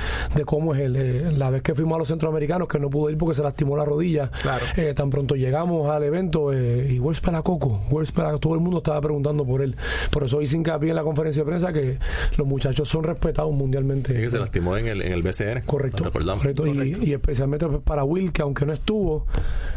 cómo 0.45 0.73
es 0.73 0.81
el, 0.81 0.95
eh, 0.95 1.31
la 1.31 1.49
vez 1.49 1.61
que 1.61 1.75
fuimos 1.75 1.95
a 1.95 1.99
los 1.99 2.07
centroamericanos, 2.07 2.67
que 2.67 2.79
no 2.79 2.89
pudo 2.89 3.09
ir 3.09 3.17
porque 3.17 3.35
se 3.35 3.43
lastimó 3.43 3.75
la 3.77 3.85
rodilla. 3.85 4.29
Eh, 4.75 4.93
tan 4.95 5.09
pronto 5.09 5.35
llegamos 5.35 5.89
al 5.89 6.03
evento, 6.03 6.53
y 6.53 6.99
where's 6.99 7.19
Pelacoco, 7.19 7.81
where's 7.89 8.11
Pelacoco, 8.11 8.39
todo 8.39 8.53
el 8.55 8.59
mundo 8.59 8.77
estaba 8.77 9.01
preguntando 9.01 9.45
por 9.45 9.61
él. 9.61 9.75
Por 10.11 10.23
eso 10.23 10.41
hice 10.41 10.57
hincapié 10.57 10.89
en 10.89 10.95
la 10.95 11.03
conferencia 11.03 11.43
de 11.43 11.47
prensa 11.47 11.73
que 11.73 11.97
los 12.37 12.47
muchachos 12.47 12.87
son 12.89 13.03
respetados 13.03 13.51
mundialmente. 13.53 14.13
que 14.13 14.29
se 14.29 14.39
lastimó 14.39 14.77
en 14.77 14.87
el, 14.87 15.01
en 15.01 15.13
el 15.13 15.23
BCN. 15.23 15.61
Correcto. 15.65 16.11
correcto. 16.11 16.67
Y, 16.67 17.13
especialmente 17.13 17.67
para 17.83 18.03
Will, 18.03 18.31
que 18.31 18.41
aunque 18.41 18.65
no 18.65 18.73
estuvo, 18.73 19.25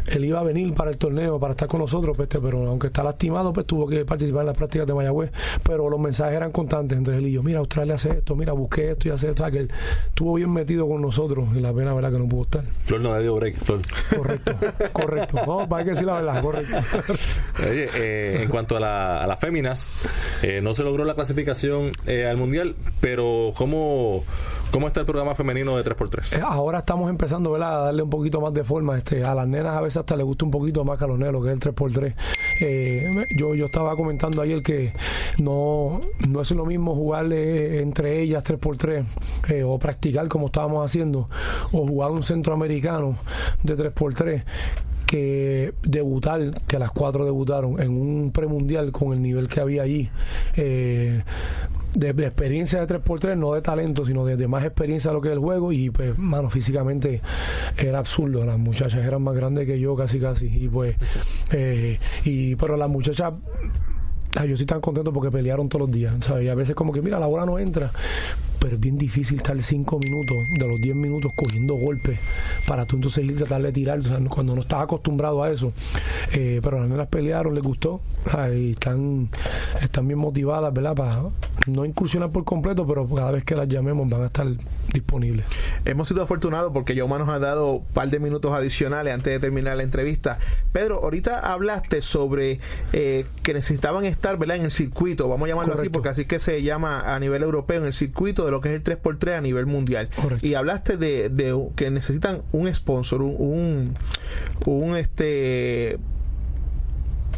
él 0.07 0.25
iba 0.25 0.39
a 0.39 0.43
venir 0.43 0.73
para 0.73 0.91
el 0.91 0.97
torneo, 0.97 1.39
para 1.39 1.51
estar 1.51 1.67
con 1.67 1.79
nosotros, 1.79 2.15
pues, 2.15 2.29
pero 2.29 2.67
aunque 2.67 2.87
está 2.87 3.03
lastimado, 3.03 3.53
pues 3.53 3.65
tuvo 3.65 3.87
que 3.87 4.05
participar 4.05 4.41
en 4.41 4.47
las 4.47 4.57
prácticas 4.57 4.87
de 4.87 4.93
Mayagüez. 4.93 5.31
Pero 5.63 5.89
los 5.89 5.99
mensajes 5.99 6.35
eran 6.35 6.51
constantes 6.51 6.97
entre 6.97 7.17
él 7.17 7.27
y 7.27 7.31
yo. 7.33 7.43
Mira, 7.43 7.59
Australia 7.59 7.95
hace 7.95 8.09
esto, 8.09 8.35
mira, 8.35 8.53
busqué 8.53 8.90
esto 8.91 9.07
y 9.07 9.11
hacer, 9.11 9.31
o 9.31 9.51
que 9.51 9.57
él 9.59 9.71
estuvo 10.07 10.35
bien 10.35 10.51
metido 10.51 10.87
con 10.87 11.01
nosotros 11.01 11.49
y 11.55 11.59
la 11.59 11.73
pena, 11.73 11.93
¿verdad? 11.93 12.11
Que 12.11 12.17
no 12.19 12.27
pudo 12.29 12.43
estar. 12.43 12.63
Flor 12.83 13.01
no 13.01 13.15
le 13.15 13.23
dio 13.23 13.35
break, 13.35 13.55
Flor. 13.55 13.81
Correcto, 14.15 14.53
correcto. 14.91 15.41
No, 15.45 15.67
para 15.67 15.83
que 15.83 15.89
decir 15.91 16.05
la 16.05 16.21
verdad, 16.21 16.41
correcto. 16.41 16.77
Oye, 17.59 17.89
eh, 17.95 18.39
en 18.43 18.49
cuanto 18.49 18.77
a, 18.77 18.79
la, 18.79 19.23
a 19.23 19.27
las 19.27 19.39
féminas, 19.39 19.93
eh, 20.43 20.61
no 20.61 20.73
se 20.73 20.83
logró 20.83 21.05
la 21.05 21.15
clasificación 21.15 21.91
eh, 22.05 22.25
al 22.25 22.37
Mundial, 22.37 22.75
pero 22.99 23.51
¿cómo, 23.55 24.23
¿cómo 24.71 24.87
está 24.87 25.01
el 25.01 25.05
programa 25.05 25.35
femenino 25.35 25.77
de 25.77 25.83
3x3? 25.83 26.41
ahora 26.41 26.79
estamos 26.79 27.09
empezando. 27.09 27.55
A 27.55 27.59
darle 27.59 28.03
un 28.03 28.09
poquito 28.09 28.41
más 28.41 28.53
de 28.53 28.63
forma. 28.63 28.97
Este, 28.97 29.23
a 29.23 29.35
las 29.35 29.47
nenas 29.47 29.75
a 29.75 29.81
veces 29.81 29.97
hasta 29.97 30.15
les 30.15 30.25
gusta 30.25 30.45
un 30.45 30.51
poquito 30.51 30.83
más 30.83 30.97
que 30.97 31.05
que 31.41 31.51
es 31.51 31.53
el 31.53 31.73
3x3. 31.75 32.15
yo, 33.37 33.55
yo 33.55 33.65
estaba 33.65 33.95
comentando 33.95 34.41
ayer 34.41 34.63
que 34.63 34.93
no, 35.37 36.01
no 36.29 36.41
es 36.41 36.51
lo 36.51 36.65
mismo 36.65 36.95
jugarle 36.95 37.81
entre 37.81 38.21
ellas 38.21 38.43
3x3 38.43 38.77
3 38.77 39.05
eh, 39.49 39.63
o 39.63 39.77
practicar 39.79 40.27
como 40.27 40.47
estábamos 40.47 40.85
haciendo 40.85 41.29
o 41.71 41.87
jugar 41.87 42.11
un 42.11 42.23
centroamericano 42.23 43.17
de 43.63 43.77
3x3 43.77 44.43
que 45.11 45.73
debutar, 45.83 46.53
que 46.67 46.79
las 46.79 46.89
cuatro 46.89 47.25
debutaron 47.25 47.81
en 47.81 47.89
un 47.91 48.31
premundial 48.31 48.93
con 48.93 49.11
el 49.11 49.21
nivel 49.21 49.49
que 49.49 49.59
había 49.59 49.81
allí, 49.81 50.09
eh, 50.55 51.21
de, 51.93 52.09
experiencia 52.11 52.79
de 52.79 52.87
3x3, 52.87 53.37
no 53.37 53.53
de 53.53 53.61
talento, 53.61 54.05
sino 54.05 54.23
de, 54.23 54.47
más 54.47 54.63
experiencia 54.63 55.09
de 55.11 55.15
lo 55.15 55.21
que 55.21 55.27
es 55.27 55.33
el 55.33 55.39
juego. 55.39 55.73
Y 55.73 55.89
pues, 55.89 56.17
mano, 56.17 56.49
físicamente 56.49 57.21
era 57.77 57.99
absurdo. 57.99 58.45
Las 58.45 58.57
muchachas 58.57 59.05
eran 59.05 59.21
más 59.21 59.35
grandes 59.35 59.67
que 59.67 59.77
yo, 59.81 59.97
casi, 59.97 60.17
casi. 60.17 60.45
Y 60.45 60.69
pues, 60.69 60.95
eh, 61.51 61.99
y, 62.23 62.55
pero 62.55 62.77
las 62.77 62.89
muchachas 62.89 63.33
yo 64.33 64.53
estoy 64.53 64.65
tan 64.65 64.79
contento 64.79 65.11
porque 65.11 65.29
pelearon 65.29 65.67
todos 65.67 65.87
los 65.87 65.91
días, 65.91 66.13
¿sabes? 66.21 66.45
Y 66.45 66.47
a 66.47 66.55
veces 66.55 66.73
como 66.73 66.93
que, 66.93 67.01
mira, 67.01 67.19
la 67.19 67.25
bola 67.25 67.45
no 67.45 67.59
entra, 67.59 67.91
pero 68.59 68.75
es 68.75 68.79
bien 68.79 68.97
difícil 68.97 69.37
estar 69.37 69.61
cinco 69.61 69.99
minutos 70.01 70.37
de 70.57 70.67
los 70.67 70.79
10 70.79 70.95
minutos 70.95 71.33
cogiendo 71.35 71.73
golpes 71.73 72.17
para 72.71 72.85
tú 72.85 72.95
entonces 72.95 73.25
ir 73.25 73.33
a 73.33 73.39
tratar 73.39 73.63
de 73.63 73.73
tirar, 73.73 73.99
cuando 74.29 74.55
no 74.55 74.61
estás 74.61 74.83
acostumbrado 74.83 75.43
a 75.43 75.51
eso. 75.51 75.73
Eh, 76.31 76.61
pero 76.63 76.79
las 76.79 76.87
nenas 76.87 77.09
pelearon, 77.09 77.53
les 77.53 77.61
gustó, 77.61 77.99
y 78.55 78.71
están, 78.71 79.27
están 79.81 80.07
bien 80.07 80.17
motivadas, 80.17 80.73
¿verdad? 80.73 80.95
Para 80.95 81.21
no 81.67 81.85
incursionar 81.85 82.29
por 82.29 82.43
completo, 82.43 82.87
pero 82.87 83.07
cada 83.07 83.31
vez 83.31 83.43
que 83.43 83.55
las 83.55 83.67
llamemos 83.67 84.09
van 84.09 84.23
a 84.23 84.25
estar 84.25 84.47
disponibles. 84.93 85.45
Hemos 85.85 86.07
sido 86.07 86.23
afortunados 86.23 86.71
porque 86.73 86.95
Yoma 86.95 87.19
nos 87.19 87.29
ha 87.29 87.39
dado 87.39 87.73
un 87.73 87.85
par 87.85 88.09
de 88.09 88.19
minutos 88.19 88.53
adicionales 88.53 89.13
antes 89.13 89.33
de 89.33 89.39
terminar 89.39 89.77
la 89.77 89.83
entrevista. 89.83 90.39
Pedro, 90.71 91.03
ahorita 91.03 91.39
hablaste 91.39 92.01
sobre 92.01 92.59
eh, 92.93 93.25
que 93.43 93.53
necesitaban 93.53 94.05
estar, 94.05 94.37
¿verdad? 94.37 94.57
En 94.57 94.65
el 94.65 94.71
circuito, 94.71 95.27
vamos 95.29 95.45
a 95.45 95.49
llamarlo 95.49 95.73
así 95.75 95.89
porque 95.89 96.09
así 96.09 96.25
que 96.25 96.39
se 96.39 96.61
llama 96.63 97.13
a 97.13 97.19
nivel 97.19 97.43
europeo, 97.43 97.79
en 97.79 97.85
el 97.85 97.93
circuito 97.93 98.45
de 98.45 98.51
lo 98.51 98.61
que 98.61 98.69
es 98.69 98.75
el 98.75 98.83
3x3 98.83 99.37
a 99.37 99.41
nivel 99.41 99.65
mundial. 99.65 100.09
Y 100.41 100.55
hablaste 100.55 100.97
de, 100.97 101.31
que 101.75 101.89
necesitan 101.91 102.41
un 102.51 102.73
sponsor, 102.73 103.21
un, 103.21 103.93
un, 104.65 104.97
este 104.97 105.99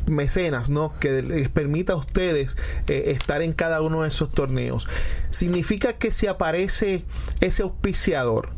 mecenas, 0.07 0.69
¿no? 0.69 0.93
Que 0.99 1.21
les 1.21 1.49
permita 1.49 1.93
a 1.93 1.95
ustedes 1.97 2.57
eh, 2.87 3.05
estar 3.07 3.41
en 3.41 3.53
cada 3.53 3.81
uno 3.81 4.01
de 4.01 4.09
esos 4.09 4.29
torneos. 4.31 4.87
Significa 5.29 5.93
que 5.93 6.11
si 6.11 6.27
aparece 6.27 7.03
ese 7.41 7.63
auspiciador, 7.63 8.49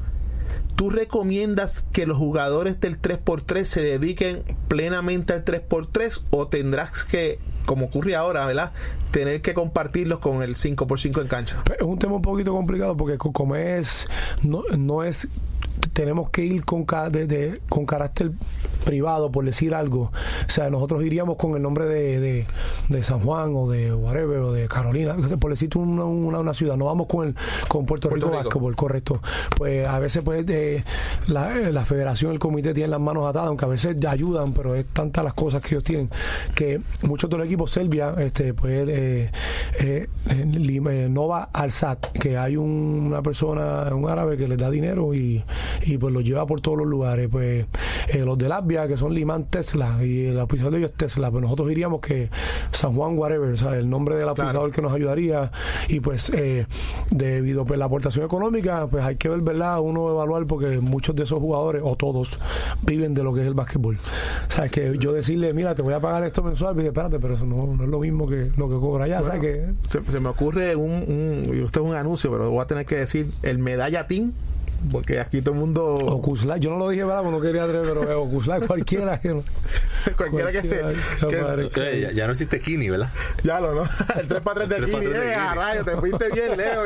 ¿tú 0.75 0.89
recomiendas 0.89 1.83
que 1.91 2.05
los 2.05 2.17
jugadores 2.17 2.79
del 2.79 3.01
3x3 3.01 3.63
se 3.63 3.81
dediquen 3.81 4.43
plenamente 4.67 5.33
al 5.33 5.45
3x3 5.45 6.21
o 6.31 6.47
tendrás 6.47 7.03
que 7.03 7.39
como 7.65 7.87
ocurre 7.87 8.15
ahora, 8.15 8.45
¿verdad? 8.45 8.71
Tener 9.11 9.41
que 9.41 9.53
compartirlos 9.53 10.19
con 10.19 10.43
el 10.43 10.55
5x5 10.55 11.21
en 11.21 11.27
cancha. 11.27 11.63
Es 11.77 11.81
un 11.81 11.99
tema 11.99 12.15
un 12.15 12.21
poquito 12.21 12.53
complicado 12.53 12.95
porque 12.95 13.17
como 13.17 13.55
es, 13.55 14.07
no, 14.43 14.61
no 14.77 15.03
es 15.03 15.27
tenemos 15.95 16.29
que 16.29 16.43
ir 16.43 16.65
con, 16.65 16.85
de, 17.11 17.61
con 17.69 17.85
carácter 17.85 18.31
privado, 18.83 19.31
por 19.31 19.45
decir 19.45 19.73
algo. 19.73 20.11
O 20.45 20.49
sea, 20.49 20.69
nosotros 20.69 21.03
iríamos 21.03 21.37
con 21.37 21.55
el 21.55 21.61
nombre 21.61 21.85
de, 21.85 22.45
de, 22.89 23.03
San 23.03 23.21
Juan 23.21 23.53
o 23.55 23.69
de 23.69 23.93
whatever 23.93 24.39
o 24.39 24.51
de 24.51 24.67
Carolina, 24.67 25.15
por 25.39 25.51
decirte 25.51 25.77
una, 25.77 26.03
una, 26.03 26.53
ciudad. 26.53 26.75
No 26.75 26.85
vamos 26.85 27.07
con 27.07 27.29
el 27.29 27.35
con 27.69 27.85
Puerto, 27.85 28.09
Rico, 28.09 28.29
Rico. 28.29 28.75
correcto. 28.75 29.21
Pues 29.55 29.87
a 29.87 29.97
veces 29.99 30.21
pues 30.23 30.45
de, 30.45 30.83
la, 31.27 31.55
la, 31.71 31.85
federación, 31.85 32.33
el 32.33 32.39
comité 32.39 32.73
tienen 32.73 32.91
las 32.91 32.99
manos 32.99 33.27
atadas, 33.27 33.47
aunque 33.47 33.65
a 33.65 33.69
veces 33.69 33.95
ayudan, 34.05 34.51
pero 34.53 34.75
es 34.75 34.85
tantas 34.87 35.23
las 35.23 35.33
cosas 35.33 35.61
que 35.61 35.75
ellos 35.75 35.83
tienen 35.83 36.09
que 36.55 36.81
muchos 37.07 37.29
de 37.29 37.37
los 37.37 37.45
equipos 37.45 37.71
Serbia, 37.71 38.13
este, 38.17 38.53
pues 38.53 38.87
eh, 38.89 39.31
eh, 39.79 40.07
eh 40.29 41.09
Nova 41.09 41.49
Alsat, 41.53 42.11
que 42.11 42.37
hay 42.37 42.57
una 42.57 43.21
persona, 43.21 43.93
un 43.95 44.09
árabe 44.09 44.35
que 44.35 44.47
les 44.47 44.57
da 44.57 44.69
dinero 44.69 45.13
y, 45.13 45.43
y 45.85 45.97
pues 45.97 46.13
lo 46.13 46.21
lleva 46.21 46.45
por 46.45 46.61
todos 46.61 46.79
los 46.79 46.87
lugares. 46.87 47.29
Pues 47.31 47.65
eh, 48.09 48.19
los 48.19 48.37
de 48.37 48.49
Latvia, 48.49 48.87
que 48.87 48.97
son 48.97 49.13
Liman 49.13 49.45
Tesla, 49.45 50.03
y 50.03 50.27
el 50.27 50.39
auspiciador 50.39 50.73
de 50.73 50.79
ellos 50.79 50.91
es 50.91 50.97
Tesla, 50.97 51.31
pues 51.31 51.43
nosotros 51.43 51.69
diríamos 51.69 52.01
que 52.01 52.29
San 52.71 52.93
Juan 52.93 53.17
Whatever, 53.17 53.57
¿sabes? 53.57 53.79
el 53.79 53.89
nombre 53.89 54.15
del 54.15 54.27
auspiciador 54.27 54.71
que 54.71 54.81
nos 54.81 54.93
ayudaría, 54.93 55.51
y 55.87 55.99
pues 55.99 56.29
eh, 56.31 56.65
debido 57.11 57.61
a 57.61 57.65
pues, 57.65 57.79
la 57.79 57.85
aportación 57.85 58.25
económica, 58.25 58.87
pues 58.87 59.03
hay 59.03 59.15
que 59.15 59.29
ver, 59.29 59.41
¿verdad? 59.41 59.79
Uno 59.79 60.09
evaluar 60.09 60.45
porque 60.47 60.79
muchos 60.79 61.15
de 61.15 61.23
esos 61.23 61.39
jugadores, 61.39 61.81
o 61.85 61.95
todos, 61.95 62.39
viven 62.83 63.13
de 63.13 63.23
lo 63.23 63.33
que 63.33 63.41
es 63.41 63.47
el 63.47 63.53
básquetbol. 63.53 63.97
O 63.97 64.51
sea, 64.51 64.67
que 64.67 64.97
yo 64.97 65.13
decirle, 65.13 65.53
mira, 65.53 65.75
te 65.75 65.81
voy 65.81 65.93
a 65.93 65.99
pagar 65.99 66.23
esto 66.23 66.41
mensual, 66.41 66.73
y 66.73 66.77
dice, 66.77 66.87
espérate, 66.89 67.19
pero 67.19 67.35
eso 67.35 67.45
no, 67.45 67.57
no, 67.57 67.83
es 67.83 67.89
lo 67.89 67.99
mismo 67.99 68.27
que 68.27 68.51
lo 68.57 68.69
que 68.69 68.75
cobra 68.75 69.05
allá, 69.05 69.21
¿sabes? 69.21 69.41
Que... 69.41 69.73
Se, 69.83 70.19
me 70.19 70.29
ocurre 70.29 70.75
un, 70.75 70.91
un, 70.91 71.61
usted 71.63 71.81
es 71.81 71.87
un 71.87 71.95
anuncio, 71.95 72.31
pero 72.31 72.49
voy 72.49 72.61
a 72.61 72.65
tener 72.65 72.85
que 72.85 72.95
decir, 72.95 73.29
el 73.43 73.59
medalla 73.59 74.07
team 74.07 74.33
porque 74.91 75.19
aquí 75.19 75.41
todo 75.41 75.53
el 75.53 75.59
mundo. 75.59 75.95
O 75.95 76.35
yo 76.57 76.69
no 76.69 76.77
lo 76.77 76.89
dije 76.89 77.05
para 77.05 77.21
no 77.23 77.41
quería 77.41 77.63
atrever, 77.63 77.93
pero 77.93 78.23
Ocuslay, 78.23 78.61
cualquiera. 78.61 79.19
Que, 79.19 79.41
cualquiera, 80.17 80.51
que 80.51 80.67
se. 80.67 80.81
Que, 81.73 82.11
ya, 82.13 82.25
no 82.25 82.31
existe 82.31 82.59
Kini, 82.59 82.89
¿verdad? 82.89 83.09
Ya 83.43 83.59
lo, 83.59 83.73
¿no? 83.73 83.83
El 84.19 84.27
3 84.27 84.41
para 84.41 84.65
3 84.65 84.81
de 84.81 84.85
Kini. 84.85 85.05
Eh, 85.05 85.35
rayo, 85.53 85.83
te 85.83 85.97
fuiste 85.97 86.29
bien, 86.31 86.57
Leo, 86.57 86.83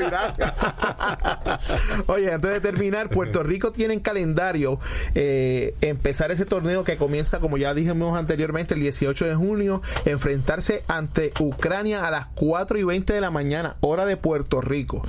Oye, 2.07 2.33
antes 2.33 2.51
de 2.51 2.59
terminar, 2.59 3.09
Puerto 3.09 3.43
Rico 3.43 3.71
tiene 3.71 3.93
en 3.93 3.99
calendario 3.99 4.79
eh, 5.15 5.75
empezar 5.81 6.31
ese 6.31 6.45
torneo 6.45 6.83
que 6.83 6.97
comienza, 6.97 7.39
como 7.39 7.57
ya 7.57 7.73
dijimos 7.73 8.17
anteriormente, 8.17 8.73
el 8.73 8.81
18 8.81 9.25
de 9.25 9.35
junio, 9.35 9.81
enfrentarse 10.05 10.83
ante 10.87 11.33
Ucrania 11.39 12.07
a 12.07 12.11
las 12.11 12.27
4 12.35 12.77
y 12.77 12.83
20 12.83 13.13
de 13.13 13.21
la 13.21 13.31
mañana, 13.31 13.75
hora 13.81 14.05
de 14.05 14.17
Puerto 14.17 14.61
Rico. 14.61 15.03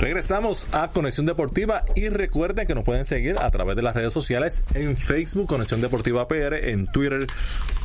Regresamos 0.00 0.68
a 0.70 0.90
Conexión 0.90 1.26
Deportiva 1.26 1.84
y 1.96 2.08
recuerden 2.08 2.68
que 2.68 2.74
nos 2.76 2.84
pueden 2.84 3.04
seguir 3.04 3.36
a 3.40 3.50
través 3.50 3.74
de 3.74 3.82
las 3.82 3.96
redes 3.96 4.12
sociales 4.12 4.62
en 4.74 4.96
Facebook 4.96 5.48
Conexión 5.48 5.80
Deportiva 5.80 6.28
PR, 6.28 6.70
en 6.70 6.86
Twitter 6.86 7.26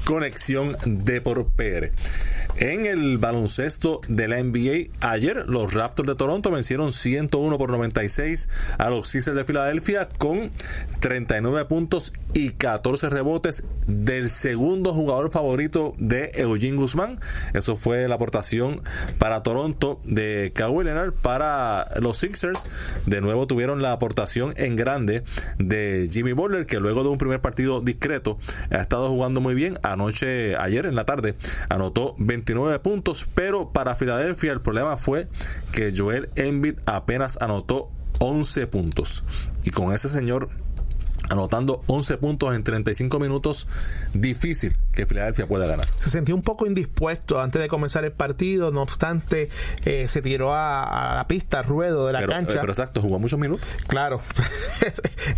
Conexión 0.05 0.77
Deport 0.85 1.49
PR. 1.55 1.91
En 2.55 2.85
el 2.85 3.17
baloncesto 3.17 4.01
de 4.07 4.27
la 4.27 4.43
NBA, 4.43 4.91
ayer 4.99 5.45
los 5.47 5.73
Raptors 5.73 6.07
de 6.07 6.15
Toronto 6.15 6.51
vencieron 6.51 6.91
101 6.91 7.57
por 7.57 7.71
96 7.71 8.47
a 8.77 8.89
los 8.91 9.07
Sixers 9.07 9.35
de 9.35 9.43
Filadelfia 9.43 10.07
con 10.19 10.51
39 10.99 11.65
puntos 11.65 12.13
y 12.33 12.51
14 12.51 13.09
rebotes 13.09 13.63
del 13.87 14.29
segundo 14.29 14.93
jugador 14.93 15.31
favorito 15.31 15.95
de 15.97 16.31
Eugene 16.35 16.77
Guzmán. 16.77 17.19
Eso 17.53 17.75
fue 17.75 18.07
la 18.07 18.15
aportación 18.15 18.81
para 19.17 19.41
Toronto 19.41 19.99
de 20.03 20.51
Kawhi 20.53 20.85
Leonard 20.85 21.13
para 21.13 21.89
los 22.03 22.17
Sixers. 22.17 22.65
De 23.05 23.21
nuevo 23.21 23.47
tuvieron 23.47 23.81
la 23.81 23.91
aportación 23.91 24.53
en 24.57 24.75
grande 24.75 25.23
de 25.57 26.09
Jimmy 26.11 26.33
Butler, 26.33 26.65
que 26.65 26.79
luego 26.79 27.03
de 27.03 27.09
un 27.09 27.17
primer 27.17 27.41
partido 27.41 27.81
discreto 27.81 28.37
ha 28.69 28.77
estado 28.77 29.09
jugando 29.09 29.41
muy 29.41 29.55
bien. 29.55 29.79
Anoche, 29.83 30.55
ayer 30.57 30.85
en 30.85 30.95
la 30.95 31.05
tarde, 31.05 31.35
anotó 31.69 32.15
29 32.17 32.79
puntos, 32.79 33.27
pero 33.33 33.71
para 33.71 33.95
Filadelfia 33.95 34.51
el 34.51 34.61
problema 34.61 34.97
fue 34.97 35.27
que 35.71 35.93
Joel 35.95 36.29
Embiid 36.35 36.75
apenas 36.85 37.37
anotó 37.41 37.89
11 38.19 38.67
puntos. 38.67 39.23
Y 39.63 39.71
con 39.71 39.93
ese 39.93 40.09
señor 40.09 40.49
anotando 41.29 41.83
11 41.87 42.17
puntos 42.17 42.55
en 42.55 42.63
35 42.63 43.19
minutos, 43.19 43.67
difícil 44.13 44.75
que 44.91 45.05
Filadelfia 45.05 45.47
pueda 45.47 45.65
ganar. 45.65 45.87
Se 45.99 46.09
sentía 46.09 46.35
un 46.35 46.41
poco 46.41 46.65
indispuesto 46.65 47.41
antes 47.41 47.61
de 47.61 47.67
comenzar 47.67 48.03
el 48.05 48.11
partido, 48.11 48.71
no 48.71 48.81
obstante, 48.81 49.49
eh, 49.85 50.07
se 50.07 50.21
tiró 50.21 50.53
a, 50.53 51.13
la 51.15 51.27
pista, 51.27 51.63
ruedo 51.63 52.07
de 52.07 52.13
la 52.13 52.25
cancha. 52.25 52.59
pero 52.59 52.71
exacto, 52.71 53.01
jugó 53.01 53.19
muchos 53.19 53.39
minutos. 53.39 53.67
Claro, 53.87 54.21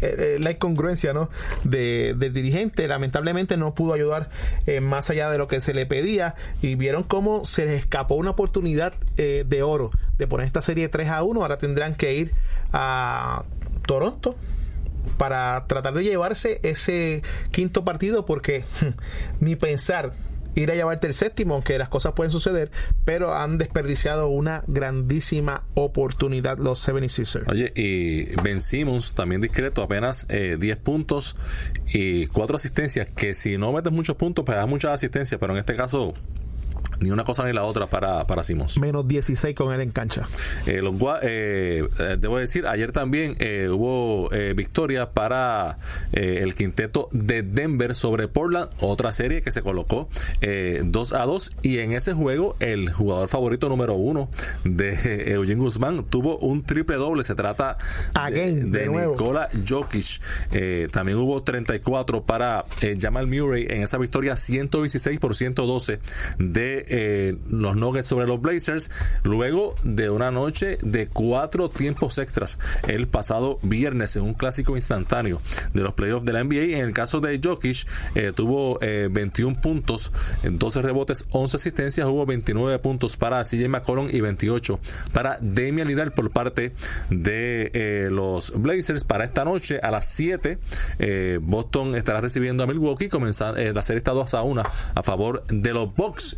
la 0.39 0.51
incongruencia 0.51 1.13
¿no? 1.13 1.29
De, 1.63 2.15
del 2.17 2.33
dirigente, 2.33 2.87
lamentablemente 2.87 3.57
no 3.57 3.73
pudo 3.73 3.93
ayudar 3.93 4.29
eh, 4.65 4.81
más 4.81 5.09
allá 5.09 5.29
de 5.29 5.37
lo 5.37 5.47
que 5.47 5.61
se 5.61 5.73
le 5.73 5.85
pedía 5.85 6.35
y 6.61 6.75
vieron 6.75 7.03
cómo 7.03 7.45
se 7.45 7.65
les 7.65 7.79
escapó 7.79 8.15
una 8.15 8.31
oportunidad 8.31 8.93
eh, 9.17 9.45
de 9.47 9.63
oro 9.63 9.91
de 10.17 10.27
poner 10.27 10.47
esta 10.47 10.61
serie 10.61 10.89
3 10.89 11.09
a 11.09 11.23
1, 11.23 11.41
ahora 11.41 11.57
tendrán 11.57 11.95
que 11.95 12.13
ir 12.13 12.33
a 12.71 13.43
Toronto 13.85 14.35
para 15.17 15.65
tratar 15.67 15.93
de 15.93 16.03
llevarse 16.03 16.59
ese 16.63 17.21
quinto 17.51 17.85
partido 17.85 18.25
porque 18.25 18.63
ni 19.39 19.55
pensar 19.55 20.13
ir 20.55 20.71
a 20.71 20.75
llevarte 20.75 21.07
el 21.07 21.13
séptimo, 21.13 21.53
aunque 21.53 21.77
las 21.77 21.89
cosas 21.89 22.13
pueden 22.13 22.31
suceder, 22.31 22.71
pero 23.03 23.35
han 23.35 23.57
desperdiciado 23.57 24.29
una 24.29 24.63
grandísima 24.67 25.63
oportunidad 25.75 26.57
los 26.57 26.87
76ers. 26.87 27.43
Oye, 27.51 27.71
y 27.75 28.25
vencimos 28.41 29.13
también 29.13 29.41
discreto, 29.41 29.83
apenas 29.83 30.27
10 30.27 30.61
eh, 30.61 30.75
puntos 30.77 31.35
y 31.87 32.27
4 32.27 32.55
asistencias, 32.55 33.09
que 33.09 33.33
si 33.33 33.57
no 33.57 33.71
metes 33.73 33.91
muchos 33.91 34.15
puntos, 34.15 34.45
pues 34.45 34.57
das 34.57 34.67
muchas 34.67 34.93
asistencias, 34.93 35.39
pero 35.39 35.53
en 35.53 35.59
este 35.59 35.75
caso 35.75 36.13
ni 36.99 37.11
una 37.11 37.23
cosa 37.23 37.45
ni 37.45 37.53
la 37.53 37.63
otra 37.63 37.87
para, 37.87 38.25
para 38.27 38.43
Simons. 38.43 38.79
Menos 38.79 39.07
16 39.07 39.55
con 39.55 39.73
él 39.73 39.81
en 39.81 39.91
cancha. 39.91 40.27
Eh, 40.65 40.81
los, 40.81 40.95
eh, 41.21 41.87
eh, 41.99 42.17
debo 42.19 42.37
decir, 42.37 42.67
ayer 42.67 42.91
también 42.91 43.35
eh, 43.39 43.69
hubo 43.69 44.29
victoria 44.55 45.11
para 45.11 45.77
el 46.11 46.55
quinteto 46.55 47.09
de 47.11 47.41
Denver 47.43 47.95
sobre 47.95 48.27
Portland, 48.27 48.69
otra 48.79 49.11
serie 49.11 49.41
que 49.41 49.51
se 49.51 49.61
colocó 49.61 50.09
2 50.41 51.13
a 51.13 51.25
2. 51.25 51.51
Y 51.61 51.79
en 51.79 51.93
ese 51.93 52.13
juego, 52.13 52.55
el 52.59 52.91
jugador 52.91 53.27
favorito 53.27 53.69
número 53.69 53.95
uno 53.95 54.29
de 54.63 55.31
Eugene 55.33 55.61
Guzmán 55.61 56.03
tuvo 56.03 56.37
un 56.37 56.63
triple 56.63 56.97
doble. 56.97 57.23
Se 57.23 57.35
trata 57.35 57.77
de, 58.31 58.63
de, 58.63 58.89
Nikola 58.89 59.47
Jokic. 59.67 60.21
también 60.91 61.17
hubo 61.17 61.41
34 61.43 62.23
para 62.23 62.65
Jamal 62.99 63.27
Murray 63.27 63.67
en 63.69 63.83
esa 63.83 63.97
victoria 63.97 64.35
116 64.35 65.19
por 65.19 65.35
112 65.35 65.99
de 66.39 66.84
eh, 66.87 67.37
los 67.49 67.75
Nuggets 67.75 68.07
sobre 68.07 68.27
los 68.27 68.41
Blazers, 68.41 68.89
luego 69.23 69.75
de 69.83 70.09
una 70.09 70.31
noche 70.31 70.77
de 70.81 71.07
cuatro 71.07 71.69
tiempos 71.69 72.17
extras 72.17 72.59
el 72.87 73.07
pasado 73.07 73.59
viernes 73.61 74.15
en 74.15 74.23
un 74.23 74.33
clásico 74.33 74.75
instantáneo 74.75 75.41
de 75.73 75.81
los 75.81 75.93
playoffs 75.93 76.25
de 76.25 76.33
la 76.33 76.43
NBA. 76.43 76.77
En 76.77 76.85
el 76.85 76.93
caso 76.93 77.19
de 77.19 77.39
Jokic, 77.43 77.87
eh, 78.15 78.31
tuvo 78.35 78.79
21 78.79 79.55
eh, 79.55 79.59
puntos, 79.61 80.11
12 80.43 80.81
rebotes, 80.81 81.25
11 81.31 81.57
asistencias, 81.57 82.07
hubo 82.07 82.25
29 82.25 82.79
puntos 82.79 83.17
para 83.17 83.43
CJ 83.43 83.67
McCollum 83.69 84.07
y 84.09 84.21
28 84.21 84.79
para 85.13 85.37
Damian 85.41 85.87
Lillard 85.87 86.13
por 86.13 86.31
parte 86.31 86.73
de 87.09 88.09
los 88.11 88.53
Blazers. 88.55 89.03
Para 89.03 89.23
esta 89.25 89.45
noche 89.45 89.79
a 89.81 89.91
las 89.91 90.07
7, 90.07 90.59
Boston 91.41 91.95
estará 91.95 92.21
recibiendo 92.21 92.63
a 92.63 92.67
Milwaukee. 92.67 93.09
Comenzando, 93.09 93.61
la 93.61 93.81
serie 93.81 93.97
está 93.97 94.11
2 94.11 94.33
a 94.33 94.41
1 94.41 94.63
a 94.95 95.03
favor 95.03 95.45
de 95.47 95.73
los 95.73 95.93
Bucks. 95.95 96.37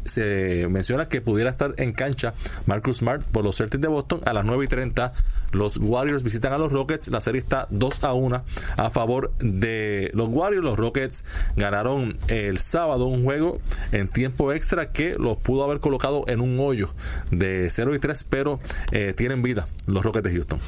Menciona 0.69 1.07
que 1.07 1.21
pudiera 1.21 1.49
estar 1.49 1.73
en 1.77 1.93
cancha 1.93 2.33
Marcus 2.65 2.97
Smart 2.97 3.23
por 3.23 3.43
los 3.43 3.57
Celtics 3.57 3.81
de 3.81 3.87
Boston 3.87 4.21
a 4.25 4.33
las 4.33 4.45
9 4.45 4.65
y 4.65 4.67
30. 4.67 5.13
Los 5.51 5.77
Warriors 5.77 6.23
visitan 6.23 6.53
a 6.53 6.57
los 6.57 6.71
Rockets. 6.71 7.09
La 7.09 7.21
serie 7.21 7.39
está 7.39 7.67
2 7.69 8.03
a 8.03 8.13
1 8.13 8.43
a 8.77 8.89
favor 8.89 9.31
de 9.39 10.11
los 10.13 10.29
Warriors. 10.29 10.63
Los 10.63 10.77
Rockets 10.77 11.25
ganaron 11.55 12.17
el 12.27 12.59
sábado 12.59 13.05
un 13.05 13.23
juego 13.23 13.59
en 13.91 14.07
tiempo 14.07 14.51
extra 14.53 14.91
que 14.91 15.15
los 15.17 15.37
pudo 15.37 15.63
haber 15.63 15.79
colocado 15.79 16.25
en 16.27 16.41
un 16.41 16.59
hoyo 16.59 16.93
de 17.31 17.69
0 17.69 17.95
y 17.95 17.99
3, 17.99 18.25
pero 18.25 18.59
eh, 18.91 19.13
tienen 19.15 19.41
vida 19.41 19.67
los 19.85 20.03
Rockets 20.03 20.23
de 20.23 20.31
Houston. 20.31 20.59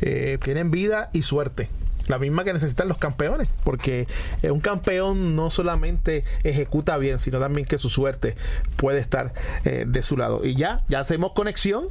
Eh, 0.00 0.38
tienen 0.42 0.70
vida 0.70 1.10
y 1.12 1.22
suerte 1.22 1.68
la 2.08 2.18
misma 2.18 2.44
que 2.44 2.52
necesitan 2.52 2.88
los 2.88 2.98
campeones, 2.98 3.48
porque 3.64 4.06
eh, 4.42 4.50
un 4.50 4.60
campeón 4.60 5.36
no 5.36 5.50
solamente 5.50 6.24
ejecuta 6.44 6.96
bien, 6.98 7.18
sino 7.18 7.40
también 7.40 7.66
que 7.66 7.78
su 7.78 7.88
suerte 7.88 8.36
puede 8.76 8.98
estar 8.98 9.32
eh, 9.64 9.84
de 9.86 10.02
su 10.02 10.16
lado. 10.16 10.44
Y 10.44 10.56
ya, 10.56 10.82
ya 10.88 11.00
hacemos 11.00 11.32
conexión 11.32 11.86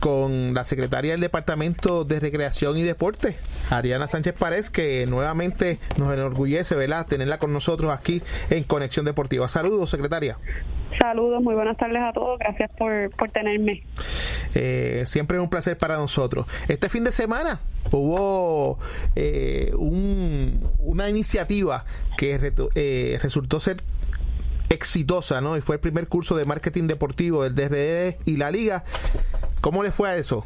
con 0.00 0.54
la 0.54 0.64
secretaria 0.64 1.12
del 1.12 1.20
Departamento 1.20 2.04
de 2.04 2.20
Recreación 2.20 2.76
y 2.78 2.82
Deporte, 2.82 3.36
Ariana 3.70 4.08
Sánchez 4.08 4.34
Párez, 4.34 4.70
que 4.70 5.06
nuevamente 5.06 5.78
nos 5.96 6.12
enorgullece, 6.12 6.74
¿verdad?, 6.74 7.06
tenerla 7.06 7.38
con 7.38 7.52
nosotros 7.52 7.92
aquí 7.92 8.22
en 8.50 8.64
Conexión 8.64 9.04
Deportiva. 9.04 9.48
Saludos, 9.48 9.90
secretaria. 9.90 10.38
Saludos, 11.00 11.42
muy 11.42 11.54
buenas 11.54 11.76
tardes 11.76 12.02
a 12.02 12.12
todos. 12.12 12.38
Gracias 12.38 12.70
por, 12.78 13.10
por 13.10 13.30
tenerme. 13.30 13.82
Eh, 14.54 15.02
siempre 15.06 15.38
es 15.38 15.42
un 15.42 15.50
placer 15.50 15.76
para 15.76 15.96
nosotros. 15.96 16.46
Este 16.68 16.88
fin 16.88 17.04
de 17.04 17.12
semana 17.12 17.60
hubo 17.90 18.78
eh, 19.14 19.72
una 19.74 21.08
iniciativa 21.08 21.84
que 22.16 22.52
eh, 22.74 23.18
resultó 23.22 23.60
ser 23.60 23.76
exitosa, 24.70 25.40
¿no? 25.40 25.56
Y 25.56 25.60
fue 25.60 25.76
el 25.76 25.80
primer 25.80 26.08
curso 26.08 26.36
de 26.36 26.44
marketing 26.44 26.86
deportivo 26.86 27.44
del 27.44 27.54
DRE 27.54 28.18
y 28.24 28.36
la 28.36 28.50
liga. 28.50 28.84
¿Cómo 29.60 29.82
le 29.82 29.92
fue 29.92 30.08
a 30.08 30.16
eso? 30.16 30.44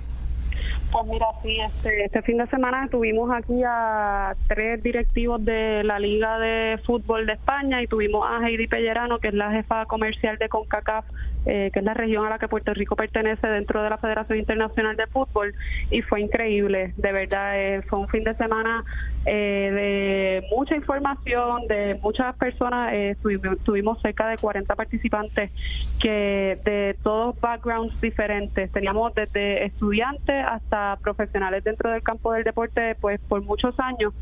Pues 0.93 1.07
mira, 1.07 1.27
sí, 1.43 1.59
este, 1.59 2.05
este 2.05 2.21
fin 2.21 2.37
de 2.37 2.47
semana 2.49 2.87
tuvimos 2.91 3.31
aquí 3.31 3.63
a 3.67 4.37
tres 4.47 4.83
directivos 4.83 5.43
de 5.43 5.83
la 5.85 5.99
Liga 5.99 6.39
de 6.39 6.79
Fútbol 6.85 7.25
de 7.25 7.33
España 7.33 7.83
y 7.83 7.87
tuvimos 7.87 8.29
a 8.31 8.47
Heidi 8.47 8.67
Pellerano, 8.67 9.19
que 9.19 9.29
es 9.29 9.35
la 9.35 9.51
jefa 9.51 9.87
comercial 9.87 10.37
de 10.37 10.51
CONCACAF, 10.51 11.07
eh, 11.47 11.71
que 11.73 11.79
es 11.81 11.85
la 11.85 11.95
región 11.95 12.27
a 12.27 12.31
la 12.31 12.39
que 12.39 12.49
Puerto 12.49 12.73
Rico 12.75 12.97
pertenece 12.97 13.47
dentro 13.47 13.83
de 13.83 13.91
la 13.91 13.99
Federación 13.99 14.39
Internacional 14.39 14.97
de 14.97 15.07
Fútbol, 15.07 15.55
y 15.91 16.03
fue 16.03 16.21
increíble, 16.21 16.93
de 16.97 17.13
verdad, 17.13 17.59
eh, 17.61 17.83
fue 17.83 17.99
un 17.99 18.09
fin 18.09 18.25
de 18.25 18.35
semana 18.35 18.85
eh, 19.27 20.43
de 20.43 20.47
mucha 20.55 20.77
información, 20.77 21.67
de 21.69 21.99
muchas 22.03 22.35
personas, 22.37 22.93
tuvimos, 23.23 23.59
tuvimos 23.61 24.01
cerca 24.01 24.29
de 24.29 24.37
40 24.37 24.75
participantes 24.75 25.53
que 26.01 26.59
de 26.65 26.97
todos 27.03 27.41
backgrounds 27.41 28.01
diferentes, 28.01 28.71
teníamos 28.73 29.15
desde 29.15 29.65
estudiantes 29.65 30.45
hasta 30.47 30.99
profesionales 31.03 31.65
dentro 31.65 31.91
del 31.91 32.03
campo 32.03 32.33
del 32.33 32.45
deporte 32.45 32.97
pues 33.01 33.21
por 33.21 33.43
muchos 33.43 33.79
años 33.79 34.13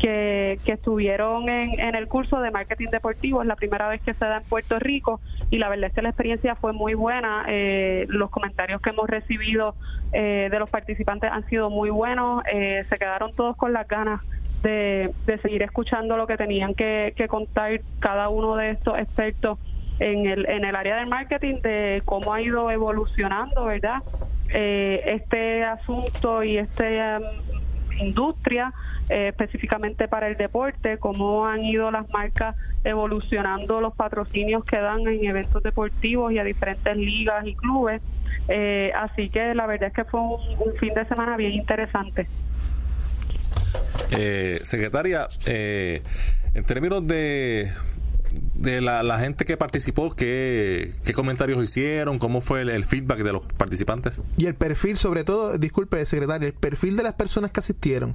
que, 0.00 0.58
estuvieron 0.66 1.48
en, 1.48 1.94
el 1.94 2.08
curso 2.08 2.40
de 2.40 2.50
marketing 2.50 2.88
deportivo. 2.90 3.42
Es 3.42 3.48
la 3.48 3.56
primera 3.56 3.88
vez 3.88 4.00
que 4.02 4.14
se 4.14 4.24
da 4.24 4.38
en 4.38 4.44
Puerto 4.44 4.78
Rico 4.78 5.20
y 5.50 5.58
la 5.58 5.68
verdad 5.68 5.88
es 5.88 5.94
que 5.94 6.02
la 6.02 6.10
experiencia 6.10 6.54
fue 6.54 6.72
muy 6.72 6.94
buena. 6.94 7.44
Eh, 7.48 8.06
los 8.08 8.30
comentarios 8.30 8.80
que 8.80 8.90
hemos 8.90 9.08
recibido 9.08 9.74
eh, 10.12 10.48
de 10.50 10.58
los 10.58 10.70
participantes 10.70 11.30
han 11.30 11.46
sido 11.48 11.70
muy 11.70 11.90
buenos. 11.90 12.42
Eh, 12.52 12.84
se 12.88 12.98
quedaron 12.98 13.32
todos 13.32 13.56
con 13.56 13.72
las 13.72 13.86
ganas 13.86 14.20
de, 14.62 15.12
seguir 15.42 15.62
escuchando 15.62 16.16
lo 16.16 16.26
que 16.26 16.36
tenían 16.36 16.74
que, 16.74 17.14
que 17.16 17.28
contar 17.28 17.80
cada 17.98 18.28
uno 18.28 18.56
de 18.56 18.70
estos 18.70 18.98
expertos 18.98 19.58
en 20.00 20.26
el, 20.26 20.48
en 20.48 20.64
el 20.64 20.74
área 20.74 20.96
del 20.96 21.06
marketing, 21.06 21.60
de 21.62 22.02
cómo 22.04 22.32
ha 22.32 22.40
ido 22.40 22.70
evolucionando, 22.70 23.66
¿verdad? 23.66 24.02
Eh, 24.52 25.02
este 25.06 25.62
asunto 25.62 26.42
y 26.42 26.56
esta 26.56 27.20
industria 28.00 28.72
eh, 29.08 29.28
específicamente 29.28 30.08
para 30.08 30.28
el 30.28 30.36
deporte, 30.36 30.98
cómo 30.98 31.46
han 31.46 31.64
ido 31.64 31.90
las 31.90 32.08
marcas 32.10 32.56
evolucionando 32.84 33.80
los 33.80 33.94
patrocinios 33.94 34.64
que 34.64 34.76
dan 34.78 35.00
en 35.06 35.24
eventos 35.24 35.62
deportivos 35.62 36.32
y 36.32 36.38
a 36.38 36.44
diferentes 36.44 36.96
ligas 36.96 37.46
y 37.46 37.54
clubes. 37.54 38.00
Eh, 38.48 38.92
así 38.96 39.28
que 39.28 39.54
la 39.54 39.66
verdad 39.66 39.88
es 39.88 39.94
que 39.94 40.04
fue 40.04 40.20
un, 40.20 40.74
fin 40.78 40.94
de 40.94 41.04
semana 41.06 41.36
bien 41.36 41.52
interesante. 41.52 42.26
secretaria, 44.62 45.28
en 45.46 46.64
términos 46.64 47.06
de 47.06 47.70
de 48.54 48.80
la, 48.80 49.18
gente 49.18 49.44
que 49.44 49.56
participó, 49.56 50.14
¿qué, 50.14 50.90
qué 51.04 51.12
comentarios 51.12 51.62
hicieron? 51.62 52.18
¿Cómo 52.18 52.40
fue 52.40 52.62
el, 52.62 52.84
feedback 52.84 53.18
de 53.20 53.32
los 53.32 53.46
participantes? 53.46 54.22
Y 54.36 54.46
el 54.46 54.54
perfil, 54.54 54.96
sobre 54.96 55.24
todo, 55.24 55.56
disculpe, 55.56 56.04
secretario, 56.04 56.48
el 56.48 56.54
perfil 56.54 56.96
de 56.96 57.02
las 57.02 57.14
personas 57.14 57.50
que 57.50 57.60
asistieron. 57.60 58.14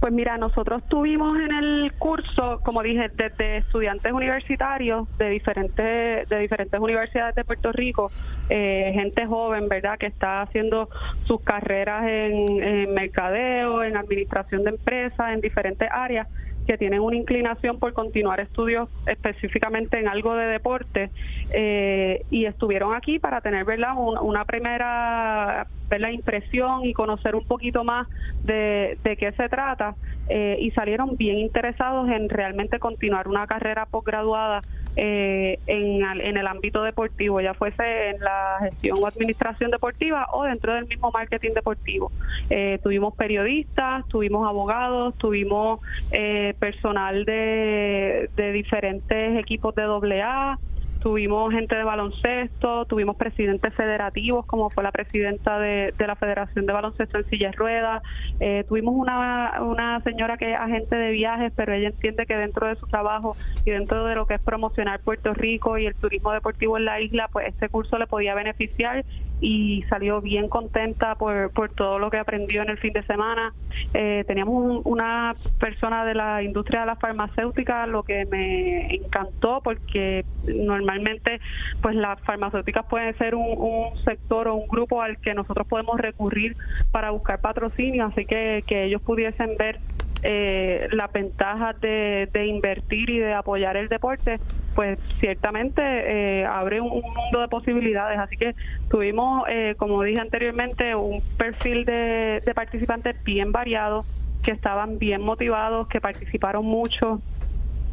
Pues 0.00 0.12
mira, 0.12 0.38
nosotros 0.38 0.82
tuvimos 0.88 1.38
en 1.38 1.52
el 1.52 1.92
curso, 1.98 2.60
como 2.64 2.82
dije, 2.82 3.10
desde 3.14 3.58
estudiantes 3.58 4.12
universitarios 4.12 5.06
de 5.18 5.28
diferentes 5.30 6.28
de 6.28 6.38
diferentes 6.38 6.80
universidades 6.80 7.34
de 7.34 7.44
Puerto 7.44 7.72
Rico, 7.72 8.10
eh, 8.48 8.90
gente 8.94 9.26
joven, 9.26 9.68
¿verdad?, 9.68 9.98
que 9.98 10.06
está 10.06 10.42
haciendo 10.42 10.88
sus 11.26 11.40
carreras 11.42 12.10
en, 12.10 12.62
en 12.62 12.94
mercadeo, 12.94 13.82
en 13.84 13.96
administración 13.96 14.64
de 14.64 14.70
empresas, 14.70 15.32
en 15.32 15.40
diferentes 15.40 15.88
áreas 15.90 16.28
que 16.68 16.76
tienen 16.76 17.00
una 17.00 17.16
inclinación 17.16 17.78
por 17.78 17.94
continuar 17.94 18.40
estudios 18.40 18.90
específicamente 19.06 19.98
en 19.98 20.06
algo 20.06 20.34
de 20.34 20.46
deporte 20.48 21.10
eh, 21.54 22.26
y 22.30 22.44
estuvieron 22.44 22.94
aquí 22.94 23.18
para 23.18 23.40
tener 23.40 23.64
¿verdad? 23.64 23.94
una 23.96 24.44
primera 24.44 25.66
ver 25.88 26.02
la 26.02 26.12
impresión 26.12 26.84
y 26.84 26.92
conocer 26.92 27.34
un 27.34 27.44
poquito 27.46 27.84
más 27.84 28.06
de, 28.44 28.98
de 29.02 29.16
qué 29.16 29.32
se 29.32 29.48
trata 29.48 29.94
eh, 30.28 30.58
y 30.60 30.70
salieron 30.72 31.16
bien 31.16 31.38
interesados 31.38 32.10
en 32.10 32.28
realmente 32.28 32.78
continuar 32.78 33.28
una 33.28 33.46
carrera 33.46 33.86
posgraduada 33.86 34.60
eh, 34.96 35.58
en, 35.66 36.04
en, 36.20 36.36
el 36.36 36.46
ámbito 36.46 36.82
deportivo, 36.82 37.40
ya 37.40 37.54
fuese 37.54 38.10
en 38.10 38.20
la 38.20 38.56
gestión 38.60 38.98
o 39.00 39.06
administración 39.06 39.70
deportiva 39.70 40.26
o 40.32 40.44
dentro 40.44 40.74
del 40.74 40.86
mismo 40.86 41.10
marketing 41.10 41.50
deportivo. 41.54 42.10
Eh, 42.50 42.78
tuvimos 42.82 43.14
periodistas, 43.14 44.06
tuvimos 44.08 44.48
abogados, 44.48 45.14
tuvimos 45.16 45.80
eh, 46.12 46.54
personal 46.58 47.24
de, 47.24 48.30
de 48.36 48.52
diferentes 48.52 49.38
equipos 49.38 49.74
de 49.74 50.22
AA, 50.22 50.58
tuvimos 51.00 51.52
gente 51.52 51.76
de 51.76 51.84
baloncesto, 51.84 52.84
tuvimos 52.86 53.16
presidentes 53.16 53.74
federativos, 53.74 54.46
como 54.46 54.70
fue 54.70 54.82
la 54.82 54.92
presidenta 54.92 55.58
de, 55.58 55.94
la 55.98 56.16
Federación 56.16 56.66
de 56.66 56.72
Baloncesto 56.72 57.18
en 57.18 57.24
Silla 57.26 57.52
Ruedas, 57.52 58.02
eh, 58.40 58.64
tuvimos 58.68 58.94
una, 58.94 59.62
una 59.62 60.00
señora 60.02 60.36
que 60.36 60.52
es 60.52 60.58
agente 60.58 60.96
de 60.96 61.10
viajes, 61.10 61.52
pero 61.54 61.72
ella 61.72 61.88
entiende 61.88 62.26
que 62.26 62.36
dentro 62.36 62.66
de 62.66 62.76
su 62.76 62.86
trabajo 62.86 63.36
y 63.64 63.70
dentro 63.70 64.04
de 64.04 64.14
lo 64.14 64.26
que 64.26 64.34
es 64.34 64.40
promocionar 64.40 65.00
Puerto 65.00 65.34
Rico 65.34 65.78
y 65.78 65.86
el 65.86 65.94
turismo 65.94 66.32
deportivo 66.32 66.76
en 66.76 66.84
la 66.84 67.00
isla, 67.00 67.28
pues 67.32 67.48
este 67.48 67.68
curso 67.68 67.98
le 67.98 68.06
podía 68.06 68.34
beneficiar 68.34 69.04
y 69.40 69.82
salió 69.88 70.20
bien 70.20 70.48
contenta 70.48 71.14
por, 71.14 71.50
por 71.52 71.70
todo 71.70 71.98
lo 71.98 72.10
que 72.10 72.18
aprendió 72.18 72.62
en 72.62 72.70
el 72.70 72.78
fin 72.78 72.92
de 72.92 73.02
semana. 73.04 73.52
Eh, 73.94 74.24
teníamos 74.26 74.82
una 74.84 75.34
persona 75.58 76.04
de 76.04 76.14
la 76.14 76.42
industria 76.42 76.80
de 76.80 76.86
la 76.86 76.96
farmacéutica, 76.96 77.86
lo 77.86 78.02
que 78.02 78.26
me 78.26 78.94
encantó 78.94 79.60
porque 79.62 80.24
normalmente 80.46 81.40
pues 81.80 81.94
las 81.94 82.20
farmacéuticas 82.22 82.86
pueden 82.86 83.16
ser 83.18 83.34
un, 83.34 83.46
un 83.56 83.96
sector 84.04 84.48
o 84.48 84.54
un 84.54 84.68
grupo 84.68 85.02
al 85.02 85.18
que 85.18 85.34
nosotros 85.34 85.66
podemos 85.66 86.00
recurrir 86.00 86.56
para 86.90 87.10
buscar 87.10 87.40
patrocinio, 87.40 88.06
así 88.06 88.24
que 88.24 88.64
que 88.66 88.84
ellos 88.84 89.02
pudiesen 89.02 89.56
ver 89.56 89.78
eh, 90.22 90.88
las 90.92 91.12
ventajas 91.12 91.80
de, 91.80 92.28
invertir 92.46 93.10
y 93.10 93.18
de 93.18 93.34
apoyar 93.34 93.76
el 93.76 93.88
deporte, 93.88 94.40
pues 94.74 94.98
ciertamente 95.00 95.82
eh, 95.82 96.44
abre 96.46 96.80
un, 96.80 96.90
mundo 96.90 97.40
de 97.40 97.48
posibilidades. 97.48 98.18
Así 98.18 98.36
que 98.36 98.54
tuvimos, 98.90 99.44
eh, 99.48 99.74
como 99.76 100.02
dije 100.02 100.20
anteriormente, 100.20 100.94
un 100.94 101.22
perfil 101.36 101.84
de, 101.84 102.42
participantes 102.54 103.22
bien 103.24 103.52
variado, 103.52 104.04
que 104.42 104.52
estaban 104.52 104.98
bien 104.98 105.22
motivados, 105.22 105.88
que 105.88 106.00
participaron 106.00 106.64
mucho 106.64 107.20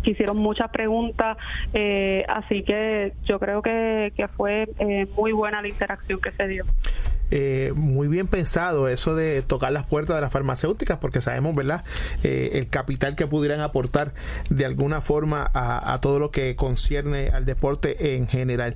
que 0.03 0.11
hicieron 0.11 0.37
muchas 0.37 0.69
preguntas, 0.69 1.35
eh, 1.73 2.23
así 2.27 2.61
que 2.61 3.13
yo 3.23 3.39
creo 3.39 3.63
que, 3.63 4.13
que 4.15 4.27
fue 4.27 4.67
muy 5.17 5.31
buena 5.31 5.63
la 5.63 5.67
interacción 5.67 6.21
que 6.21 6.31
se 6.31 6.47
dio. 6.47 6.63
Eh, 7.31 7.73
muy 7.75 8.07
bien 8.07 8.27
pensado 8.27 8.87
eso 8.87 9.15
de 9.15 9.41
tocar 9.41 9.71
las 9.71 9.85
puertas 9.85 10.15
de 10.15 10.21
las 10.21 10.31
farmacéuticas 10.31 10.99
porque 10.99 11.21
sabemos, 11.21 11.55
¿verdad?, 11.55 11.83
eh, 12.23 12.51
el 12.53 12.67
capital 12.67 13.15
que 13.15 13.27
pudieran 13.27 13.61
aportar 13.61 14.13
de 14.49 14.65
alguna 14.65 15.01
forma 15.01 15.49
a, 15.53 15.99
todo 16.01 16.19
lo 16.19 16.29
que 16.29 16.55
concierne 16.55 17.29
al 17.29 17.45
deporte 17.45 18.15
en 18.15 18.27
general. 18.27 18.75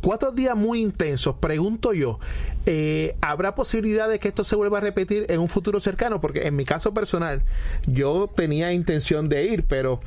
Cuatro 0.00 0.32
días 0.32 0.56
muy 0.56 0.82
intensos, 0.82 1.36
pregunto 1.36 1.92
yo, 1.92 2.18
eh, 2.66 3.16
¿habrá 3.20 3.54
posibilidad 3.54 4.08
de 4.08 4.18
que 4.18 4.28
esto 4.28 4.44
se 4.44 4.56
vuelva 4.56 4.78
a 4.78 4.80
repetir 4.80 5.26
en 5.28 5.40
un 5.40 5.48
futuro 5.48 5.80
cercano? 5.80 6.20
Porque 6.20 6.46
en 6.46 6.56
mi 6.56 6.64
caso 6.64 6.92
personal, 6.92 7.42
yo 7.86 8.30
tenía 8.34 8.72
intención 8.72 9.28
de 9.28 9.44
ir, 9.44 9.64
pero 9.64 10.00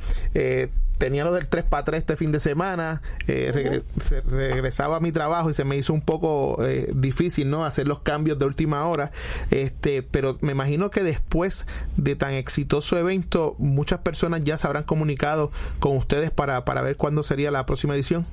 tenía 1.00 1.24
lo 1.24 1.32
del 1.32 1.48
3 1.48 1.64
para 1.64 1.82
3 1.82 2.00
este 2.00 2.14
fin 2.14 2.30
de 2.30 2.40
semana, 2.40 3.00
eh, 3.26 3.82
regresaba 4.28 4.98
a 4.98 5.00
mi 5.00 5.12
trabajo 5.12 5.48
y 5.48 5.54
se 5.54 5.64
me 5.64 5.78
hizo 5.78 5.94
un 5.94 6.02
poco 6.02 6.62
eh, 6.62 6.90
difícil, 6.94 7.48
¿no? 7.48 7.64
Hacer 7.64 7.88
los 7.88 8.00
cambios 8.00 8.38
de 8.38 8.44
última 8.44 8.86
hora, 8.86 9.10
este, 9.50 10.02
pero 10.02 10.36
me 10.42 10.52
imagino 10.52 10.90
que 10.90 11.02
después 11.02 11.66
de 11.96 12.16
tan 12.16 12.34
exitoso 12.34 12.98
evento, 12.98 13.56
muchas 13.58 14.00
personas 14.00 14.44
ya 14.44 14.58
se 14.58 14.66
habrán 14.66 14.84
comunicado 14.84 15.50
con 15.78 15.96
ustedes 15.96 16.30
para, 16.30 16.66
para 16.66 16.82
ver 16.82 16.96
cuándo 16.96 17.22
sería 17.22 17.50
la 17.50 17.64
próxima 17.64 17.94
edición. 17.94 18.26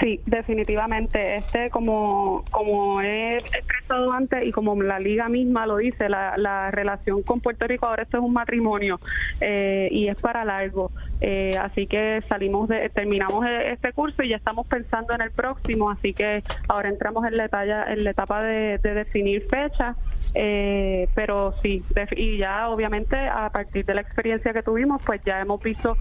Sí, 0.00 0.20
definitivamente. 0.26 1.36
Este, 1.36 1.70
como, 1.70 2.44
como 2.50 3.00
he 3.00 3.38
expresado 3.38 4.12
antes 4.12 4.44
y 4.44 4.52
como 4.52 4.80
la 4.82 4.98
liga 4.98 5.28
misma 5.28 5.66
lo 5.66 5.78
dice, 5.78 6.08
la, 6.08 6.36
la 6.36 6.70
relación 6.70 7.22
con 7.22 7.40
Puerto 7.40 7.66
Rico 7.66 7.86
ahora 7.86 8.02
esto 8.02 8.18
es 8.18 8.22
un 8.22 8.32
matrimonio 8.32 9.00
eh, 9.40 9.88
y 9.90 10.08
es 10.08 10.16
para 10.20 10.44
largo. 10.44 10.90
Eh, 11.20 11.52
así 11.60 11.86
que 11.86 12.22
salimos 12.28 12.68
de, 12.68 12.90
terminamos 12.90 13.46
e, 13.46 13.72
este 13.72 13.92
curso 13.92 14.22
y 14.22 14.30
ya 14.30 14.36
estamos 14.36 14.66
pensando 14.66 15.14
en 15.14 15.22
el 15.22 15.30
próximo. 15.30 15.90
Así 15.90 16.12
que 16.12 16.42
ahora 16.68 16.88
entramos 16.88 17.24
en 17.26 17.36
la, 17.36 17.46
etapa, 17.46 17.92
en 17.92 18.04
la 18.04 18.10
etapa 18.10 18.42
de, 18.44 18.78
definir 18.78 19.46
fecha. 19.48 19.94
Eh, 20.34 21.08
pero 21.14 21.54
sí, 21.62 21.82
y 22.14 22.38
ya 22.38 22.68
obviamente 22.68 23.16
a 23.16 23.48
partir 23.48 23.86
de 23.86 23.94
la 23.94 24.02
experiencia 24.02 24.52
que 24.52 24.62
tuvimos, 24.62 25.02
pues 25.04 25.22
ya 25.24 25.40
hemos 25.40 25.62
visto 25.62 25.96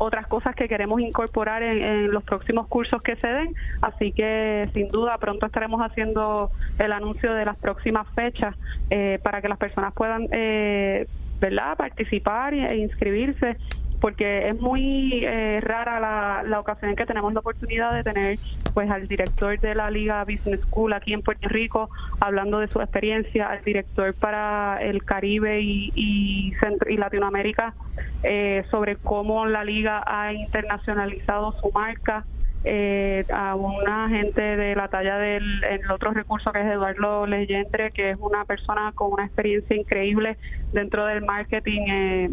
otras 0.00 0.26
cosas 0.26 0.54
que 0.54 0.66
queremos 0.66 1.00
incorporar 1.00 1.62
en, 1.62 2.10
los 2.10 2.24
próximos 2.24 2.66
cursos 2.68 3.02
que 3.02 3.16
se 3.16 3.28
den. 3.28 3.54
Así 3.82 4.12
que 4.12 4.66
sin 4.72 4.88
duda 4.88 5.18
pronto 5.18 5.44
estaremos 5.44 5.82
haciendo 5.82 6.50
el 6.78 6.92
anuncio 6.92 7.34
de 7.34 7.44
las 7.44 7.56
próximas 7.58 8.06
fechas 8.14 8.56
eh, 8.88 9.18
para 9.22 9.42
que 9.42 9.48
las 9.48 9.58
personas 9.58 9.92
puedan, 9.92 10.26
eh, 10.32 11.06
¿verdad?, 11.38 11.76
participar 11.76 12.54
e 12.54 12.76
inscribirse 12.76 13.58
porque 14.00 14.48
es 14.48 14.60
muy 14.60 15.24
eh, 15.24 15.60
rara 15.60 16.00
la, 16.00 16.42
la 16.44 16.60
ocasión 16.60 16.90
en 16.90 16.96
que 16.96 17.06
tenemos 17.06 17.32
la 17.32 17.40
oportunidad 17.40 17.94
de 17.94 18.02
tener 18.02 18.38
pues 18.74 18.90
al 18.90 19.06
director 19.08 19.58
de 19.60 19.74
la 19.74 19.90
Liga 19.90 20.24
Business 20.24 20.60
School 20.62 20.92
aquí 20.92 21.12
en 21.12 21.22
Puerto 21.22 21.48
Rico 21.48 21.90
hablando 22.20 22.58
de 22.58 22.68
su 22.68 22.80
experiencia, 22.80 23.48
al 23.48 23.62
director 23.62 24.14
para 24.14 24.78
el 24.82 25.04
Caribe 25.04 25.60
y, 25.60 26.52
Latinoamérica 26.96 27.74
eh, 28.22 28.64
sobre 28.70 28.96
cómo 28.96 29.46
la 29.46 29.64
liga 29.64 30.02
ha 30.06 30.32
internacionalizado 30.32 31.52
su 31.60 31.70
marca. 31.72 32.24
Eh, 32.62 33.24
a 33.32 33.54
una 33.54 34.10
gente 34.10 34.42
de 34.42 34.76
la 34.76 34.88
talla 34.88 35.16
del 35.16 35.64
el 35.64 35.90
otro 35.90 36.10
recurso 36.10 36.52
que 36.52 36.60
es 36.60 36.66
Eduardo 36.66 37.26
Leyendre, 37.26 37.90
que 37.90 38.10
es 38.10 38.18
una 38.20 38.44
persona 38.44 38.92
con 38.94 39.12
una 39.14 39.24
experiencia 39.24 39.74
increíble 39.74 40.36
dentro 40.74 41.06
del 41.06 41.24
marketing 41.24 41.80
eh, 41.88 42.30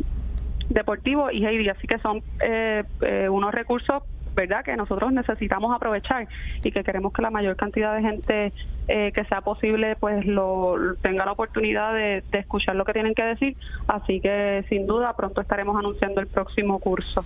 deportivo 0.70 1.32
y 1.32 1.46
Heidi, 1.46 1.70
así 1.70 1.88
que 1.88 1.98
son 2.00 2.22
eh, 2.42 2.84
eh, 3.02 3.30
unos 3.30 3.54
recursos 3.54 4.04
verdad 4.38 4.64
que 4.64 4.78
nosotros 4.78 5.12
necesitamos 5.12 5.76
aprovechar 5.76 6.28
y 6.64 6.72
que 6.72 6.84
queremos 6.84 7.12
que 7.12 7.24
la 7.24 7.32
mayor 7.32 7.56
cantidad 7.56 7.96
de 7.96 8.02
gente 8.02 8.54
eh, 8.88 9.12
que 9.12 9.26
sea 9.26 9.42
posible 9.42 9.96
pues 10.00 10.26
lo 10.28 10.76
tenga 11.02 11.26
la 11.26 11.32
oportunidad 11.32 11.94
de, 11.94 12.24
escuchar 12.34 12.76
lo 12.76 12.86
que 12.86 12.94
tienen 12.94 13.16
que 13.16 13.24
decir. 13.24 13.58
Así 13.88 14.22
que 14.22 14.64
sin 14.70 14.86
duda 14.86 15.16
pronto 15.18 15.42
estaremos 15.42 15.76
anunciando 15.76 16.22
el 16.22 16.28
próximo 16.28 16.78
curso. 16.80 17.26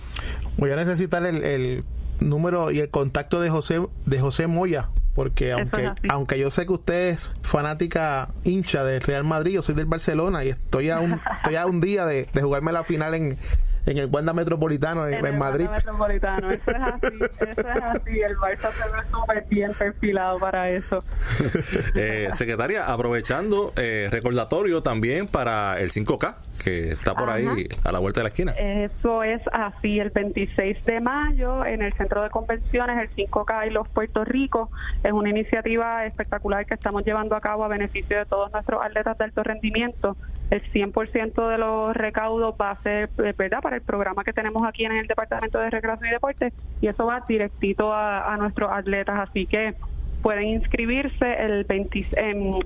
Voy 0.56 0.70
a 0.70 0.76
necesitar 0.76 1.24
el, 1.26 1.44
el 1.44 1.82
número 2.20 2.70
y 2.70 2.80
el 2.80 2.88
contacto 2.88 3.42
de 3.42 3.50
José 3.50 3.82
de 4.06 4.18
José 4.18 4.46
Moya 4.46 4.88
porque 5.14 5.52
aunque 5.52 5.92
aunque 6.08 6.38
yo 6.38 6.50
sé 6.50 6.66
que 6.66 6.72
usted 6.72 7.08
es 7.10 7.32
fanática 7.42 8.28
hincha 8.44 8.84
del 8.84 9.00
Real 9.02 9.24
Madrid, 9.24 9.52
yo 9.52 9.62
soy 9.62 9.74
del 9.74 9.86
Barcelona 9.86 10.44
y 10.44 10.50
estoy 10.50 10.90
a 10.90 11.00
un, 11.00 11.20
estoy 11.36 11.56
a 11.56 11.66
un 11.66 11.80
día 11.80 12.06
de, 12.06 12.28
de 12.32 12.42
jugarme 12.42 12.72
la 12.72 12.84
final 12.84 13.14
en, 13.14 13.38
en 13.86 13.98
el 13.98 14.06
Wanda 14.06 14.32
Metropolitano 14.32 15.06
en, 15.06 15.24
en, 15.24 15.38
Madrid. 15.38 15.68
Metropolitano, 15.68 16.50
eso 16.52 16.70
es 16.70 16.76
así, 16.76 17.18
eso 17.40 17.68
es 17.68 17.82
así, 17.82 18.20
el 18.20 18.36
Barça 18.36 18.70
se 18.70 18.84
ve 18.84 19.02
súper 19.10 19.44
bien 19.48 19.72
perfilado 19.74 20.38
para 20.38 20.70
eso. 20.70 21.04
eh, 21.94 22.28
secretaria, 22.32 22.86
aprovechando, 22.86 23.72
eh, 23.76 24.08
recordatorio 24.10 24.82
también 24.82 25.26
para 25.26 25.80
el 25.80 25.90
5K, 25.90 26.34
que 26.62 26.90
está 26.90 27.14
por 27.14 27.30
ahí 27.30 27.68
a 27.84 27.92
la 27.92 27.98
vuelta 27.98 28.20
de 28.20 28.24
la 28.24 28.28
esquina. 28.28 28.52
Eso 28.52 29.22
es 29.22 29.42
así, 29.52 29.98
el 29.98 30.10
26 30.10 30.84
de 30.84 31.00
mayo 31.00 31.64
en 31.64 31.82
el 31.82 31.92
Centro 31.94 32.22
de 32.22 32.30
Convenciones, 32.30 32.98
el 32.98 33.10
5K 33.28 33.68
y 33.68 33.70
los 33.70 33.88
Puerto 33.88 34.24
Rico, 34.24 34.70
es 35.02 35.12
una 35.12 35.30
iniciativa 35.30 36.06
espectacular 36.06 36.66
que 36.66 36.74
estamos 36.74 37.04
llevando 37.04 37.36
a 37.36 37.40
cabo 37.40 37.64
a 37.64 37.68
beneficio 37.68 38.18
de 38.18 38.26
todos 38.26 38.52
nuestros 38.52 38.82
atletas 38.84 39.18
de 39.18 39.24
alto 39.24 39.42
rendimiento. 39.42 40.16
El 40.50 40.62
100% 40.70 41.48
de 41.48 41.58
los 41.58 41.96
recaudos 41.96 42.54
va 42.60 42.72
a 42.72 42.82
ser, 42.82 43.10
eh, 43.18 43.34
¿verdad?, 43.36 43.60
para 43.62 43.71
el 43.72 43.82
programa 43.82 44.24
que 44.24 44.32
tenemos 44.32 44.62
aquí 44.66 44.84
en 44.84 44.92
el 44.92 45.06
Departamento 45.06 45.58
de 45.58 45.70
Recreación 45.70 46.08
y 46.08 46.12
Deporte 46.12 46.52
y 46.80 46.86
eso 46.88 47.06
va 47.06 47.24
directito 47.26 47.92
a, 47.92 48.36
nuestros 48.38 48.70
atletas, 48.72 49.28
así 49.28 49.46
que 49.46 49.74
pueden 50.22 50.44
inscribirse 50.48 51.34
el 51.44 51.64
20, 51.64 52.06
en 52.16 52.60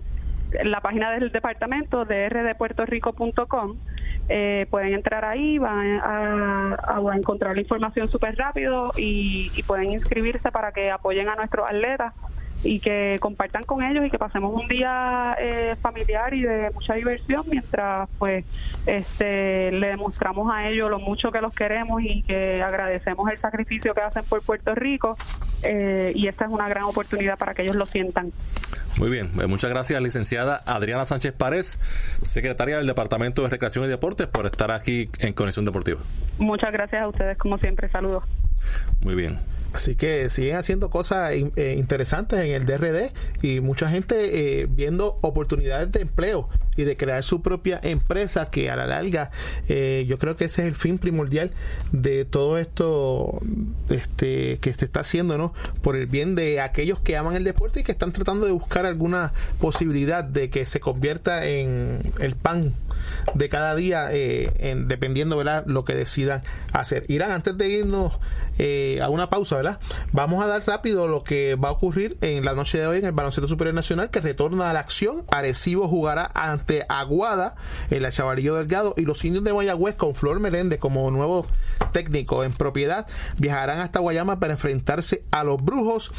la 0.65 0.81
página 0.81 1.11
del 1.13 1.33
departamento 1.33 2.05
de 2.05 2.29
rdpuertorico.com 2.29 3.77
eh, 4.29 4.67
pueden 4.71 4.95
entrar 4.95 5.25
ahí, 5.25 5.59
van 5.59 6.01
a 6.03 7.01
encontrar 7.15 7.55
la 7.55 7.61
información 7.61 8.09
súper 8.09 8.37
rápido 8.37 8.93
y, 8.97 9.51
y 9.55 9.63
pueden 9.63 9.91
inscribirse 9.91 10.51
para 10.51 10.73
que 10.73 10.91
apoyen 10.91 11.29
a 11.29 11.37
nuestros 11.37 11.67
atletas 11.67 12.13
y 12.67 12.81
que 12.81 13.17
compartan 13.21 13.65
con 13.65 13.83
ellos 13.83 14.05
y 14.05 14.11
que 14.11 14.19
pasemos 14.19 14.53
un 14.55 14.69
día 14.69 15.37
eh, 15.39 15.77
familiar 15.81 16.35
y 16.35 16.43
de 16.43 16.71
mucha 16.71 16.95
diversión 16.95 17.45
mientras 17.49 18.09
pues 18.19 18.45
este 18.87 19.71
le 19.73 19.89
demostramos 19.89 20.53
a 20.53 20.69
ellos 20.69 20.91
lo 20.91 20.99
mucho 20.99 21.31
que 21.31 21.41
los 21.41 21.55
queremos 21.55 22.03
y 22.03 22.23
que 22.23 22.63
agradecemos 22.63 23.31
el 23.31 23.39
sacrificio 23.39 23.95
que 23.95 24.01
hacen 24.01 24.25
por 24.25 24.43
Puerto 24.43 24.75
Rico 24.75 25.17
eh, 25.63 26.13
y 26.15 26.27
esta 26.27 26.45
es 26.45 26.51
una 26.51 26.69
gran 26.69 26.85
oportunidad 26.85 27.39
para 27.39 27.55
que 27.55 27.63
ellos 27.63 27.77
lo 27.77 27.87
sientan. 27.87 28.33
Muy 28.99 29.11
bien, 29.11 29.31
eh, 29.41 29.47
muchas 29.47 29.71
gracias 29.71 30.01
licenciada 30.01 30.63
Adriana 30.67 31.05
Sánchez 31.05 31.33
Párez, 31.33 31.79
secretaria 32.23 32.79
del 32.79 32.87
Departamento 32.87 33.43
de 33.43 33.51
Recreación 33.51 33.85
y 33.85 33.89
Deportes, 33.89 34.27
por 34.27 34.47
estar 34.47 34.71
aquí 34.71 35.11
en 35.21 35.33
Conexión 35.35 35.65
Deportiva. 35.65 36.01
Muchas 36.39 36.73
gracias 36.73 37.03
a 37.03 37.09
ustedes, 37.09 37.39
como 37.39 37.59
siempre, 37.59 37.89
saludos. 37.89 38.25
Muy 39.01 39.15
bien. 39.15 39.39
Así 39.77 39.95
que 39.95 40.31
siguen 40.31 40.57
haciendo 40.57 40.89
cosas 40.89 41.33
eh, 41.33 41.75
interesantes 41.77 42.41
en 42.41 42.47
el 42.47 42.65
DRD 42.65 43.13
y 43.43 43.61
mucha 43.61 43.91
gente 43.91 44.63
eh, 44.63 44.67
viendo 44.71 45.19
oportunidades 45.21 45.93
de 45.93 46.01
empleo 46.01 46.49
y 46.77 46.85
de 46.85 46.97
crear 46.97 47.23
su 47.23 47.43
propia 47.43 47.79
empresa 47.83 48.49
que 48.49 48.71
a 48.71 48.77
la 48.77 48.87
larga 48.87 49.31
eh, 49.69 50.07
yo 50.09 50.19
creo 50.19 50.35
que 50.35 50.47
ese 50.47 50.63
es 50.63 50.69
el 50.69 50.75
fin 50.75 50.97
primordial 50.97 51.51
de 51.93 52.25
todo 52.25 52.57
esto 52.57 53.41
este 53.91 54.59
que 54.61 54.73
se 54.73 54.87
está 54.87 55.01
haciendo 55.01 55.37
no 55.37 55.53
por 55.83 55.97
el 55.97 56.07
bien 56.07 56.37
de 56.37 56.63
aquellos 56.63 56.99
que 57.01 57.19
aman 57.19 57.37
el 57.37 57.45
deporte 57.45 57.81
y 57.81 57.83
que 57.83 57.93
están 57.93 58.13
tratando 58.13 58.47
de 58.47 58.53
buscar 58.53 58.87
alguna 58.87 59.35
posibilidad 59.61 60.25
de 60.25 60.49
que 60.49 60.65
se 60.65 60.81
convierta 60.81 61.45
en 61.45 62.01
el 62.19 62.35
pan 62.35 62.73
de 63.35 63.49
cada 63.49 63.75
día 63.75 64.09
eh, 64.13 64.51
en, 64.59 64.89
dependiendo 64.89 65.37
¿verdad? 65.37 65.65
lo 65.67 65.85
que 65.85 65.95
decidan 65.95 66.43
hacer 66.73 67.05
Irán 67.09 67.31
antes 67.31 67.57
de 67.57 67.69
irnos 67.69 68.19
eh, 68.59 69.01
a 69.03 69.09
una 69.09 69.31
pausa 69.31 69.57
¿verdad? 69.57 69.81
vamos 70.13 70.43
a 70.45 70.47
dar 70.47 70.63
rápido 70.67 71.09
lo 71.09 71.23
que 71.23 71.55
va 71.55 71.69
a 71.69 71.73
ocurrir 71.73 72.17
en 72.21 72.45
la 72.45 72.55
noche 72.55 72.79
de 72.79 72.87
hoy 72.87 72.99
en 72.99 73.07
el 73.07 73.13
baloncesto 73.13 73.49
superior 73.49 73.75
nacional 73.75 74.11
que 74.11 74.21
retorna 74.21 74.71
a 74.71 74.73
la 74.73 74.81
acción 74.81 75.25
Arecibo 75.31 75.89
jugará 75.89 76.31
ante 76.35 76.85
Aguada 76.89 77.57
en 77.91 78.03
la 78.03 78.11
Chavalillo 78.11 78.57
Delgado 78.57 78.95
y 78.97 79.03
los 79.03 79.25
indios 79.25 79.45
de 79.45 79.53
Guayagüez 79.53 79.97
con 79.97 80.15
Flor 80.15 80.41
Meléndez 80.41 80.79
como 80.79 81.11
nuevo 81.11 81.47
técnico 81.93 82.45
en 82.45 82.53
propiedad 82.53 83.07
viajarán 83.39 83.81
hasta 83.81 84.01
Guayama 84.01 84.41
para 84.41 84.55
enfrentarse 84.55 85.25
a 85.31 85.45
los 85.45 85.63
Brujos. 85.63 86.13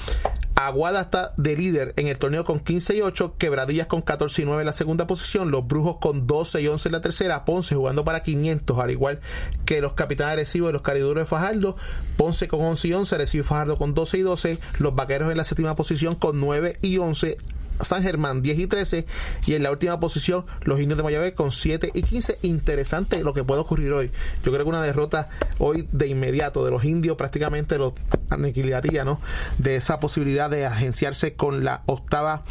Aguada 0.59 1.01
está 1.01 1.33
de 1.37 1.55
líder 1.55 1.93
en 1.97 2.07
el 2.07 2.17
torneo 2.17 2.43
con 2.43 2.59
15 2.59 2.97
y 2.97 3.01
8, 3.01 3.35
Quebradillas 3.37 3.85
con 3.85 4.01
14 4.01 4.41
y 4.41 4.45
9 4.45 4.63
en 4.63 4.65
la 4.65 4.73
segunda 4.73 5.05
posición, 5.05 5.51
los 5.51 5.67
Brujos 5.67 5.97
con 5.97 6.25
12 6.25 6.61
y 6.61 6.67
11 6.67 6.89
en 6.89 6.93
la 6.93 7.01
tercera, 7.01 7.45
Ponce 7.45 7.75
jugando 7.75 8.03
para 8.03 8.23
500, 8.23 8.79
al 8.79 8.89
igual 8.89 9.19
que 9.65 9.81
los 9.81 9.93
Capitanes 9.93 10.33
Arecibo 10.33 10.67
y 10.67 10.73
los 10.73 10.81
Cariduros 10.81 11.21
de 11.21 11.25
Fajardo, 11.27 11.77
Ponce 12.17 12.47
con 12.47 12.61
11 12.61 12.87
y 12.87 12.93
11, 12.93 13.15
Arecibo 13.15 13.43
Fajardo 13.43 13.77
con 13.77 13.93
12 13.93 14.17
y 14.17 14.21
12, 14.21 14.59
los 14.79 14.95
Vaqueros 14.95 15.29
en 15.29 15.37
la 15.37 15.43
séptima 15.43 15.75
posición 15.75 16.15
con 16.15 16.39
9 16.39 16.79
y 16.81 16.97
11, 16.97 17.37
San 17.81 18.03
Germán 18.03 18.41
10 18.41 18.59
y 18.59 18.67
13 18.67 19.05
y 19.45 19.53
en 19.53 19.63
la 19.63 19.71
última 19.71 19.99
posición 19.99 20.45
los 20.63 20.79
indios 20.79 20.97
de 20.97 21.03
Mayabé 21.03 21.33
con 21.33 21.51
7 21.51 21.91
y 21.93 22.03
15 22.03 22.39
interesante 22.41 23.23
lo 23.23 23.33
que 23.33 23.43
puede 23.43 23.61
ocurrir 23.61 23.91
hoy 23.93 24.11
yo 24.43 24.51
creo 24.51 24.63
que 24.63 24.69
una 24.69 24.81
derrota 24.81 25.29
hoy 25.59 25.87
de 25.91 26.07
inmediato 26.07 26.65
de 26.65 26.71
los 26.71 26.83
indios 26.83 27.17
prácticamente 27.17 27.77
lo 27.77 27.93
aniquilaría 28.29 29.03
¿no? 29.03 29.21
de 29.57 29.75
esa 29.75 29.99
posibilidad 29.99 30.49
de 30.49 30.65
agenciarse 30.65 31.33
con 31.33 31.63
la 31.63 31.83
octava 31.85 32.43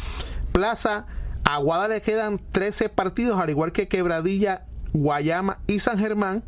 plaza 0.51 1.07
a 1.43 1.55
Aguada 1.55 1.87
le 1.87 2.01
quedan 2.01 2.41
13 2.51 2.89
partidos 2.89 3.39
al 3.39 3.49
igual 3.49 3.71
que 3.71 3.87
Quebradilla 3.87 4.65
Guayama 4.93 5.59
y 5.67 5.79
San 5.79 5.99
Germán. 5.99 6.43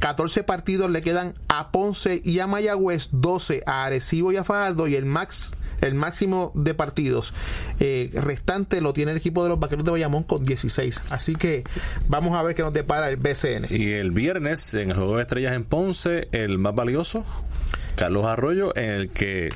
14 0.00 0.42
partidos 0.42 0.90
le 0.90 1.02
quedan 1.02 1.34
a 1.48 1.70
Ponce 1.70 2.20
y 2.24 2.38
a 2.40 2.46
Mayagüez, 2.46 3.08
12 3.12 3.62
a 3.66 3.84
Arecibo 3.84 4.32
y 4.32 4.36
a 4.36 4.44
Fajardo 4.44 4.86
y 4.88 4.96
el 4.96 5.06
Max 5.06 5.52
el 5.84 5.94
máximo 5.94 6.50
de 6.54 6.74
partidos 6.74 7.32
eh, 7.80 8.10
restante 8.14 8.80
lo 8.80 8.92
tiene 8.92 9.12
el 9.12 9.18
equipo 9.18 9.42
de 9.42 9.50
los 9.50 9.60
Vaqueros 9.60 9.84
de 9.84 9.90
Bayamón 9.90 10.22
con 10.22 10.42
16. 10.42 11.02
Así 11.10 11.34
que 11.34 11.64
vamos 12.08 12.36
a 12.36 12.42
ver 12.42 12.54
qué 12.54 12.62
nos 12.62 12.72
depara 12.72 13.08
el 13.08 13.16
BCN. 13.16 13.66
Y 13.70 13.92
el 13.92 14.10
viernes 14.10 14.74
en 14.74 14.90
el 14.90 14.96
Juego 14.96 15.16
de 15.16 15.22
Estrellas 15.22 15.54
en 15.54 15.64
Ponce, 15.64 16.28
el 16.32 16.58
más 16.58 16.74
valioso, 16.74 17.24
Carlos 17.96 18.26
Arroyo, 18.26 18.76
en 18.76 18.90
el 18.90 19.10
que 19.10 19.50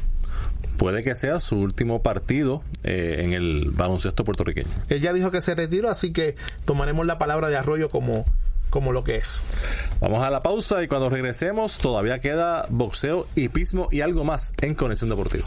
puede 0.77 1.03
que 1.03 1.15
sea 1.15 1.41
su 1.41 1.59
último 1.59 2.03
partido 2.03 2.63
eh, 2.85 3.23
en 3.25 3.33
el 3.33 3.71
baloncesto 3.73 4.25
puertorriqueño. 4.25 4.71
Él 4.89 5.01
ya 5.01 5.13
dijo 5.13 5.31
que 5.31 5.41
se 5.41 5.55
retiró, 5.55 5.91
así 5.91 6.13
que 6.13 6.37
tomaremos 6.65 7.05
la 7.07 7.19
palabra 7.19 7.49
de 7.49 7.57
Arroyo 7.57 7.89
como 7.89 8.25
como 8.71 8.93
lo 8.93 9.03
que 9.03 9.17
es. 9.17 9.43
Vamos 10.01 10.23
a 10.23 10.31
la 10.31 10.41
pausa 10.41 10.83
y 10.83 10.89
cuando 10.89 11.09
regresemos 11.09 11.79
todavía 11.79 12.19
queda 12.19 12.67
boxeo, 12.69 13.27
hipismo 13.35 13.89
y 13.91 14.03
algo 14.03 14.25
más 14.25 14.53
en 14.61 14.75
Conexión 14.75 15.11
Deportiva. 15.11 15.47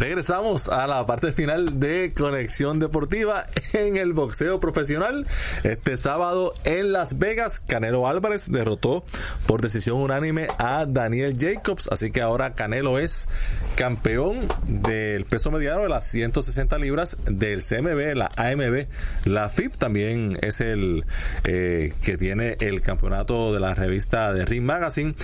Regresamos 0.00 0.70
a 0.70 0.86
la 0.86 1.04
parte 1.04 1.30
final 1.30 1.78
de 1.78 2.14
Conexión 2.16 2.78
Deportiva 2.78 3.44
en 3.74 3.98
el 3.98 4.14
boxeo 4.14 4.58
profesional. 4.58 5.26
Este 5.62 5.98
sábado 5.98 6.54
en 6.64 6.92
Las 6.92 7.18
Vegas, 7.18 7.60
Canelo 7.60 8.08
Álvarez 8.08 8.50
derrotó 8.50 9.04
por 9.46 9.60
decisión 9.60 9.98
unánime 9.98 10.48
a 10.56 10.86
Daniel 10.86 11.36
Jacobs. 11.38 11.86
Así 11.92 12.10
que 12.10 12.22
ahora 12.22 12.54
Canelo 12.54 12.98
es 12.98 13.28
campeón 13.76 14.48
del 14.66 15.26
peso 15.26 15.50
mediano 15.50 15.82
de 15.82 15.90
las 15.90 16.06
160 16.06 16.78
libras 16.78 17.18
del 17.26 17.60
CMB, 17.62 18.16
la 18.16 18.30
AMB. 18.36 18.86
La 19.26 19.50
FIP 19.50 19.76
también 19.76 20.38
es 20.40 20.62
el 20.62 21.04
eh, 21.44 21.92
que 22.02 22.16
tiene 22.16 22.56
el 22.60 22.80
campeonato 22.80 23.52
de 23.52 23.60
la 23.60 23.74
revista 23.74 24.32
de 24.32 24.46
Ring 24.46 24.64
Magazine. 24.64 25.14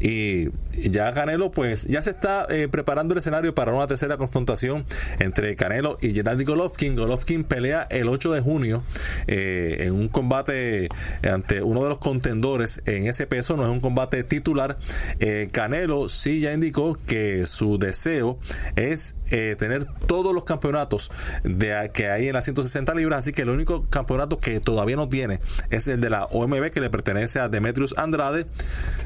Y 0.00 0.48
ya 0.90 1.12
Canelo, 1.12 1.52
pues 1.52 1.84
ya 1.84 2.02
se 2.02 2.10
está 2.10 2.48
eh, 2.50 2.66
preparando 2.66 3.14
el 3.14 3.18
escenario 3.18 3.54
para 3.54 3.72
una 3.72 3.86
tercera 3.86 4.18
confrontación 4.24 4.84
entre 5.18 5.54
Canelo 5.54 5.98
y 6.00 6.12
Gennady 6.12 6.44
Golovkin. 6.44 6.96
Golovkin 6.96 7.44
pelea 7.44 7.86
el 7.90 8.08
8 8.08 8.32
de 8.32 8.40
junio 8.40 8.82
eh, 9.26 9.76
en 9.80 9.92
un 9.92 10.08
combate 10.08 10.88
ante 11.30 11.62
uno 11.62 11.82
de 11.82 11.90
los 11.90 11.98
contendores 11.98 12.82
en 12.86 13.06
ese 13.06 13.26
peso. 13.26 13.56
No 13.56 13.64
es 13.64 13.70
un 13.70 13.80
combate 13.80 14.24
titular. 14.24 14.78
Eh, 15.20 15.50
Canelo 15.52 16.08
sí 16.08 16.40
ya 16.40 16.52
indicó 16.52 16.96
que 17.06 17.44
su 17.46 17.78
deseo 17.78 18.38
es 18.76 19.16
eh, 19.36 19.56
tener 19.56 19.84
todos 20.06 20.32
los 20.32 20.44
campeonatos 20.44 21.10
de, 21.42 21.90
que 21.92 22.08
hay 22.08 22.28
en 22.28 22.34
las 22.34 22.44
160 22.44 22.94
libras. 22.94 23.18
Así 23.18 23.32
que 23.32 23.42
el 23.42 23.48
único 23.48 23.84
campeonato 23.90 24.38
que 24.38 24.60
todavía 24.60 24.94
no 24.94 25.08
tiene 25.08 25.40
es 25.70 25.88
el 25.88 26.00
de 26.00 26.08
la 26.08 26.26
OMB 26.26 26.70
que 26.70 26.80
le 26.80 26.88
pertenece 26.88 27.40
a 27.40 27.48
Demetrius 27.48 27.98
Andrade. 27.98 28.46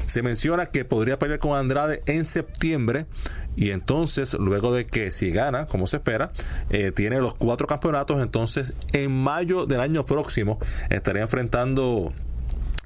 Se 0.05 0.21
menciona 0.21 0.67
que 0.67 0.85
podría 0.85 1.17
pelear 1.17 1.39
con 1.39 1.57
Andrade 1.57 2.03
en 2.05 2.25
septiembre 2.25 3.07
y 3.55 3.71
entonces 3.71 4.35
luego 4.35 4.71
de 4.71 4.85
que 4.85 5.09
si 5.09 5.31
gana 5.31 5.65
como 5.65 5.87
se 5.87 5.97
espera 5.97 6.31
eh, 6.69 6.91
tiene 6.95 7.19
los 7.19 7.33
cuatro 7.33 7.65
campeonatos 7.65 8.21
entonces 8.21 8.75
en 8.93 9.11
mayo 9.11 9.65
del 9.65 9.81
año 9.81 10.05
próximo 10.05 10.59
estaría 10.91 11.23
enfrentando 11.23 12.13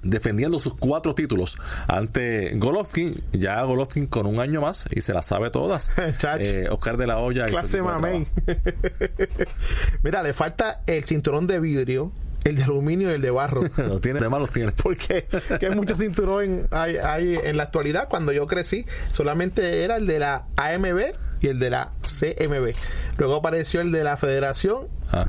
defendiendo 0.04 0.60
sus 0.60 0.76
cuatro 0.76 1.16
títulos 1.16 1.58
ante 1.88 2.54
Golovkin, 2.56 3.24
ya 3.32 3.62
Golovkin 3.64 4.08
con 4.08 4.26
un 4.26 4.40
año 4.40 4.62
más 4.62 4.86
y 4.92 5.02
se 5.02 5.14
las 5.14 5.26
sabe 5.26 5.50
todas. 5.50 5.92
eh, 6.40 6.68
Oscar 6.70 6.98
de 6.98 7.08
la 7.08 7.20
Hoya. 7.20 7.48
Clase 7.48 7.82
Mira, 10.04 10.24
le 10.24 10.34
falta 10.34 10.82
el 10.86 11.04
cinturón 11.06 11.48
de 11.48 11.60
vidrio 11.60 12.12
el 12.44 12.58
de 12.58 12.64
aluminio 12.64 13.10
y 13.10 13.14
el 13.14 13.22
de 13.22 13.32
barro. 13.32 13.64
no 13.78 14.00
tiene, 14.00 14.20
de 14.20 14.30
malos 14.30 14.52
tiene. 14.52 14.72
Porque 14.72 15.26
que 15.60 15.66
hay 15.66 15.76
muchos 15.76 16.00
cinturones 16.00 16.68
hay, 16.72 16.98
hay 16.98 17.40
en 17.42 17.58
la 17.58 17.64
actualidad. 17.64 18.08
Cuando 18.10 18.32
yo 18.32 18.48
crecí, 18.48 18.86
solamente 19.12 19.84
era 19.84 19.98
el 19.98 20.08
de 20.08 20.20
la 20.20 20.46
AMB 20.58 21.14
y 21.44 21.50
el 21.50 21.60
de 21.60 21.70
la 21.70 21.92
CMB. 22.02 22.74
Luego 23.18 23.36
apareció 23.36 23.82
el 23.82 23.92
de 23.92 24.04
la 24.04 24.18
Federación 24.18 24.88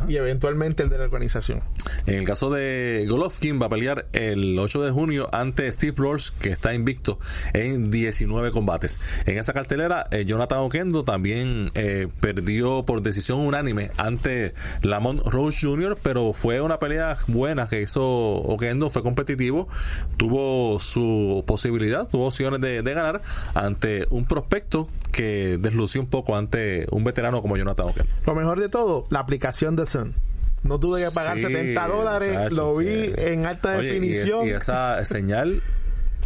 y 0.08 0.16
eventualmente 0.16 0.82
el 0.82 0.88
de 0.88 0.96
la 0.96 1.04
organización. 1.04 1.60
En 2.06 2.14
el 2.14 2.24
caso 2.24 2.48
de 2.50 3.04
Golovkin 3.08 3.60
va 3.60 3.66
a 3.66 3.68
pelear 3.68 4.06
el 4.12 4.58
8 4.58 4.82
de 4.82 4.90
junio 4.92 5.28
ante 5.32 5.70
Steve 5.70 5.94
Ross, 5.96 6.32
que 6.32 6.50
está 6.50 6.72
invicto 6.72 7.18
en 7.52 7.90
19 7.90 8.52
combates. 8.52 9.00
En 9.26 9.36
esa 9.36 9.52
cartelera, 9.52 10.06
eh, 10.10 10.24
Jonathan 10.24 10.60
Oquendo 10.60 11.04
también 11.04 11.72
eh, 11.74 12.08
perdió 12.20 12.84
por 12.86 13.02
decisión 13.02 13.40
unánime 13.40 13.90
ante 13.96 14.54
Lamont 14.82 15.20
Rose 15.26 15.58
Jr., 15.60 15.98
pero 16.00 16.32
fue 16.32 16.60
una 16.60 16.78
pelea 16.78 17.18
buena 17.26 17.68
que 17.68 17.82
hizo 17.82 18.02
Oquendo, 18.04 18.88
fue 18.88 19.02
competitivo, 19.02 19.68
tuvo 20.16 20.78
su 20.78 21.44
posibilidad, 21.46 22.08
tuvo 22.08 22.28
opciones 22.28 22.60
de, 22.60 22.82
de 22.82 22.94
ganar 22.94 23.20
ante 23.54 24.06
un 24.10 24.24
prospecto 24.24 24.88
que 25.10 25.58
deslució 25.60 26.03
un 26.04 26.10
poco 26.10 26.36
ante 26.36 26.86
un 26.90 27.02
veterano 27.02 27.40
como 27.42 27.56
Jonathan 27.56 27.88
Oquendo. 27.88 28.12
Lo 28.26 28.34
mejor 28.34 28.60
de 28.60 28.68
todo, 28.68 29.04
la 29.10 29.20
aplicación 29.20 29.74
de 29.74 29.86
Sun. 29.86 30.14
No 30.62 30.78
tuve 30.80 31.04
que 31.04 31.10
pagar 31.10 31.38
70 31.38 31.88
dólares, 31.88 32.52
lo 32.52 32.76
vi 32.76 33.12
en 33.16 33.44
alta 33.46 33.72
definición. 33.72 34.46
y 34.46 34.50
esa 34.50 35.04
señal 35.04 35.62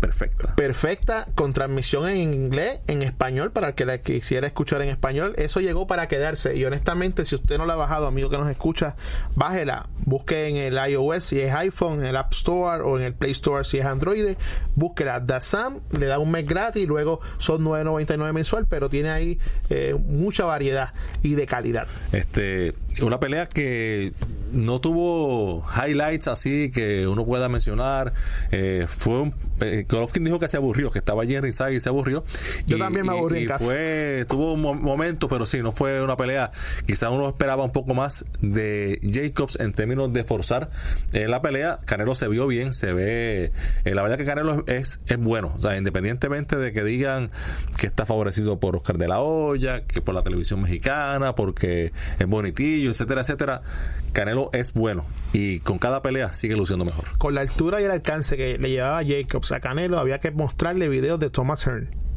Perfecta. 0.00 0.54
Perfecta, 0.54 1.28
con 1.34 1.52
transmisión 1.52 2.08
en 2.08 2.32
inglés, 2.32 2.80
en 2.86 3.02
español, 3.02 3.50
para 3.52 3.68
el 3.68 3.74
que 3.74 3.84
la 3.84 3.98
quisiera 3.98 4.46
escuchar 4.46 4.82
en 4.82 4.88
español. 4.88 5.34
Eso 5.36 5.60
llegó 5.60 5.86
para 5.86 6.08
quedarse. 6.08 6.56
Y 6.56 6.64
honestamente, 6.64 7.24
si 7.24 7.34
usted 7.34 7.58
no 7.58 7.66
la 7.66 7.74
ha 7.74 7.76
bajado, 7.76 8.06
amigo 8.06 8.30
que 8.30 8.38
nos 8.38 8.50
escucha, 8.50 8.96
bájela. 9.34 9.86
Busque 10.04 10.48
en 10.48 10.56
el 10.56 10.78
iOS 10.90 11.24
si 11.24 11.40
es 11.40 11.52
iPhone, 11.54 12.00
en 12.00 12.06
el 12.06 12.16
App 12.16 12.32
Store 12.32 12.82
o 12.82 12.98
en 12.98 13.04
el 13.04 13.14
Play 13.14 13.32
Store 13.32 13.64
si 13.64 13.78
es 13.78 13.84
Android. 13.84 14.36
Búsquela. 14.74 15.24
Sam 15.40 15.80
le 15.92 16.06
da 16.06 16.18
un 16.18 16.30
mes 16.30 16.46
gratis 16.46 16.82
y 16.82 16.86
luego 16.86 17.20
son 17.38 17.64
9.99 17.64 18.32
mensual, 18.32 18.66
pero 18.68 18.88
tiene 18.88 19.10
ahí 19.10 19.38
eh, 19.70 19.94
mucha 19.94 20.44
variedad 20.44 20.92
y 21.22 21.34
de 21.34 21.46
calidad. 21.46 21.86
Este, 22.12 22.74
una 23.00 23.20
pelea 23.20 23.46
que 23.46 24.12
no 24.52 24.80
tuvo 24.80 25.64
highlights 25.76 26.28
así 26.28 26.70
que 26.70 27.06
uno 27.06 27.24
pueda 27.24 27.48
mencionar. 27.48 28.12
Eh, 28.50 28.86
fue 28.88 29.20
un, 29.20 29.34
eh, 29.60 29.86
Golovkin 29.88 30.24
dijo 30.24 30.38
que 30.38 30.48
se 30.48 30.56
aburrió, 30.56 30.90
que 30.90 30.98
estaba 30.98 31.22
allí 31.22 31.34
en 31.34 31.42
Rizal 31.42 31.72
y 31.72 31.80
se 31.80 31.88
aburrió. 31.88 32.24
Yo 32.66 32.78
también 32.78 33.06
me 33.06 33.12
aburrí. 33.12 33.44
Y, 33.44 33.48
fue, 33.48 34.24
tuvo 34.28 34.54
un 34.54 34.62
momento, 34.62 35.28
pero 35.28 35.46
sí, 35.46 35.62
no 35.62 35.72
fue 35.72 36.02
una 36.02 36.16
pelea. 36.16 36.50
Quizás 36.86 37.10
uno 37.10 37.28
esperaba 37.28 37.64
un 37.64 37.72
poco 37.72 37.94
más 37.94 38.24
de 38.40 39.00
Jacobs 39.02 39.58
en 39.60 39.72
términos 39.72 40.12
de 40.12 40.24
forzar 40.24 40.70
eh, 41.12 41.28
la 41.28 41.42
pelea. 41.42 41.78
Canelo 41.86 42.14
se 42.14 42.28
vio 42.28 42.46
bien, 42.46 42.72
se 42.72 42.92
ve. 42.92 43.52
Eh, 43.84 43.94
la 43.94 44.02
verdad 44.02 44.16
que 44.16 44.24
Canelo 44.24 44.64
es, 44.66 45.00
es 45.06 45.18
bueno. 45.18 45.52
O 45.56 45.60
sea, 45.60 45.76
independientemente 45.76 46.56
de 46.56 46.72
que 46.72 46.84
digan 46.84 47.30
que 47.78 47.86
está 47.86 48.06
favorecido 48.06 48.60
por 48.60 48.76
Oscar 48.76 48.98
de 48.98 49.08
la 49.08 49.20
Hoya, 49.20 49.84
que 49.84 50.00
por 50.00 50.14
la 50.14 50.22
televisión 50.22 50.62
mexicana, 50.62 51.34
porque 51.34 51.92
es 52.18 52.26
bonitillo, 52.26 52.87
etcétera, 52.90 53.22
etcétera. 53.22 53.62
Canelo 54.12 54.50
es 54.52 54.72
bueno 54.72 55.04
y 55.32 55.60
con 55.60 55.78
cada 55.78 56.02
pelea 56.02 56.32
sigue 56.34 56.56
luciendo 56.56 56.84
mejor. 56.84 57.04
Con 57.18 57.34
la 57.34 57.40
altura 57.42 57.80
y 57.80 57.84
el 57.84 57.90
alcance 57.90 58.36
que 58.36 58.58
le 58.58 58.70
llevaba 58.70 59.02
Jacobs 59.04 59.52
a 59.52 59.60
Canelo, 59.60 59.98
había 59.98 60.18
que 60.20 60.30
mostrarle 60.30 60.88
videos 60.88 61.18
de 61.18 61.30
Thomas 61.30 61.66
Hearn 61.66 62.07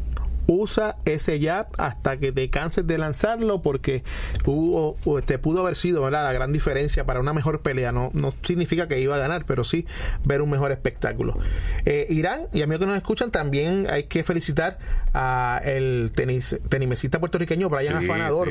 usa 0.47 0.97
ese 1.05 1.39
jab 1.39 1.67
hasta 1.77 2.17
que 2.17 2.31
te 2.31 2.49
canses 2.49 2.85
de 2.87 2.97
lanzarlo 2.97 3.61
porque 3.61 4.03
hubo, 4.45 4.97
te 5.21 5.37
pudo 5.37 5.61
haber 5.61 5.75
sido 5.75 6.09
la 6.09 6.31
gran 6.33 6.51
diferencia 6.51 7.05
para 7.05 7.19
una 7.19 7.33
mejor 7.33 7.61
pelea. 7.61 7.91
No, 7.91 8.11
no 8.13 8.33
significa 8.41 8.87
que 8.87 8.99
iba 8.99 9.15
a 9.15 9.19
ganar, 9.19 9.45
pero 9.45 9.63
sí 9.63 9.85
ver 10.23 10.41
un 10.41 10.49
mejor 10.49 10.71
espectáculo. 10.71 11.37
Eh, 11.85 12.07
Irán, 12.09 12.47
y 12.53 12.61
amigos 12.61 12.81
que 12.81 12.87
nos 12.87 12.97
escuchan, 12.97 13.31
también 13.31 13.87
hay 13.89 14.03
que 14.03 14.23
felicitar 14.23 14.77
a 15.13 15.61
el 15.63 16.11
tenis, 16.15 16.59
tenimesista 16.69 17.19
puertorriqueño 17.19 17.69
Brian 17.69 17.97
Afanador, 17.97 18.49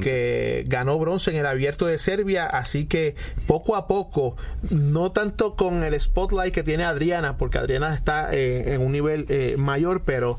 que 0.00 0.64
ganó 0.66 0.98
bronce 0.98 1.30
en 1.30 1.36
el 1.36 1.46
abierto 1.46 1.86
de 1.86 1.98
Serbia, 1.98 2.46
así 2.46 2.86
que 2.86 3.14
poco 3.46 3.76
a 3.76 3.86
poco, 3.86 4.36
no 4.70 5.12
tanto 5.12 5.54
con 5.56 5.82
el 5.82 5.98
spotlight 5.98 6.54
que 6.54 6.62
tiene 6.62 6.84
Adriana, 6.84 7.36
porque 7.36 7.58
Adriana 7.58 7.94
está 7.94 8.32
eh, 8.32 8.74
en 8.74 8.82
un 8.82 8.92
nivel 8.92 9.26
eh, 9.28 9.56
mayor, 9.58 10.02
pero 10.04 10.38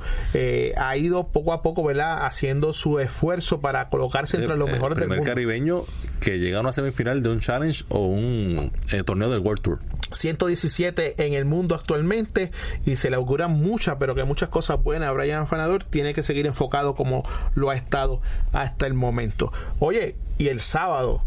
ha 0.93 0.97
ido 0.97 1.27
poco 1.27 1.53
a 1.53 1.61
poco, 1.63 1.83
¿verdad? 1.83 2.25
Haciendo 2.25 2.71
su 2.71 2.99
esfuerzo 2.99 3.59
para 3.61 3.89
colocarse 3.89 4.37
entre 4.37 4.55
los 4.55 4.69
mejores 4.69 4.97
del 4.97 5.09
mundo. 5.09 5.25
caribeño 5.25 5.85
que 6.19 6.37
llega 6.37 6.59
a 6.59 6.61
una 6.61 6.71
semifinal 6.71 7.23
de 7.23 7.29
un 7.29 7.39
challenge 7.39 7.83
o 7.89 8.05
un 8.05 8.71
eh, 8.91 9.03
torneo 9.03 9.29
del 9.29 9.39
World 9.39 9.61
Tour. 9.61 9.79
117 10.11 11.25
en 11.25 11.33
el 11.33 11.45
mundo 11.45 11.73
actualmente 11.73 12.51
y 12.85 12.95
se 12.95 13.09
le 13.09 13.15
auguran 13.15 13.51
muchas, 13.51 13.95
pero 13.99 14.13
que 14.13 14.23
muchas 14.23 14.49
cosas 14.49 14.81
buenas. 14.83 15.11
Brian 15.15 15.47
Fanador 15.47 15.83
tiene 15.83 16.13
que 16.13 16.21
seguir 16.21 16.45
enfocado 16.45 16.93
como 16.93 17.23
lo 17.55 17.71
ha 17.71 17.75
estado 17.75 18.21
hasta 18.51 18.85
el 18.85 18.93
momento. 18.93 19.51
Oye, 19.79 20.15
y 20.37 20.49
el 20.49 20.59
sábado, 20.59 21.23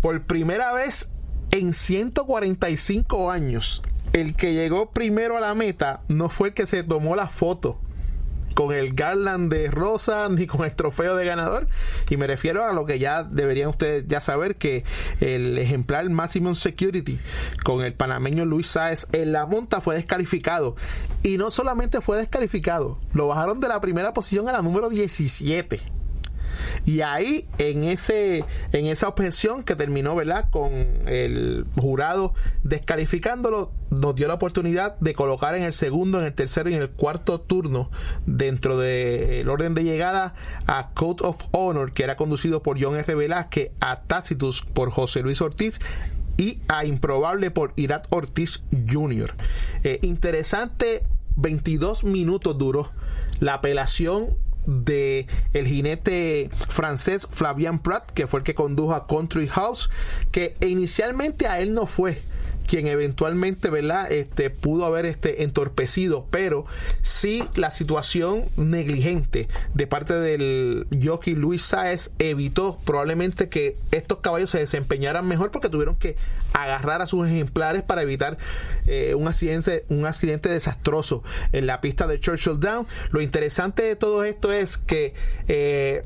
por 0.00 0.22
primera 0.22 0.72
vez 0.72 1.12
en 1.50 1.72
145 1.72 3.32
años, 3.32 3.82
el 4.12 4.36
que 4.36 4.54
llegó 4.54 4.90
primero 4.90 5.36
a 5.36 5.40
la 5.40 5.54
meta 5.54 6.02
no 6.06 6.28
fue 6.28 6.48
el 6.48 6.54
que 6.54 6.66
se 6.66 6.84
tomó 6.84 7.16
la 7.16 7.26
foto 7.26 7.80
con 8.56 8.74
el 8.74 8.94
garland 8.94 9.52
de 9.52 9.70
rosa 9.70 10.30
ni 10.30 10.46
con 10.46 10.64
el 10.64 10.74
trofeo 10.74 11.14
de 11.14 11.26
ganador. 11.26 11.68
Y 12.08 12.16
me 12.16 12.26
refiero 12.26 12.64
a 12.64 12.72
lo 12.72 12.86
que 12.86 12.98
ya 12.98 13.22
deberían 13.22 13.68
ustedes 13.68 14.04
ya 14.08 14.22
saber 14.22 14.56
que 14.56 14.82
el 15.20 15.58
ejemplar 15.58 16.08
Maximum 16.08 16.54
Security 16.54 17.18
con 17.64 17.84
el 17.84 17.92
panameño 17.92 18.46
Luis 18.46 18.68
Sáez 18.68 19.08
en 19.12 19.32
la 19.32 19.44
monta 19.44 19.82
fue 19.82 19.96
descalificado. 19.96 20.74
Y 21.22 21.36
no 21.36 21.50
solamente 21.50 22.00
fue 22.00 22.16
descalificado, 22.16 22.98
lo 23.12 23.28
bajaron 23.28 23.60
de 23.60 23.68
la 23.68 23.78
primera 23.80 24.14
posición 24.14 24.48
a 24.48 24.52
la 24.52 24.62
número 24.62 24.88
17. 24.88 25.95
Y 26.86 27.00
ahí, 27.00 27.48
en, 27.58 27.82
ese, 27.82 28.44
en 28.70 28.86
esa 28.86 29.08
objeción 29.08 29.64
que 29.64 29.74
terminó, 29.74 30.14
¿verdad? 30.14 30.48
Con 30.50 30.72
el 31.06 31.66
jurado 31.76 32.32
descalificándolo, 32.62 33.72
nos 33.90 34.14
dio 34.14 34.28
la 34.28 34.34
oportunidad 34.34 34.96
de 35.00 35.12
colocar 35.12 35.56
en 35.56 35.64
el 35.64 35.72
segundo, 35.72 36.20
en 36.20 36.26
el 36.26 36.32
tercero 36.32 36.70
y 36.70 36.74
en 36.74 36.82
el 36.82 36.90
cuarto 36.90 37.40
turno 37.40 37.90
dentro 38.24 38.78
del 38.78 39.48
orden 39.48 39.74
de 39.74 39.82
llegada 39.82 40.34
a 40.68 40.90
Code 40.94 41.26
of 41.26 41.36
Honor, 41.50 41.90
que 41.90 42.04
era 42.04 42.14
conducido 42.14 42.62
por 42.62 42.80
John 42.80 42.96
R. 42.96 43.14
Velázquez, 43.16 43.72
a 43.80 44.02
Tacitus 44.02 44.62
por 44.62 44.90
José 44.90 45.22
Luis 45.22 45.40
Ortiz 45.40 45.80
y 46.36 46.60
a 46.68 46.84
Improbable 46.84 47.50
por 47.50 47.72
Irat 47.74 48.06
Ortiz 48.10 48.62
Jr. 48.88 49.34
Eh, 49.82 49.98
interesante, 50.02 51.02
22 51.34 52.04
minutos 52.04 52.56
duró 52.56 52.92
la 53.40 53.54
apelación 53.54 54.36
de 54.66 55.26
el 55.52 55.66
jinete 55.66 56.50
francés 56.68 57.26
Flavien 57.30 57.78
Prat, 57.78 58.10
que 58.10 58.26
fue 58.26 58.40
el 58.40 58.44
que 58.44 58.54
condujo 58.54 58.94
a 58.94 59.06
Country 59.06 59.48
House, 59.48 59.90
que 60.32 60.56
inicialmente 60.60 61.46
a 61.46 61.60
él 61.60 61.72
no 61.72 61.86
fue 61.86 62.20
quien 62.66 62.86
eventualmente, 62.86 63.70
¿verdad? 63.70 64.10
Este, 64.10 64.50
pudo 64.50 64.84
haber 64.84 65.06
este, 65.06 65.42
entorpecido, 65.42 66.26
pero 66.30 66.66
sí 67.02 67.44
la 67.56 67.70
situación 67.70 68.44
negligente 68.56 69.48
de 69.74 69.86
parte 69.86 70.14
del 70.14 70.86
jockey 71.02 71.34
Luis 71.34 71.62
Saez 71.62 72.12
evitó 72.18 72.78
probablemente 72.84 73.48
que 73.48 73.76
estos 73.92 74.18
caballos 74.18 74.50
se 74.50 74.58
desempeñaran 74.58 75.26
mejor 75.26 75.50
porque 75.50 75.68
tuvieron 75.68 75.96
que 75.96 76.16
agarrar 76.52 77.02
a 77.02 77.06
sus 77.06 77.26
ejemplares 77.26 77.82
para 77.82 78.02
evitar 78.02 78.38
eh, 78.86 79.14
un, 79.14 79.28
accidente, 79.28 79.84
un 79.88 80.06
accidente 80.06 80.48
desastroso 80.48 81.22
en 81.52 81.66
la 81.66 81.80
pista 81.80 82.06
de 82.06 82.18
Churchill 82.18 82.58
Down. 82.60 82.86
Lo 83.10 83.20
interesante 83.20 83.82
de 83.82 83.96
todo 83.96 84.24
esto 84.24 84.52
es 84.52 84.76
que 84.78 85.14
eh, 85.48 86.04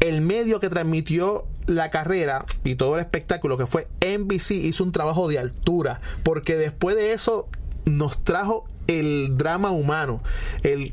el 0.00 0.20
medio 0.20 0.58
que 0.58 0.68
transmitió 0.68 1.46
la 1.66 1.90
carrera 1.90 2.44
y 2.64 2.74
todo 2.74 2.94
el 2.94 3.00
espectáculo 3.00 3.56
que 3.56 3.66
fue 3.66 3.88
NBC 4.00 4.52
hizo 4.52 4.84
un 4.84 4.92
trabajo 4.92 5.28
de 5.28 5.38
altura 5.38 6.00
porque 6.22 6.56
después 6.56 6.96
de 6.96 7.12
eso 7.12 7.48
nos 7.84 8.22
trajo 8.24 8.66
el 8.88 9.36
drama 9.36 9.70
humano 9.70 10.22
el 10.62 10.92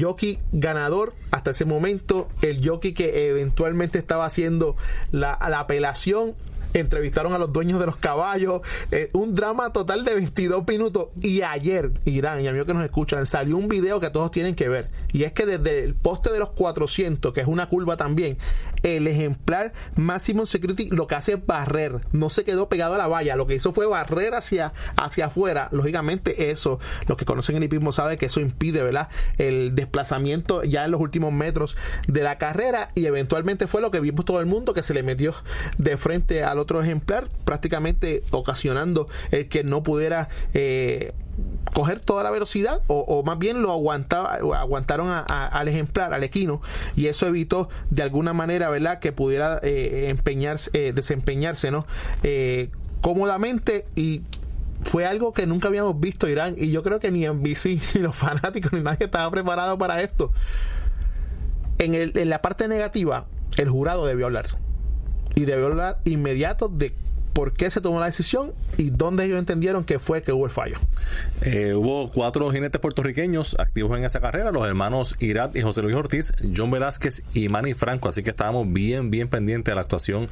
jockey 0.00 0.38
ganador 0.52 1.14
hasta 1.30 1.50
ese 1.50 1.64
momento 1.64 2.28
el 2.40 2.66
jockey 2.66 2.92
que 2.92 3.28
eventualmente 3.28 3.98
estaba 3.98 4.24
haciendo 4.24 4.76
la, 5.10 5.38
la 5.48 5.60
apelación 5.60 6.34
entrevistaron 6.74 7.32
a 7.32 7.38
los 7.38 7.52
dueños 7.52 7.80
de 7.80 7.86
los 7.86 7.96
caballos, 7.96 8.62
eh, 8.90 9.10
un 9.12 9.34
drama 9.34 9.72
total 9.72 10.04
de 10.04 10.14
22 10.14 10.66
minutos. 10.66 11.08
Y 11.20 11.42
ayer, 11.42 11.92
Irán 12.04 12.40
y 12.40 12.48
amigos 12.48 12.66
que 12.66 12.74
nos 12.74 12.84
escuchan, 12.84 13.26
salió 13.26 13.56
un 13.56 13.68
video 13.68 14.00
que 14.00 14.10
todos 14.10 14.30
tienen 14.30 14.54
que 14.54 14.68
ver. 14.68 14.88
Y 15.12 15.24
es 15.24 15.32
que 15.32 15.46
desde 15.46 15.84
el 15.84 15.94
poste 15.94 16.32
de 16.32 16.38
los 16.38 16.50
400, 16.50 17.32
que 17.32 17.40
es 17.40 17.46
una 17.46 17.68
curva 17.68 17.96
también, 17.96 18.38
el 18.82 19.06
ejemplar 19.06 19.72
Maximum 19.96 20.46
Security 20.46 20.88
lo 20.90 21.06
que 21.06 21.14
hace 21.14 21.34
es 21.34 21.46
barrer, 21.46 22.00
no 22.12 22.30
se 22.30 22.44
quedó 22.44 22.68
pegado 22.68 22.94
a 22.94 22.98
la 22.98 23.08
valla, 23.08 23.36
lo 23.36 23.46
que 23.46 23.54
hizo 23.54 23.72
fue 23.72 23.86
barrer 23.86 24.34
hacia, 24.34 24.72
hacia 24.96 25.26
afuera. 25.26 25.68
Lógicamente, 25.72 26.50
eso, 26.50 26.80
los 27.06 27.16
que 27.16 27.24
conocen 27.24 27.56
el 27.56 27.64
hipismo 27.64 27.92
saben 27.92 28.18
que 28.18 28.26
eso 28.26 28.40
impide, 28.40 28.82
¿verdad? 28.82 29.08
El 29.38 29.74
desplazamiento 29.74 30.64
ya 30.64 30.84
en 30.84 30.90
los 30.90 31.00
últimos 31.00 31.32
metros 31.32 31.76
de 32.06 32.22
la 32.22 32.38
carrera 32.38 32.88
y 32.94 33.06
eventualmente 33.06 33.66
fue 33.66 33.80
lo 33.80 33.90
que 33.90 34.00
vimos 34.00 34.24
todo 34.24 34.40
el 34.40 34.46
mundo 34.46 34.74
que 34.74 34.82
se 34.82 34.94
le 34.94 35.02
metió 35.02 35.34
de 35.78 35.96
frente 35.96 36.44
a 36.44 36.54
los 36.54 36.62
otro 36.62 36.80
ejemplar, 36.80 37.28
prácticamente 37.44 38.22
ocasionando 38.30 39.06
el 39.30 39.48
que 39.48 39.64
no 39.64 39.82
pudiera 39.82 40.28
eh, 40.54 41.12
coger 41.72 42.00
toda 42.00 42.22
la 42.22 42.30
velocidad 42.30 42.82
o, 42.86 43.22
más 43.24 43.38
bien 43.38 43.62
lo 43.62 43.72
aguantaba, 43.72 44.34
aguantaron 44.34 45.08
al 45.08 45.68
ejemplar, 45.68 46.12
al 46.12 46.22
equino, 46.22 46.60
y 46.96 47.06
eso 47.06 47.26
evitó 47.26 47.68
de 47.90 48.02
alguna 48.02 48.32
manera, 48.32 48.68
¿verdad?, 48.68 48.98
que 48.98 49.12
pudiera 49.12 49.58
eh, 49.62 50.08
empeñarse, 50.10 50.70
eh, 50.74 50.92
desempeñarse, 50.92 51.70
¿no? 51.70 51.86
cómodamente 53.00 53.84
y 53.96 54.22
fue 54.82 55.06
algo 55.06 55.32
que 55.32 55.46
nunca 55.46 55.68
habíamos 55.68 55.98
visto 55.98 56.28
Irán 56.28 56.54
y 56.56 56.70
yo 56.70 56.82
creo 56.82 57.00
que 57.00 57.10
ni 57.10 57.24
en 57.24 57.42
BC 57.42 57.80
ni 57.94 58.00
los 58.00 58.14
fanáticos 58.14 58.72
ni 58.72 58.80
nadie 58.80 59.06
estaba 59.06 59.30
preparado 59.30 59.78
para 59.78 60.02
esto. 60.02 60.32
En, 61.78 61.94
el, 61.94 62.16
en 62.16 62.28
la 62.28 62.42
parte 62.42 62.68
negativa, 62.68 63.26
el 63.56 63.68
jurado 63.68 64.06
debió 64.06 64.26
hablar 64.26 64.46
y 65.34 65.44
debió 65.46 65.66
hablar 65.66 65.98
inmediato 66.04 66.68
de 66.68 66.94
por 67.32 67.52
qué 67.52 67.70
se 67.70 67.80
tomó 67.80 68.00
la 68.00 68.06
decisión 68.06 68.52
y 68.76 68.90
dónde 68.90 69.24
ellos 69.24 69.38
entendieron 69.38 69.84
que 69.84 69.98
fue 69.98 70.22
que 70.22 70.32
hubo 70.32 70.44
el 70.44 70.50
fallo. 70.50 70.76
Eh, 71.42 71.74
hubo 71.74 72.08
cuatro 72.08 72.50
jinetes 72.50 72.80
puertorriqueños 72.80 73.56
activos 73.58 73.96
en 73.98 74.04
esa 74.04 74.20
carrera, 74.20 74.52
los 74.52 74.66
hermanos 74.66 75.16
Irat 75.20 75.56
y 75.56 75.62
José 75.62 75.82
Luis 75.82 75.96
Ortiz, 75.96 76.32
John 76.54 76.70
Velázquez 76.70 77.22
y 77.34 77.48
Manny 77.48 77.74
Franco, 77.74 78.08
así 78.08 78.22
que 78.22 78.30
estábamos 78.30 78.72
bien, 78.72 79.10
bien 79.10 79.28
pendientes 79.28 79.72
de 79.72 79.74
la 79.74 79.82
actuación 79.82 80.26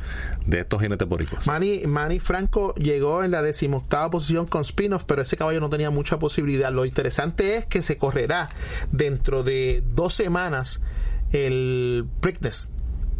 de 0.46 0.60
estos 0.60 0.80
jinetes 0.82 1.08
boricos. 1.08 1.46
Manny, 1.46 1.86
Manny 1.86 2.18
Franco 2.18 2.74
llegó 2.74 3.24
en 3.24 3.30
la 3.30 3.42
decimoctava 3.42 4.10
posición 4.10 4.46
con 4.46 4.64
Spinoff, 4.64 5.04
pero 5.04 5.22
ese 5.22 5.36
caballo 5.36 5.60
no 5.60 5.70
tenía 5.70 5.90
mucha 5.90 6.18
posibilidad. 6.18 6.72
Lo 6.72 6.84
interesante 6.84 7.56
es 7.56 7.66
que 7.66 7.82
se 7.82 7.96
correrá 7.96 8.48
dentro 8.92 9.42
de 9.42 9.82
dos 9.94 10.14
semanas 10.14 10.82
el 11.32 12.06
Preakness 12.20 12.72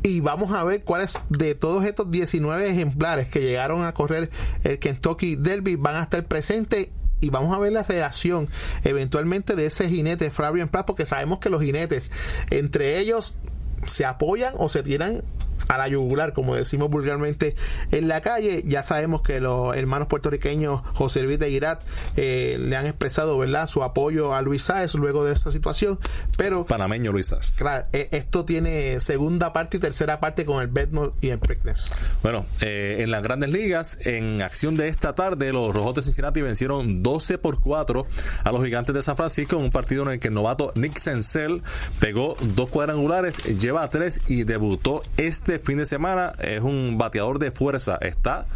y 0.03 0.21
vamos 0.21 0.53
a 0.53 0.65
ver 0.65 0.83
cuáles 0.83 1.21
de 1.29 1.55
todos 1.55 1.85
estos 1.85 2.11
19 2.11 2.71
ejemplares 2.71 3.29
que 3.29 3.41
llegaron 3.41 3.85
a 3.85 3.93
correr 3.93 4.31
el 4.65 4.79
Kentucky 4.79 5.37
Derby 5.37 5.77
van 5.77 5.97
a 5.97 6.03
estar 6.03 6.25
presentes 6.25 6.89
y 7.21 7.29
vamos 7.29 7.55
a 7.55 7.59
ver 7.59 7.73
la 7.73 7.83
relación 7.83 8.49
eventualmente 8.85 9.55
de 9.57 9.67
ese 9.67 9.89
jinete 9.89 10.31
Fabian 10.31 10.69
Pratt 10.69 10.87
porque 10.87 11.05
sabemos 11.05 11.39
que 11.39 11.51
los 11.51 11.63
jinetes 11.63 12.11
entre 12.51 12.99
ellos 12.99 13.35
se 13.87 14.05
apoyan 14.05 14.55
o 14.57 14.69
se 14.69 14.83
tiran 14.83 15.23
a 15.71 15.79
la 15.79 15.87
yugular, 15.87 16.33
como 16.33 16.57
decimos 16.57 16.91
vulgarmente 16.91 17.55
en 17.93 18.09
la 18.09 18.21
calle. 18.21 18.65
Ya 18.67 18.83
sabemos 18.83 19.23
que 19.23 19.41
los 19.41 19.77
hermanos 19.77 20.09
puertorriqueños 20.09 20.83
José 20.95 21.23
Luis 21.23 21.39
de 21.39 21.49
Irat 21.49 21.83
eh, 22.17 22.57
le 22.59 22.77
han 22.77 22.87
expresado 22.87 23.39
¿verdad? 23.39 23.69
su 23.69 23.85
apoyo 23.85 24.35
a 24.35 24.43
Luis 24.43 24.65
Sáez 24.65 24.95
luego 24.95 25.25
de 25.25 25.33
esta 25.33 25.53
situación. 25.53 26.01
Pero. 26.37 26.67
Panameño 26.67 27.13
Luis 27.13 27.29
Sáez. 27.29 27.53
Claro, 27.57 27.87
eh, 27.93 28.09
esto 28.11 28.45
tiene 28.45 28.99
segunda 28.99 29.53
parte 29.53 29.77
y 29.77 29.81
tercera 29.81 30.19
parte 30.19 30.45
con 30.45 30.61
el 30.61 30.67
Bedmore 30.67 31.13
y 31.21 31.29
el 31.29 31.39
Preakness. 31.39 32.17
Bueno, 32.23 32.47
eh, 32.63 32.97
en 33.01 33.13
las 33.13 33.23
grandes 33.23 33.51
ligas, 33.51 33.99
en 34.05 34.43
acción 34.43 34.77
de 34.77 34.89
esta 34.89 35.15
tarde, 35.15 35.53
los 35.53 35.73
Rojos 35.73 35.95
de 35.95 36.03
Cincinnati 36.03 36.43
vencieron 36.43 37.05
12 37.05 37.39
por 37.39 37.61
4 37.61 38.07
a 38.43 38.53
los 38.53 38.65
Gigantes 38.65 38.93
de 38.93 39.03
San 39.03 39.17
Francisco 39.17 39.57
en 39.57 39.63
un 39.63 39.71
partido 39.71 40.03
en 40.03 40.11
el 40.11 40.19
que 40.19 40.29
el 40.29 40.35
novato 40.35 40.73
Nick 40.75 40.99
Senzel 40.99 41.63
pegó 42.01 42.37
dos 42.41 42.71
cuadrangulares, 42.71 43.45
lleva 43.61 43.89
tres 43.89 44.21
y 44.27 44.43
debutó 44.43 45.03
este 45.17 45.60
fin 45.61 45.79
de 45.79 45.87
semana. 45.87 46.33
Es 46.39 46.63
un 46.63 46.97
bateador 46.99 47.39
de 47.39 47.51
fuerza. 47.51 47.97
Está 48.01 48.47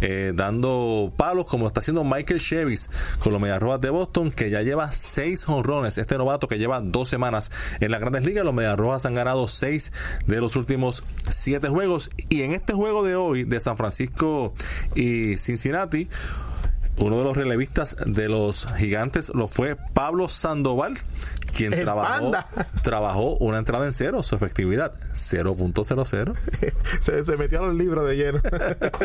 eh, 0.00 0.32
dando 0.34 1.12
palos 1.16 1.46
como 1.46 1.66
está 1.66 1.80
haciendo 1.80 2.04
Michael 2.04 2.40
Chevis 2.40 2.90
con 3.18 3.32
los 3.32 3.40
Medias 3.40 3.60
Rojas 3.60 3.80
de 3.80 3.90
Boston, 3.90 4.30
que 4.30 4.50
ya 4.50 4.62
lleva 4.62 4.92
seis 4.92 5.48
honrones. 5.48 5.98
Este 5.98 6.18
novato 6.18 6.48
que 6.48 6.58
lleva 6.58 6.80
dos 6.80 7.08
semanas 7.08 7.50
en 7.80 7.90
las 7.90 8.00
grandes 8.00 8.24
ligas. 8.24 8.44
Los 8.44 8.54
Medias 8.54 8.76
Rojas 8.76 9.06
han 9.06 9.14
ganado 9.14 9.48
seis 9.48 9.92
de 10.26 10.40
los 10.40 10.56
últimos 10.56 11.04
siete 11.28 11.68
juegos. 11.68 12.10
Y 12.28 12.42
en 12.42 12.52
este 12.52 12.72
juego 12.72 13.04
de 13.04 13.16
hoy 13.16 13.44
de 13.44 13.60
San 13.60 13.76
Francisco 13.76 14.52
y 14.94 15.36
Cincinnati, 15.36 16.08
uno 16.96 17.18
de 17.18 17.24
los 17.24 17.36
relevistas 17.36 17.96
de 18.06 18.28
los 18.28 18.66
gigantes 18.76 19.32
lo 19.34 19.48
fue 19.48 19.76
Pablo 19.76 20.28
Sandoval, 20.28 20.94
quien 21.56 21.72
trabajó, 21.72 22.32
trabajó 22.82 23.36
una 23.38 23.58
entrada 23.58 23.86
en 23.86 23.92
cero, 23.92 24.22
su 24.22 24.34
efectividad 24.34 24.92
0.00. 25.12 26.34
se, 27.00 27.24
se 27.24 27.36
metió 27.36 27.60
a 27.60 27.66
los 27.66 27.74
libros 27.74 28.08
de 28.08 28.16
lleno. 28.16 28.40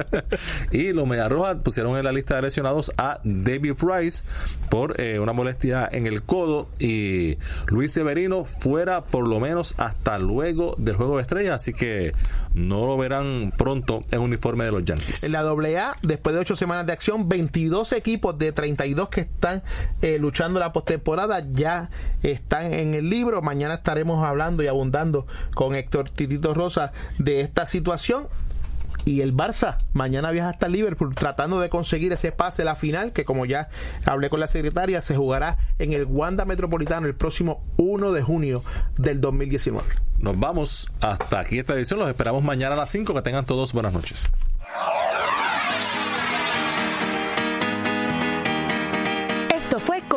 y 0.71 0.93
los 0.93 1.07
Mediarrojas 1.07 1.61
pusieron 1.63 1.97
en 1.97 2.03
la 2.03 2.11
lista 2.11 2.35
de 2.35 2.43
lesionados 2.43 2.91
a 2.97 3.19
David 3.23 3.73
Price 3.73 4.25
por 4.69 4.99
eh, 4.99 5.19
una 5.19 5.33
molestia 5.33 5.89
en 5.91 6.05
el 6.05 6.23
codo 6.23 6.69
y 6.79 7.37
Luis 7.67 7.91
Severino 7.91 8.45
fuera 8.45 9.01
por 9.01 9.27
lo 9.27 9.39
menos 9.39 9.75
hasta 9.77 10.19
luego 10.19 10.75
del 10.77 10.95
juego 10.95 11.15
de 11.15 11.21
estrella, 11.21 11.55
así 11.55 11.73
que 11.73 12.13
no 12.53 12.87
lo 12.87 12.97
verán 12.97 13.53
pronto 13.57 14.03
en 14.11 14.19
uniforme 14.19 14.65
de 14.65 14.71
los 14.71 14.85
Yankees. 14.85 15.23
En 15.23 15.31
la 15.31 15.41
AA, 15.41 15.95
después 16.01 16.33
de 16.33 16.41
ocho 16.41 16.55
semanas 16.55 16.85
de 16.85 16.93
acción, 16.93 17.29
22 17.29 17.93
equipos 17.93 18.37
de 18.37 18.51
32 18.51 19.09
que 19.09 19.21
están 19.21 19.63
eh, 20.01 20.17
luchando 20.19 20.59
la 20.59 20.73
postemporada 20.73 21.45
ya 21.51 21.89
están 22.23 22.73
en 22.73 22.93
el 22.93 23.09
libro. 23.09 23.41
Mañana 23.41 23.75
estaremos 23.75 24.25
hablando 24.25 24.63
y 24.63 24.67
abundando 24.67 25.27
con 25.53 25.75
Héctor 25.75 26.09
Titito 26.09 26.53
Rosa 26.53 26.91
de 27.17 27.41
esta 27.41 27.65
situación 27.65 28.27
Y 29.05 29.21
el 29.21 29.35
Barça 29.35 29.77
mañana 29.93 30.31
viaja 30.31 30.49
hasta 30.49 30.67
Liverpool 30.67 31.15
tratando 31.15 31.59
de 31.59 31.69
conseguir 31.69 32.11
ese 32.13 32.31
pase 32.31 32.63
la 32.63 32.75
final 32.75 33.13
que 33.13 33.25
como 33.25 33.45
ya 33.45 33.69
hablé 34.05 34.29
con 34.29 34.39
la 34.39 34.47
secretaria 34.47 35.01
se 35.01 35.15
jugará 35.15 35.57
en 35.79 35.93
el 35.93 36.05
Wanda 36.05 36.45
Metropolitano 36.45 37.07
el 37.07 37.15
próximo 37.15 37.61
1 37.77 38.11
de 38.11 38.21
junio 38.21 38.63
del 38.97 39.21
2019. 39.21 39.87
Nos 40.19 40.37
vamos 40.37 40.91
hasta 40.99 41.39
aquí 41.39 41.59
esta 41.59 41.73
edición. 41.73 41.99
Los 41.99 42.09
esperamos 42.09 42.43
mañana 42.43 42.75
a 42.75 42.77
las 42.77 42.89
5. 42.89 43.13
Que 43.13 43.21
tengan 43.21 43.45
todos 43.45 43.73
buenas 43.73 43.93
noches. 43.93 44.29